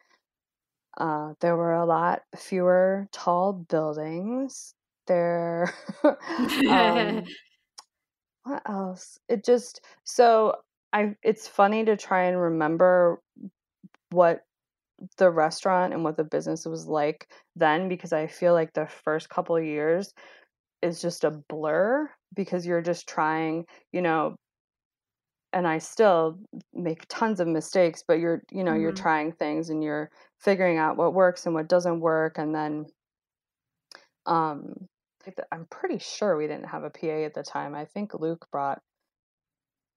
uh, 0.98 1.34
there 1.42 1.56
were 1.56 1.74
a 1.74 1.86
lot 1.86 2.22
fewer 2.36 3.08
tall 3.12 3.54
buildings. 3.54 4.74
There, 5.08 5.74
um, 6.70 7.24
what 8.44 8.62
else? 8.68 9.20
It 9.30 9.46
just 9.46 9.82
so 10.04 10.56
I. 10.92 11.16
It's 11.24 11.48
funny 11.48 11.86
to 11.86 11.96
try 11.96 12.24
and 12.24 12.40
remember 12.40 13.22
what 14.10 14.42
the 15.18 15.30
restaurant 15.30 15.94
and 15.94 16.04
what 16.04 16.18
the 16.18 16.24
business 16.24 16.66
was 16.66 16.88
like 16.88 17.28
then 17.56 17.88
because 17.88 18.14
I 18.14 18.28
feel 18.28 18.54
like 18.54 18.74
the 18.74 18.88
first 18.88 19.30
couple 19.30 19.60
years 19.60 20.14
is 20.82 21.02
just 21.02 21.24
a 21.24 21.32
blur 21.32 22.10
because 22.36 22.66
you're 22.66 22.82
just 22.82 23.08
trying, 23.08 23.66
you 23.92 24.02
know, 24.02 24.36
and 25.54 25.68
I 25.68 25.78
still 25.80 26.40
make 26.74 27.06
tons 27.10 27.40
of 27.40 27.48
mistakes, 27.48 28.04
but 28.08 28.20
you're, 28.20 28.44
you 28.52 28.64
know, 28.64 28.76
you're 28.76 28.92
Mhm. 28.92 28.94
trying 28.94 29.32
things 29.34 29.70
and 29.70 29.84
you're 29.84 30.12
figuring 30.40 30.78
out 30.78 30.98
what 30.98 31.14
works 31.14 31.46
and 31.46 31.56
what 31.56 31.70
doesn't 31.70 32.02
work 32.02 32.38
and 32.38 32.54
then 32.56 32.88
um 34.26 34.88
I 35.22 35.24
think 35.24 35.38
that- 35.38 35.48
I'm 35.52 35.66
pretty 35.68 35.98
sure 36.00 36.38
we 36.38 36.48
didn't 36.48 36.68
have 36.70 36.84
a 36.84 36.90
PA 36.90 37.26
at 37.26 37.34
the 37.34 37.44
time. 37.44 37.76
I 37.76 37.86
think 37.86 38.14
Luke 38.14 38.48
brought 38.52 38.82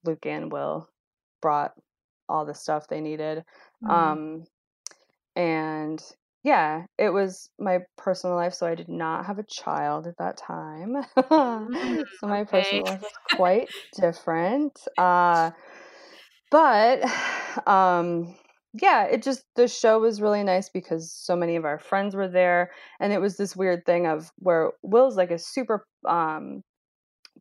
Luke 0.05 0.27
and 0.27 0.51
Will 0.51 0.89
brought 1.43 1.75
all 2.29 2.45
the 2.45 2.55
stuff 2.55 2.89
they 2.89 3.01
needed. 3.01 3.45
Mhm. 3.81 4.21
Um, 4.21 4.45
and 5.37 6.03
yeah, 6.43 6.85
it 6.99 7.11
was 7.11 7.51
my 7.59 7.81
personal 7.97 8.37
life, 8.37 8.55
so 8.55 8.67
I 8.67 8.75
did 8.75 8.89
not 8.89 9.27
have 9.27 9.39
a 9.39 9.45
child 9.45 10.07
at 10.07 10.17
that 10.19 10.37
time. 10.37 10.97
Mm, 11.69 12.05
so 12.19 12.27
my 12.27 12.43
okay. 12.43 12.51
personal 12.51 12.85
life 12.85 13.01
was 13.01 13.13
quite 13.25 13.69
different. 14.01 14.79
Uh, 14.99 15.51
but 16.51 17.03
um, 17.67 18.35
yeah, 18.81 19.05
it 19.05 19.23
just 19.23 19.45
the 19.57 19.69
show 19.69 19.99
was 20.01 20.21
really 20.21 20.43
nice 20.45 20.69
because 20.69 21.13
so 21.13 21.37
many 21.37 21.57
of 21.57 21.65
our 21.65 21.79
friends 21.79 22.15
were 22.15 22.29
there, 22.29 22.71
and 23.01 23.13
it 23.13 23.21
was 23.21 23.37
this 23.37 23.57
weird 23.57 23.85
thing 23.85 24.07
of 24.07 24.31
where 24.39 24.73
Will's 24.83 25.17
like 25.17 25.31
a 25.31 25.39
super 25.39 25.87
um 26.09 26.63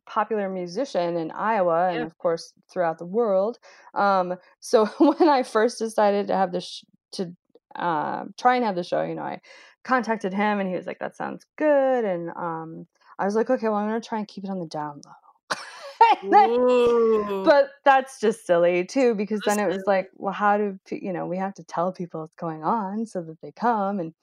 popular 0.06 0.48
musician 0.48 1.16
in 1.16 1.30
Iowa 1.30 1.90
and 1.90 2.02
of 2.02 2.16
course 2.18 2.52
throughout 2.72 2.98
the 2.98 3.06
world. 3.06 3.58
Um, 3.94 4.36
so 4.60 4.86
when 4.98 5.28
I 5.28 5.42
first 5.42 5.78
decided 5.78 6.26
to 6.28 6.36
have 6.36 6.52
this 6.52 6.64
sh- 6.66 6.84
to 7.12 7.34
uh, 7.80 8.24
try 8.38 8.56
and 8.56 8.64
have 8.64 8.76
the 8.76 8.84
show, 8.84 9.02
you 9.02 9.14
know, 9.14 9.22
I 9.22 9.40
contacted 9.82 10.32
him 10.32 10.60
and 10.60 10.68
he 10.68 10.76
was 10.76 10.86
like, 10.86 10.98
"That 11.00 11.16
sounds 11.16 11.46
good," 11.56 12.04
and 12.04 12.30
um, 12.36 12.86
I 13.18 13.24
was 13.24 13.34
like, 13.34 13.50
"Okay, 13.50 13.68
well, 13.68 13.76
I'm 13.76 13.88
gonna 13.88 14.00
try 14.00 14.18
and 14.18 14.28
keep 14.28 14.44
it 14.44 14.50
on 14.50 14.60
the 14.60 14.66
down 14.66 15.00
low." 15.04 15.56
Then- 16.30 17.44
but 17.44 17.70
that's 17.84 18.20
just 18.20 18.46
silly 18.46 18.84
too 18.84 19.14
because 19.14 19.40
That's 19.44 19.56
then 19.56 19.66
it 19.70 19.72
was 19.72 19.84
like, 19.86 20.10
well, 20.16 20.32
how 20.32 20.56
do 20.58 20.78
you 20.90 21.12
know? 21.12 21.26
We 21.26 21.38
have 21.38 21.54
to 21.54 21.64
tell 21.64 21.92
people 21.92 22.20
what's 22.20 22.34
going 22.34 22.62
on 22.64 23.06
so 23.06 23.22
that 23.22 23.40
they 23.40 23.52
come 23.52 24.00
and 24.00 24.14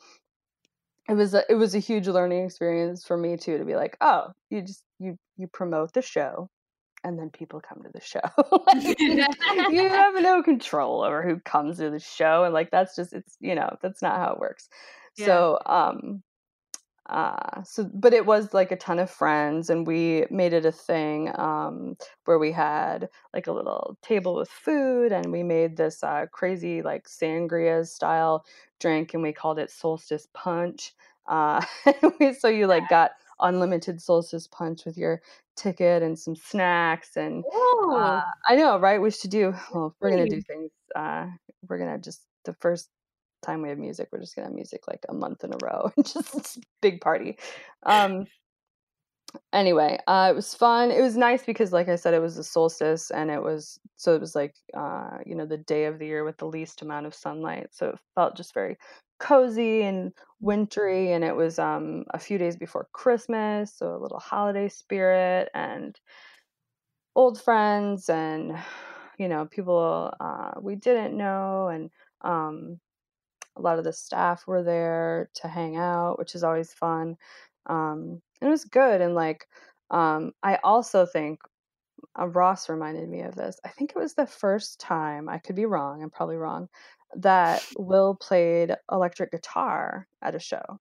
it 1.10 1.14
was 1.14 1.34
a, 1.34 1.44
it 1.50 1.56
was 1.56 1.74
a 1.76 1.80
huge 1.80 2.08
learning 2.08 2.46
experience 2.46 3.06
for 3.06 3.18
me 3.18 3.38
too 3.38 3.58
to 3.58 3.66
be 3.66 3.76
like 3.76 3.98
oh 4.02 4.32
you 4.50 4.62
just 4.62 4.84
you 5.00 5.18
you 5.38 5.48
promote 5.48 5.94
the 5.94 6.02
show 6.02 6.50
and 7.04 7.18
then 7.20 7.30
people 7.30 7.62
come 7.62 7.82
to 7.84 7.90
the 7.94 8.02
show 8.02 8.20
Like, 8.74 9.70
you 9.70 9.88
have 9.88 10.16
no 10.22 10.44
control 10.44 11.04
over 11.04 11.24
who 11.24 11.40
comes 11.40 11.78
to 11.78 11.90
the 11.90 12.00
show 12.00 12.44
and 12.44 12.54
like 12.54 12.72
that's 12.72 12.96
just 12.96 13.14
it's 13.14 13.38
you 13.40 13.56
know 13.56 13.78
that's 13.82 14.02
not 14.02 14.18
how 14.18 14.34
it 14.34 14.40
works 14.40 14.70
Yeah. 15.18 15.26
so 15.26 15.60
um 15.66 16.24
uh 17.10 17.64
so 17.64 17.90
but 17.94 18.14
it 18.14 18.26
was 18.26 18.54
like 18.54 18.72
a 18.72 18.76
ton 18.76 19.00
of 19.00 19.10
friends 19.10 19.70
and 19.70 19.88
we 19.88 20.26
made 20.30 20.52
it 20.52 20.66
a 20.66 20.72
thing 20.74 21.32
um 21.40 21.96
where 22.26 22.38
we 22.38 22.52
had 22.52 23.08
like 23.34 23.48
a 23.48 23.52
little 23.54 23.98
table 24.02 24.36
with 24.36 24.50
food 24.50 25.14
and 25.14 25.32
we 25.32 25.42
made 25.42 25.78
this 25.78 26.04
uh 26.04 26.26
crazy 26.34 26.82
like 26.82 27.08
sangria 27.08 27.88
style 27.88 28.46
drink 28.80 29.14
and 29.14 29.24
we 29.24 29.32
called 29.32 29.58
it 29.58 29.72
solstice 29.72 30.28
punch 30.34 30.94
uh 31.28 31.64
so 32.40 32.50
you 32.50 32.68
like 32.68 32.88
got 32.90 33.12
unlimited 33.40 34.02
solstice 34.02 34.48
punch 34.48 34.86
with 34.86 34.98
your 34.98 35.22
ticket 35.56 36.04
and 36.04 36.18
some 36.18 36.36
snacks 36.36 37.18
and 37.18 37.44
uh, 37.92 38.22
I 38.48 38.56
know, 38.56 38.80
right? 38.80 39.02
We 39.02 39.12
should 39.12 39.32
do. 39.32 39.54
Well, 39.74 39.96
we're 40.00 40.12
gonna 40.12 40.28
do 40.28 40.42
things. 40.42 40.72
Uh, 40.96 41.28
we're 41.68 41.78
gonna 41.80 41.98
just 41.98 42.22
the 42.46 42.54
first 42.54 42.90
time 43.42 43.62
we 43.62 43.70
have 43.70 43.78
music, 43.78 44.10
we're 44.12 44.20
just 44.20 44.36
gonna 44.36 44.48
have 44.48 44.56
music 44.56 44.88
like 44.88 45.06
a 45.10 45.14
month 45.14 45.44
in 45.44 45.54
a 45.54 45.58
row, 45.64 45.92
and 45.98 46.06
just 46.06 46.60
big 46.82 47.02
party. 47.02 47.38
Um, 47.84 48.26
anyway, 49.54 50.00
uh, 50.08 50.30
it 50.32 50.36
was 50.36 50.54
fun. 50.54 50.92
It 50.92 51.02
was 51.02 51.18
nice 51.18 51.44
because, 51.46 51.74
like 51.74 51.90
I 51.90 51.96
said, 51.96 52.14
it 52.14 52.22
was 52.22 52.36
the 52.36 52.44
solstice, 52.44 53.12
and 53.12 53.30
it 53.32 53.42
was 53.42 53.80
so 53.96 54.16
it 54.16 54.22
was 54.22 54.36
like 54.36 54.56
uh, 54.76 55.20
you 55.26 55.36
know 55.36 55.46
the 55.46 55.58
day 55.58 55.86
of 55.86 56.00
the 56.00 56.06
year 56.08 56.24
with 56.24 56.38
the 56.38 56.48
least 56.48 56.82
amount 56.82 57.06
of 57.06 57.16
sunlight, 57.16 57.68
so 57.74 57.90
it 57.90 58.00
felt 58.16 58.36
just 58.38 58.54
very 58.54 58.78
cozy 59.20 59.84
and 59.84 60.14
wintry. 60.42 61.12
And 61.14 61.24
it 61.24 61.36
was 61.36 61.60
um, 61.60 62.06
a 62.12 62.20
few 62.20 62.38
days 62.38 62.56
before 62.56 62.88
Christmas, 62.94 63.74
so 63.76 63.96
a 63.96 64.02
little 64.02 64.20
holiday 64.20 64.70
spirit 64.70 65.50
and 65.54 66.00
old 67.16 67.42
friends 67.42 68.10
and 68.10 68.58
you 69.18 69.28
know 69.28 69.46
people 69.46 70.14
uh, 70.20 70.52
we 70.62 70.76
didn't 70.76 71.18
know 71.18 71.68
and 71.70 71.90
um, 72.22 72.80
a 73.58 73.62
lot 73.62 73.80
of 73.80 73.84
the 73.86 73.94
staff 73.94 74.46
were 74.48 74.64
there 74.64 75.30
to 75.34 75.48
hang 75.48 75.78
out 75.78 76.20
which 76.20 76.36
is 76.36 76.44
always 76.44 76.74
fun 76.74 77.18
um, 77.68 78.22
it 78.42 78.46
was 78.48 78.66
good 78.66 79.02
and 79.02 79.16
like 79.16 79.46
um, 79.92 80.32
i 80.44 80.58
also 80.64 81.06
think 81.06 81.40
uh, 82.20 82.28
ross 82.28 82.70
reminded 82.70 83.08
me 83.10 83.22
of 83.22 83.36
this 83.36 83.60
i 83.66 83.70
think 83.70 83.92
it 83.92 84.00
was 84.00 84.14
the 84.14 84.28
first 84.28 84.80
time 84.80 85.30
i 85.30 85.38
could 85.38 85.56
be 85.56 85.66
wrong 85.66 86.02
i'm 86.04 86.10
probably 86.10 86.38
wrong 86.38 86.68
that 87.16 87.64
will 87.78 88.16
played 88.16 88.76
electric 88.92 89.32
guitar 89.32 90.08
at 90.22 90.36
a 90.36 90.40
show 90.40 90.80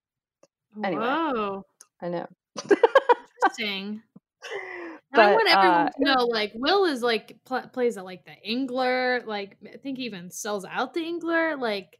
anyway 0.85 1.05
Whoa. 1.05 1.63
i 2.03 2.09
know 2.09 2.27
Interesting. 3.45 4.03
And 5.13 5.23
I 5.23 5.33
want 5.33 5.49
everyone 5.49 5.87
uh, 5.87 5.91
to 5.91 6.05
know, 6.05 6.25
like, 6.27 6.53
Will 6.55 6.85
is 6.85 7.03
like 7.03 7.37
pl- 7.45 7.69
plays 7.73 7.97
at 7.97 8.05
like 8.05 8.25
the 8.25 8.35
Englert. 8.49 9.27
Like, 9.27 9.57
I 9.73 9.77
think 9.77 9.99
he 9.99 10.05
even 10.05 10.31
sells 10.31 10.65
out 10.65 10.95
the 10.95 11.01
Englert. 11.01 11.61
Like, 11.61 11.99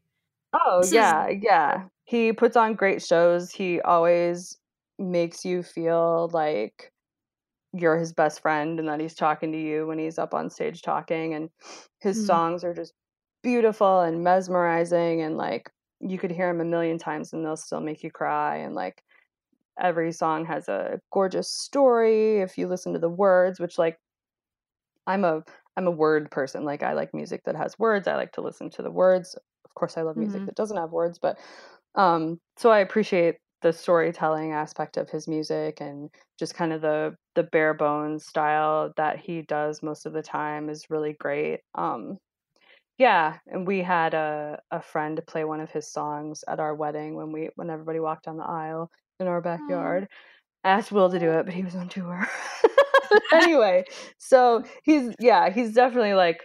Oh 0.53 0.79
This 0.81 0.89
is- 0.89 0.95
yeah, 0.95 1.29
yeah. 1.29 1.85
He 2.05 2.33
puts 2.33 2.57
on 2.57 2.75
great 2.75 3.03
shows. 3.03 3.51
He 3.51 3.81
always 3.81 4.57
makes 4.99 5.45
you 5.45 5.63
feel 5.63 6.29
like 6.33 6.93
you're 7.73 7.99
his 7.99 8.13
best 8.13 8.41
friend 8.41 8.79
and 8.79 8.89
that 8.89 9.01
he's 9.01 9.15
talking 9.15 9.53
to 9.53 9.59
you 9.61 9.87
when 9.87 9.99
he's 9.99 10.19
up 10.19 10.35
on 10.35 10.49
stage 10.51 10.83
talking 10.83 11.35
and 11.35 11.51
his 12.01 12.19
Mm. 12.19 12.23
songs 12.23 12.65
are 12.65 12.75
just 12.75 12.95
beautiful 13.43 14.01
and 14.01 14.25
mesmerizing 14.25 15.21
and 15.23 15.37
like 15.37 15.71
you 16.01 16.19
could 16.19 16.31
hear 16.31 16.49
him 16.51 16.61
a 16.61 16.65
million 16.65 16.99
times 16.99 17.33
and 17.33 17.45
they'll 17.45 17.57
still 17.57 17.81
make 17.81 18.03
you 18.03 18.11
cry 18.11 18.57
and 18.57 18.75
like 18.75 19.03
every 19.81 20.13
song 20.13 20.45
has 20.47 20.69
a 20.69 21.01
gorgeous 21.13 21.51
story 21.51 22.39
if 22.41 22.59
you 22.59 22.69
listen 22.69 22.93
to 22.95 22.99
the 23.01 23.11
words 23.11 23.61
which 23.61 23.79
like 23.79 23.99
I'm 25.07 25.25
a 25.25 25.43
I'm 25.77 25.87
a 25.87 25.91
word 25.91 26.31
person 26.31 26.65
like 26.65 26.83
I 26.83 26.93
like 26.95 27.15
music 27.15 27.43
that 27.45 27.57
has 27.57 27.79
words 27.79 28.09
I 28.09 28.17
like 28.17 28.33
to 28.33 28.41
listen 28.41 28.71
to 28.71 28.83
the 28.83 28.91
words 28.91 29.37
of 29.65 29.75
course 29.75 29.97
I 29.97 30.03
love 30.03 30.17
music 30.17 30.45
Mhm. 30.45 30.47
that 30.47 30.55
doesn't 30.57 30.77
have 30.77 30.91
words 30.93 31.19
but 31.19 31.39
um 31.95 32.41
so 32.57 32.71
I 32.71 32.81
appreciate 32.81 33.37
the 33.63 33.73
storytelling 33.73 34.53
aspect 34.53 34.97
of 34.97 35.09
his 35.11 35.27
music 35.29 35.81
and 35.81 36.11
just 36.39 36.55
kind 36.55 36.73
of 36.73 36.81
the 36.83 37.15
the 37.35 37.43
bare 37.45 37.75
bones 37.75 38.27
style 38.27 38.93
that 38.97 39.19
he 39.19 39.43
does 39.43 39.83
most 39.83 40.07
of 40.07 40.13
the 40.13 40.23
time 40.23 40.69
is 40.69 40.91
really 40.91 41.15
great 41.21 41.61
um 41.75 42.19
yeah 42.99 43.39
and 43.49 43.67
we 43.67 43.81
had 43.83 44.15
a 44.15 44.59
a 44.71 44.81
friend 44.81 45.21
play 45.27 45.45
one 45.45 45.61
of 45.61 45.71
his 45.71 45.91
songs 45.91 46.45
at 46.49 46.61
our 46.61 46.75
wedding 46.75 47.15
when 47.17 47.33
we 47.33 47.51
when 47.57 47.71
everybody 47.71 48.01
walked 48.01 48.25
down 48.27 48.37
the 48.37 48.45
aisle 48.45 48.91
in 49.21 49.27
our 49.27 49.41
backyard. 49.41 50.09
Asked 50.65 50.93
will 50.93 51.11
to 51.11 51.19
do 51.19 51.31
it 51.31 51.45
but 51.47 51.55
he 51.55 51.63
was 51.65 51.75
on 51.77 51.89
tour. 51.89 52.29
Anyway 53.33 53.85
so 54.19 54.65
he's 54.85 55.15
yeah 55.21 55.51
he's 55.51 55.73
definitely 55.73 56.15
like 56.15 56.41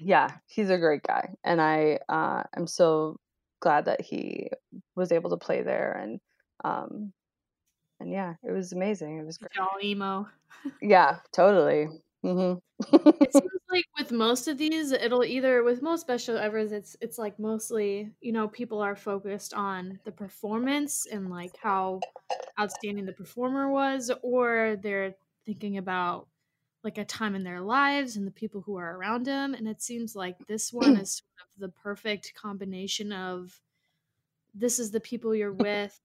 yeah 0.00 0.28
he's 0.46 0.70
a 0.70 0.78
great 0.78 1.02
guy 1.02 1.28
and 1.44 1.60
i 1.60 1.98
uh 2.08 2.42
i'm 2.56 2.66
so 2.66 3.16
glad 3.64 3.86
that 3.86 4.00
he 4.00 4.48
was 4.94 5.10
able 5.10 5.30
to 5.30 5.36
play 5.36 5.62
there 5.62 5.98
and 6.00 6.20
um 6.64 7.12
and 7.98 8.10
yeah 8.10 8.34
it 8.42 8.52
was 8.52 8.72
amazing. 8.72 9.18
It 9.18 9.26
was 9.26 9.38
great. 9.38 9.50
Y'all 9.56 9.82
emo. 9.82 10.28
yeah 10.80 11.18
totally. 11.32 11.88
Hmm 12.22 12.54
It 12.92 13.32
seems 13.32 13.62
like 13.70 13.84
with 13.98 14.12
most 14.12 14.48
of 14.48 14.58
these, 14.58 14.92
it'll 14.92 15.24
either 15.24 15.62
with 15.62 15.82
most 15.82 16.00
special 16.00 16.36
evers, 16.36 16.72
it's 16.72 16.96
it's 17.00 17.18
like 17.18 17.38
mostly 17.38 18.10
you 18.20 18.32
know 18.32 18.48
people 18.48 18.80
are 18.80 18.96
focused 18.96 19.54
on 19.54 19.98
the 20.04 20.12
performance 20.12 21.06
and 21.10 21.30
like 21.30 21.56
how 21.56 22.00
outstanding 22.58 23.06
the 23.06 23.12
performer 23.12 23.70
was, 23.70 24.10
or 24.22 24.76
they're 24.82 25.14
thinking 25.46 25.78
about 25.78 26.26
like 26.84 26.98
a 26.98 27.04
time 27.04 27.34
in 27.34 27.42
their 27.42 27.60
lives 27.60 28.16
and 28.16 28.26
the 28.26 28.30
people 28.30 28.60
who 28.60 28.76
are 28.76 28.96
around 28.96 29.24
them. 29.26 29.54
And 29.54 29.66
it 29.66 29.82
seems 29.82 30.14
like 30.14 30.36
this 30.46 30.72
one 30.72 30.96
is 31.00 31.16
sort 31.16 31.48
of 31.54 31.60
the 31.60 31.80
perfect 31.80 32.34
combination 32.34 33.12
of 33.12 33.58
this 34.54 34.78
is 34.78 34.90
the 34.90 35.00
people 35.00 35.34
you're 35.34 35.52
with. 35.68 35.98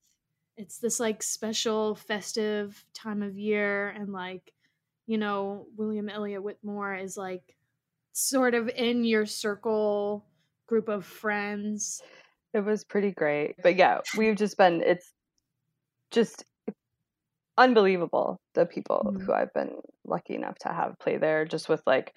It's 0.57 0.77
this 0.77 0.99
like 0.99 1.21
special 1.21 1.95
festive 1.95 2.83
time 2.93 3.21
of 3.21 3.37
year 3.37 3.89
and 3.89 4.11
like 4.11 4.53
you 5.05 5.17
know, 5.17 5.65
William 5.75 6.07
Elliott 6.07 6.43
Whitmore 6.43 6.95
is 6.95 7.17
like 7.17 7.55
sort 8.13 8.53
of 8.53 8.69
in 8.69 9.03
your 9.03 9.25
circle 9.25 10.23
group 10.67 10.87
of 10.87 11.03
friends. 11.03 12.01
it 12.53 12.63
was 12.63 12.83
pretty 12.83 13.11
great 13.11 13.55
but 13.63 13.75
yeah 13.75 14.01
we've 14.17 14.35
just 14.35 14.57
been 14.57 14.81
it's 14.81 15.11
just 16.11 16.43
unbelievable 17.59 18.39
the 18.55 18.65
people 18.65 19.13
Mhm. 19.13 19.25
who 19.25 19.33
i've 19.33 19.53
been 19.53 19.75
lucky 20.05 20.35
enough 20.35 20.57
to 20.59 20.69
have 20.69 20.95
play 20.99 21.17
there 21.17 21.45
just 21.45 21.69
with 21.69 21.83
like 21.85 22.15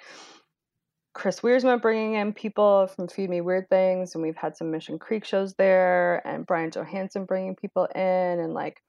chris 1.14 1.40
Wiersma 1.40 1.80
bringing 1.82 2.14
in 2.14 2.32
people 2.32 2.86
from 2.86 3.09
feed 3.09 3.28
me 3.28 3.40
weird 3.43 3.68
things 3.68 4.14
and 4.14 4.22
we've 4.22 4.36
had 4.36 4.57
some 4.57 4.70
mission 4.70 4.99
creek 4.99 5.24
shows 5.26 5.55
there 5.55 6.26
and 6.26 6.47
brian 6.47 6.70
johansson 6.70 7.26
bringing 7.26 7.57
people 7.57 7.86
in 7.95 8.40
and 8.40 8.55
like 8.55 8.80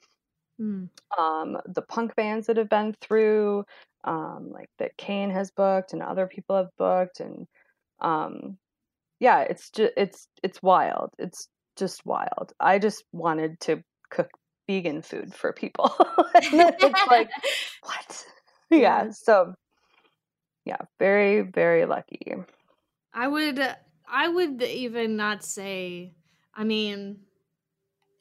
Mm. 0.60 0.90
um, 1.18 1.58
the 1.66 1.82
punk 1.82 2.16
bands 2.16 2.48
that 2.48 2.58
have 2.58 2.70
been 2.70 2.96
through, 3.02 3.66
um, 4.04 4.50
like 4.52 4.70
that 4.80 4.98
Kane 4.98 5.30
has 5.32 5.52
booked 5.52 5.94
and 5.94 6.02
other 6.02 6.28
people 6.28 6.56
have 6.58 6.70
booked, 6.78 7.20
and 7.20 7.48
um, 8.02 8.58
yeah, 9.20 9.42
it's 9.42 9.72
just 9.72 9.94
it's 9.98 10.28
it's 10.44 10.62
wild. 10.64 11.12
It's 11.20 11.50
just 11.78 12.06
wild. 12.06 12.54
I 12.60 12.80
just 12.80 13.04
wanted 13.14 13.60
to 13.62 13.84
cook 14.12 14.30
vegan 14.68 15.02
food 15.02 15.34
for 15.34 15.54
people. 15.54 15.94
it's 16.36 17.08
like 17.08 17.30
what? 17.84 18.26
Yeah. 18.70 19.12
So 19.12 19.54
yeah, 20.66 20.78
very 21.00 21.42
very 21.42 21.86
lucky. 21.86 22.36
I 23.14 23.28
would 23.28 23.60
uh, 23.60 23.76
I 24.08 24.28
would 24.28 24.62
even 24.62 25.16
not 25.16 25.44
say 25.44 26.16
I 26.54 26.64
mean 26.64 27.20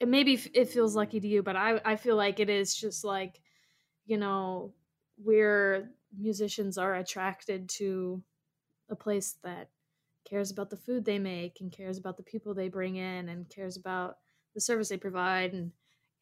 it 0.00 0.08
maybe 0.08 0.40
it 0.54 0.68
feels 0.68 0.96
lucky 0.96 1.20
to 1.20 1.28
you, 1.28 1.42
but 1.42 1.56
I 1.56 1.80
I 1.84 1.96
feel 1.96 2.16
like 2.16 2.40
it 2.40 2.50
is 2.50 2.74
just 2.74 3.04
like 3.04 3.40
you 4.06 4.16
know 4.18 4.74
where 5.16 5.90
musicians 6.18 6.76
are 6.76 6.94
attracted 6.94 7.68
to 7.68 8.22
a 8.90 8.96
place 8.96 9.36
that 9.44 9.68
cares 10.28 10.50
about 10.50 10.70
the 10.70 10.76
food 10.76 11.04
they 11.04 11.18
make 11.18 11.60
and 11.60 11.72
cares 11.72 11.98
about 11.98 12.16
the 12.16 12.22
people 12.22 12.54
they 12.54 12.68
bring 12.68 12.96
in 12.96 13.28
and 13.28 13.48
cares 13.48 13.76
about 13.76 14.16
the 14.54 14.60
service 14.60 14.88
they 14.88 14.96
provide 14.96 15.52
and 15.52 15.72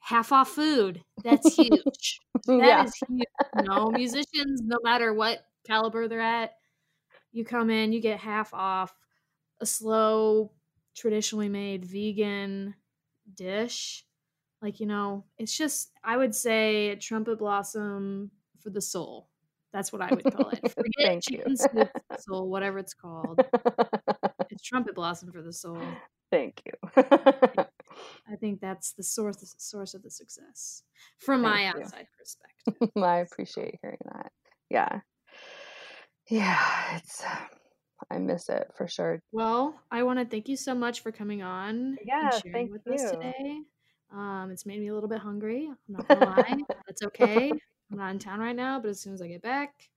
half 0.01 0.33
off 0.33 0.51
food. 0.51 1.03
That's 1.23 1.55
huge. 1.55 2.21
That 2.47 2.59
yeah. 2.59 2.85
is 2.85 2.95
huge. 3.09 3.23
You 3.57 3.63
know, 3.65 3.91
musicians, 3.91 4.63
no 4.63 4.79
matter 4.83 5.15
what 5.15 5.45
caliber 5.67 6.09
they're 6.09 6.21
at, 6.21 6.53
you 7.33 7.45
come 7.45 7.71
in, 7.71 7.93
you 7.93 8.01
get 8.01 8.19
half 8.19 8.53
off 8.53 8.93
a 9.61 9.67
slow, 9.67 10.51
traditionally 10.97 11.49
made 11.49 11.85
vegan 11.85 12.75
dish. 13.35 14.05
Like, 14.63 14.81
you 14.81 14.87
know, 14.87 15.25
it's 15.39 15.57
just, 15.57 15.91
I 16.05 16.17
would 16.17 16.35
say 16.35 16.97
trumpet 16.97 17.39
blossom 17.39 18.31
for 18.59 18.71
the 18.71 18.81
soul. 18.81 19.29
That's 19.73 19.93
what 19.93 20.03
I 20.03 20.11
would 20.11 20.25
call 20.35 20.51
it. 20.51 20.73
Forget 20.75 21.23
chicken 21.23 21.57
soup 21.57 21.71
for 21.73 22.03
the 22.11 22.19
soul, 22.19 22.49
whatever 22.49 22.79
it's 22.79 22.95
called. 23.01 23.41
It's 24.51 24.63
trumpet 24.63 24.95
blossom 24.95 25.31
for 25.31 25.43
the 25.43 25.53
soul. 25.53 25.81
Thank 26.31 26.63
you. 26.67 27.65
I 28.29 28.37
think 28.37 28.61
that's 28.61 28.93
the 28.93 29.03
source 29.03 29.55
source 29.59 29.95
of 29.95 30.03
the 30.03 30.11
success 30.11 30.85
from 31.19 31.43
my 31.43 31.67
you. 31.75 31.85
outside 31.85 32.07
perspective. 32.17 32.91
I 33.03 33.19
appreciate 33.19 33.79
hearing 33.83 33.99
that. 34.13 34.33
Yeah. 34.69 35.01
Yeah, 36.29 36.97
it's 36.97 37.25
I 38.11 38.19
miss 38.19 38.49
it 38.49 38.73
for 38.77 38.89
sure. 38.89 39.21
Well, 39.33 39.81
I 39.91 40.03
want 40.03 40.19
to 40.19 40.25
thank 40.25 40.49
you 40.49 40.57
so 40.57 40.75
much 40.75 41.01
for 41.01 41.13
coming 41.13 41.43
on 41.43 41.99
Yeah, 42.05 42.21
and 42.23 42.33
sharing 42.33 42.53
thank 42.53 42.73
with 42.73 42.87
us 42.89 43.11
today. 43.11 43.63
Um, 44.13 44.51
it's 44.51 44.67
made 44.67 44.81
me 44.81 44.89
a 44.89 44.95
little 44.95 45.09
bit 45.09 45.21
hungry. 45.21 45.67
I'm 45.67 45.79
not 45.89 46.09
gonna 46.09 46.23
lie. 46.23 46.65
That's 46.87 47.03
okay. 47.03 47.51
I'm 47.91 47.99
not 47.99 48.11
in 48.11 48.19
town 48.19 48.41
right 48.41 48.57
now, 48.57 48.81
but 48.81 48.91
as 48.91 49.01
soon 49.01 49.15
as 49.15 49.23
I 49.23 49.29
get 49.29 49.43
back, 49.43 49.91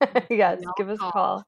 yes, 0.30 0.62
give 0.76 0.88
us 0.88 1.02
a 1.02 1.06
call. 1.06 1.44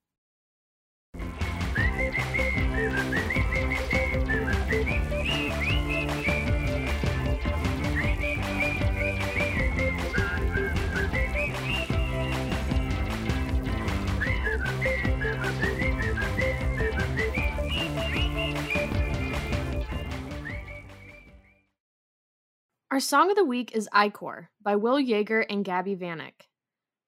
Our 22.94 23.00
song 23.00 23.28
of 23.28 23.34
the 23.34 23.44
week 23.44 23.74
is 23.74 23.88
Icor 23.92 24.46
by 24.62 24.76
Will 24.76 25.02
Yeager 25.02 25.44
and 25.50 25.64
Gabby 25.64 25.96
Vanek. 25.96 26.46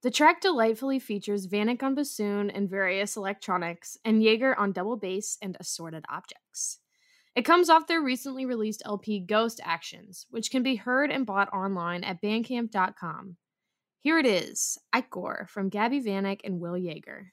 The 0.03 0.11
track 0.11 0.41
delightfully 0.41 0.99
features 0.99 1.47
Vanek 1.47 1.81
on 1.81 1.95
bassoon 1.95 2.51
and 2.51 2.69
various 2.69 3.17
electronics, 3.17 3.97
and 4.05 4.21
Yeager 4.21 4.59
on 4.59 4.73
double 4.73 4.97
bass 4.97 5.39
and 5.41 5.57
assorted 5.61 6.05
objects. 6.09 6.81
It 7.37 7.45
comes 7.45 7.71
off 7.71 7.87
their 7.87 8.03
recently 8.03 8.45
released 8.45 8.83
LP 8.85 9.21
Ghost 9.21 9.61
Actions, 9.63 10.27
which 10.29 10.51
can 10.51 10.65
be 10.65 10.75
heard 10.75 11.13
and 11.13 11.25
bought 11.25 11.53
online 11.53 12.03
at 12.03 12.21
bandcamp.com. 12.21 13.37
Here 14.01 14.19
it 14.19 14.27
is, 14.27 14.79
Icor 14.93 15.49
from 15.49 15.69
Gabby 15.69 16.03
Vanek 16.03 16.41
and 16.43 16.59
Will 16.59 16.75
Yeager. 16.75 17.27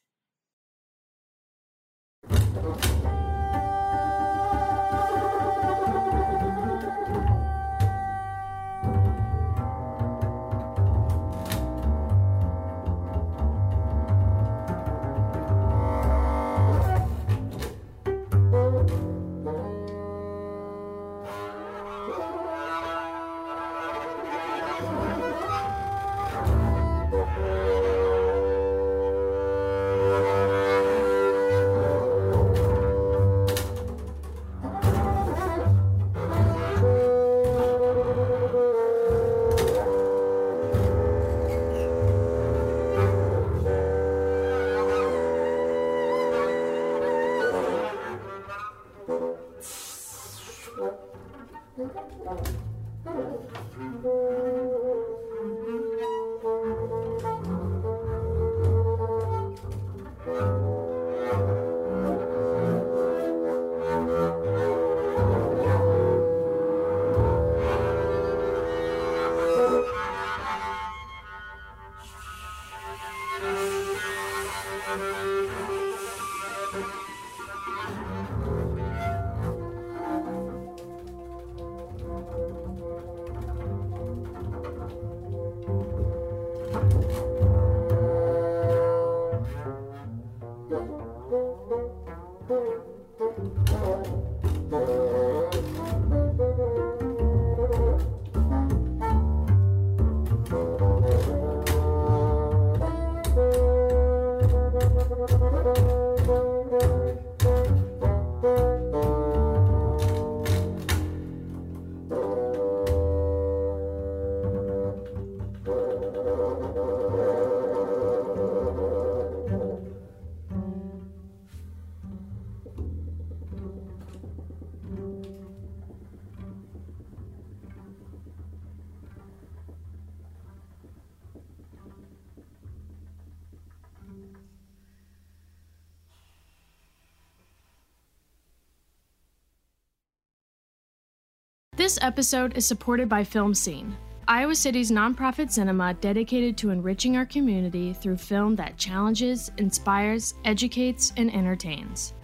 This 141.94 142.02
episode 142.02 142.58
is 142.58 142.66
supported 142.66 143.08
by 143.08 143.24
FilmScene, 143.24 143.94
Iowa 144.28 144.56
City's 144.56 144.90
nonprofit 144.90 145.52
cinema 145.52 145.94
dedicated 145.94 146.58
to 146.58 146.72
enriching 146.72 147.16
our 147.16 147.26
community 147.28 147.94
through 147.94 148.18
film 148.18 148.56
that 148.56 148.80
challenges, 148.80 149.52
inspires, 149.60 150.34
educates, 150.44 151.14
and 151.18 151.32
entertains. 151.32 152.16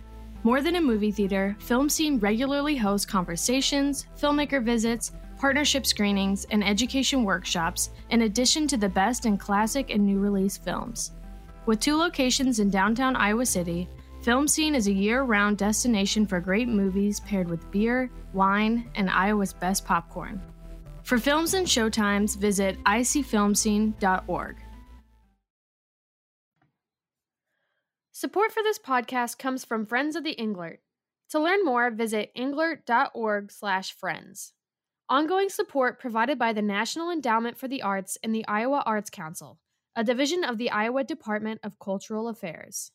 More 0.42 0.62
than 0.62 0.78
a 0.78 0.82
movie 0.82 1.12
theater, 1.12 1.56
FilmScene 1.60 2.20
regularly 2.20 2.78
hosts 2.78 3.06
conversations, 3.06 4.08
filmmaker 4.20 4.64
visits, 4.64 5.12
partnership 5.38 5.86
screenings, 5.86 6.48
and 6.50 6.64
education 6.64 7.24
workshops, 7.24 7.92
in 8.10 8.24
addition 8.24 8.68
to 8.70 8.78
the 8.78 8.90
best 8.90 9.28
in 9.28 9.38
classic 9.38 9.92
and 9.92 10.04
new 10.04 10.18
release 10.18 10.58
films. 10.58 11.12
With 11.68 11.80
two 11.80 11.96
locations 11.96 12.60
in 12.60 12.72
downtown 12.72 13.16
Iowa 13.16 13.46
City, 13.46 13.88
FilmScene 14.24 14.76
is 14.76 14.88
a 14.88 14.92
year 14.92 15.24
round 15.24 15.58
destination 15.58 16.28
for 16.28 16.42
great 16.42 16.68
movies 16.68 17.22
paired 17.22 17.50
with 17.50 17.72
beer, 17.72 18.12
wine, 18.34 18.92
and 18.96 19.10
Iowa's 19.10 19.54
best 19.54 19.86
popcorn. 19.86 20.42
For 21.04 21.18
films 21.18 21.54
and 21.54 21.66
showtimes, 21.66 22.38
visit 22.38 22.78
icfilmscene.org. 22.84 24.58
Support 28.12 28.52
for 28.52 28.62
this 28.62 28.78
podcast 28.78 29.40
comes 29.40 29.64
from 29.64 29.86
Friends 29.86 30.18
of 30.18 30.26
the 30.26 30.36
Englert. 30.38 30.80
To 31.30 31.40
learn 31.40 31.64
more, 31.64 31.90
visit 31.90 32.34
englert.org/friends. 32.38 34.54
Ongoing 35.08 35.48
support 35.48 35.98
provided 36.00 36.38
by 36.38 36.52
the 36.52 36.62
National 36.62 37.10
Endowment 37.10 37.58
for 37.58 37.70
the 37.70 37.82
Arts 37.82 38.18
and 38.22 38.36
the 38.36 38.46
Iowa 38.48 38.84
Arts 38.86 39.10
Council, 39.10 39.60
a 39.96 40.04
division 40.04 40.44
of 40.44 40.58
the 40.58 40.70
Iowa 40.70 41.06
Department 41.06 41.62
of 41.64 41.80
Cultural 41.80 42.28
Affairs. 42.28 42.92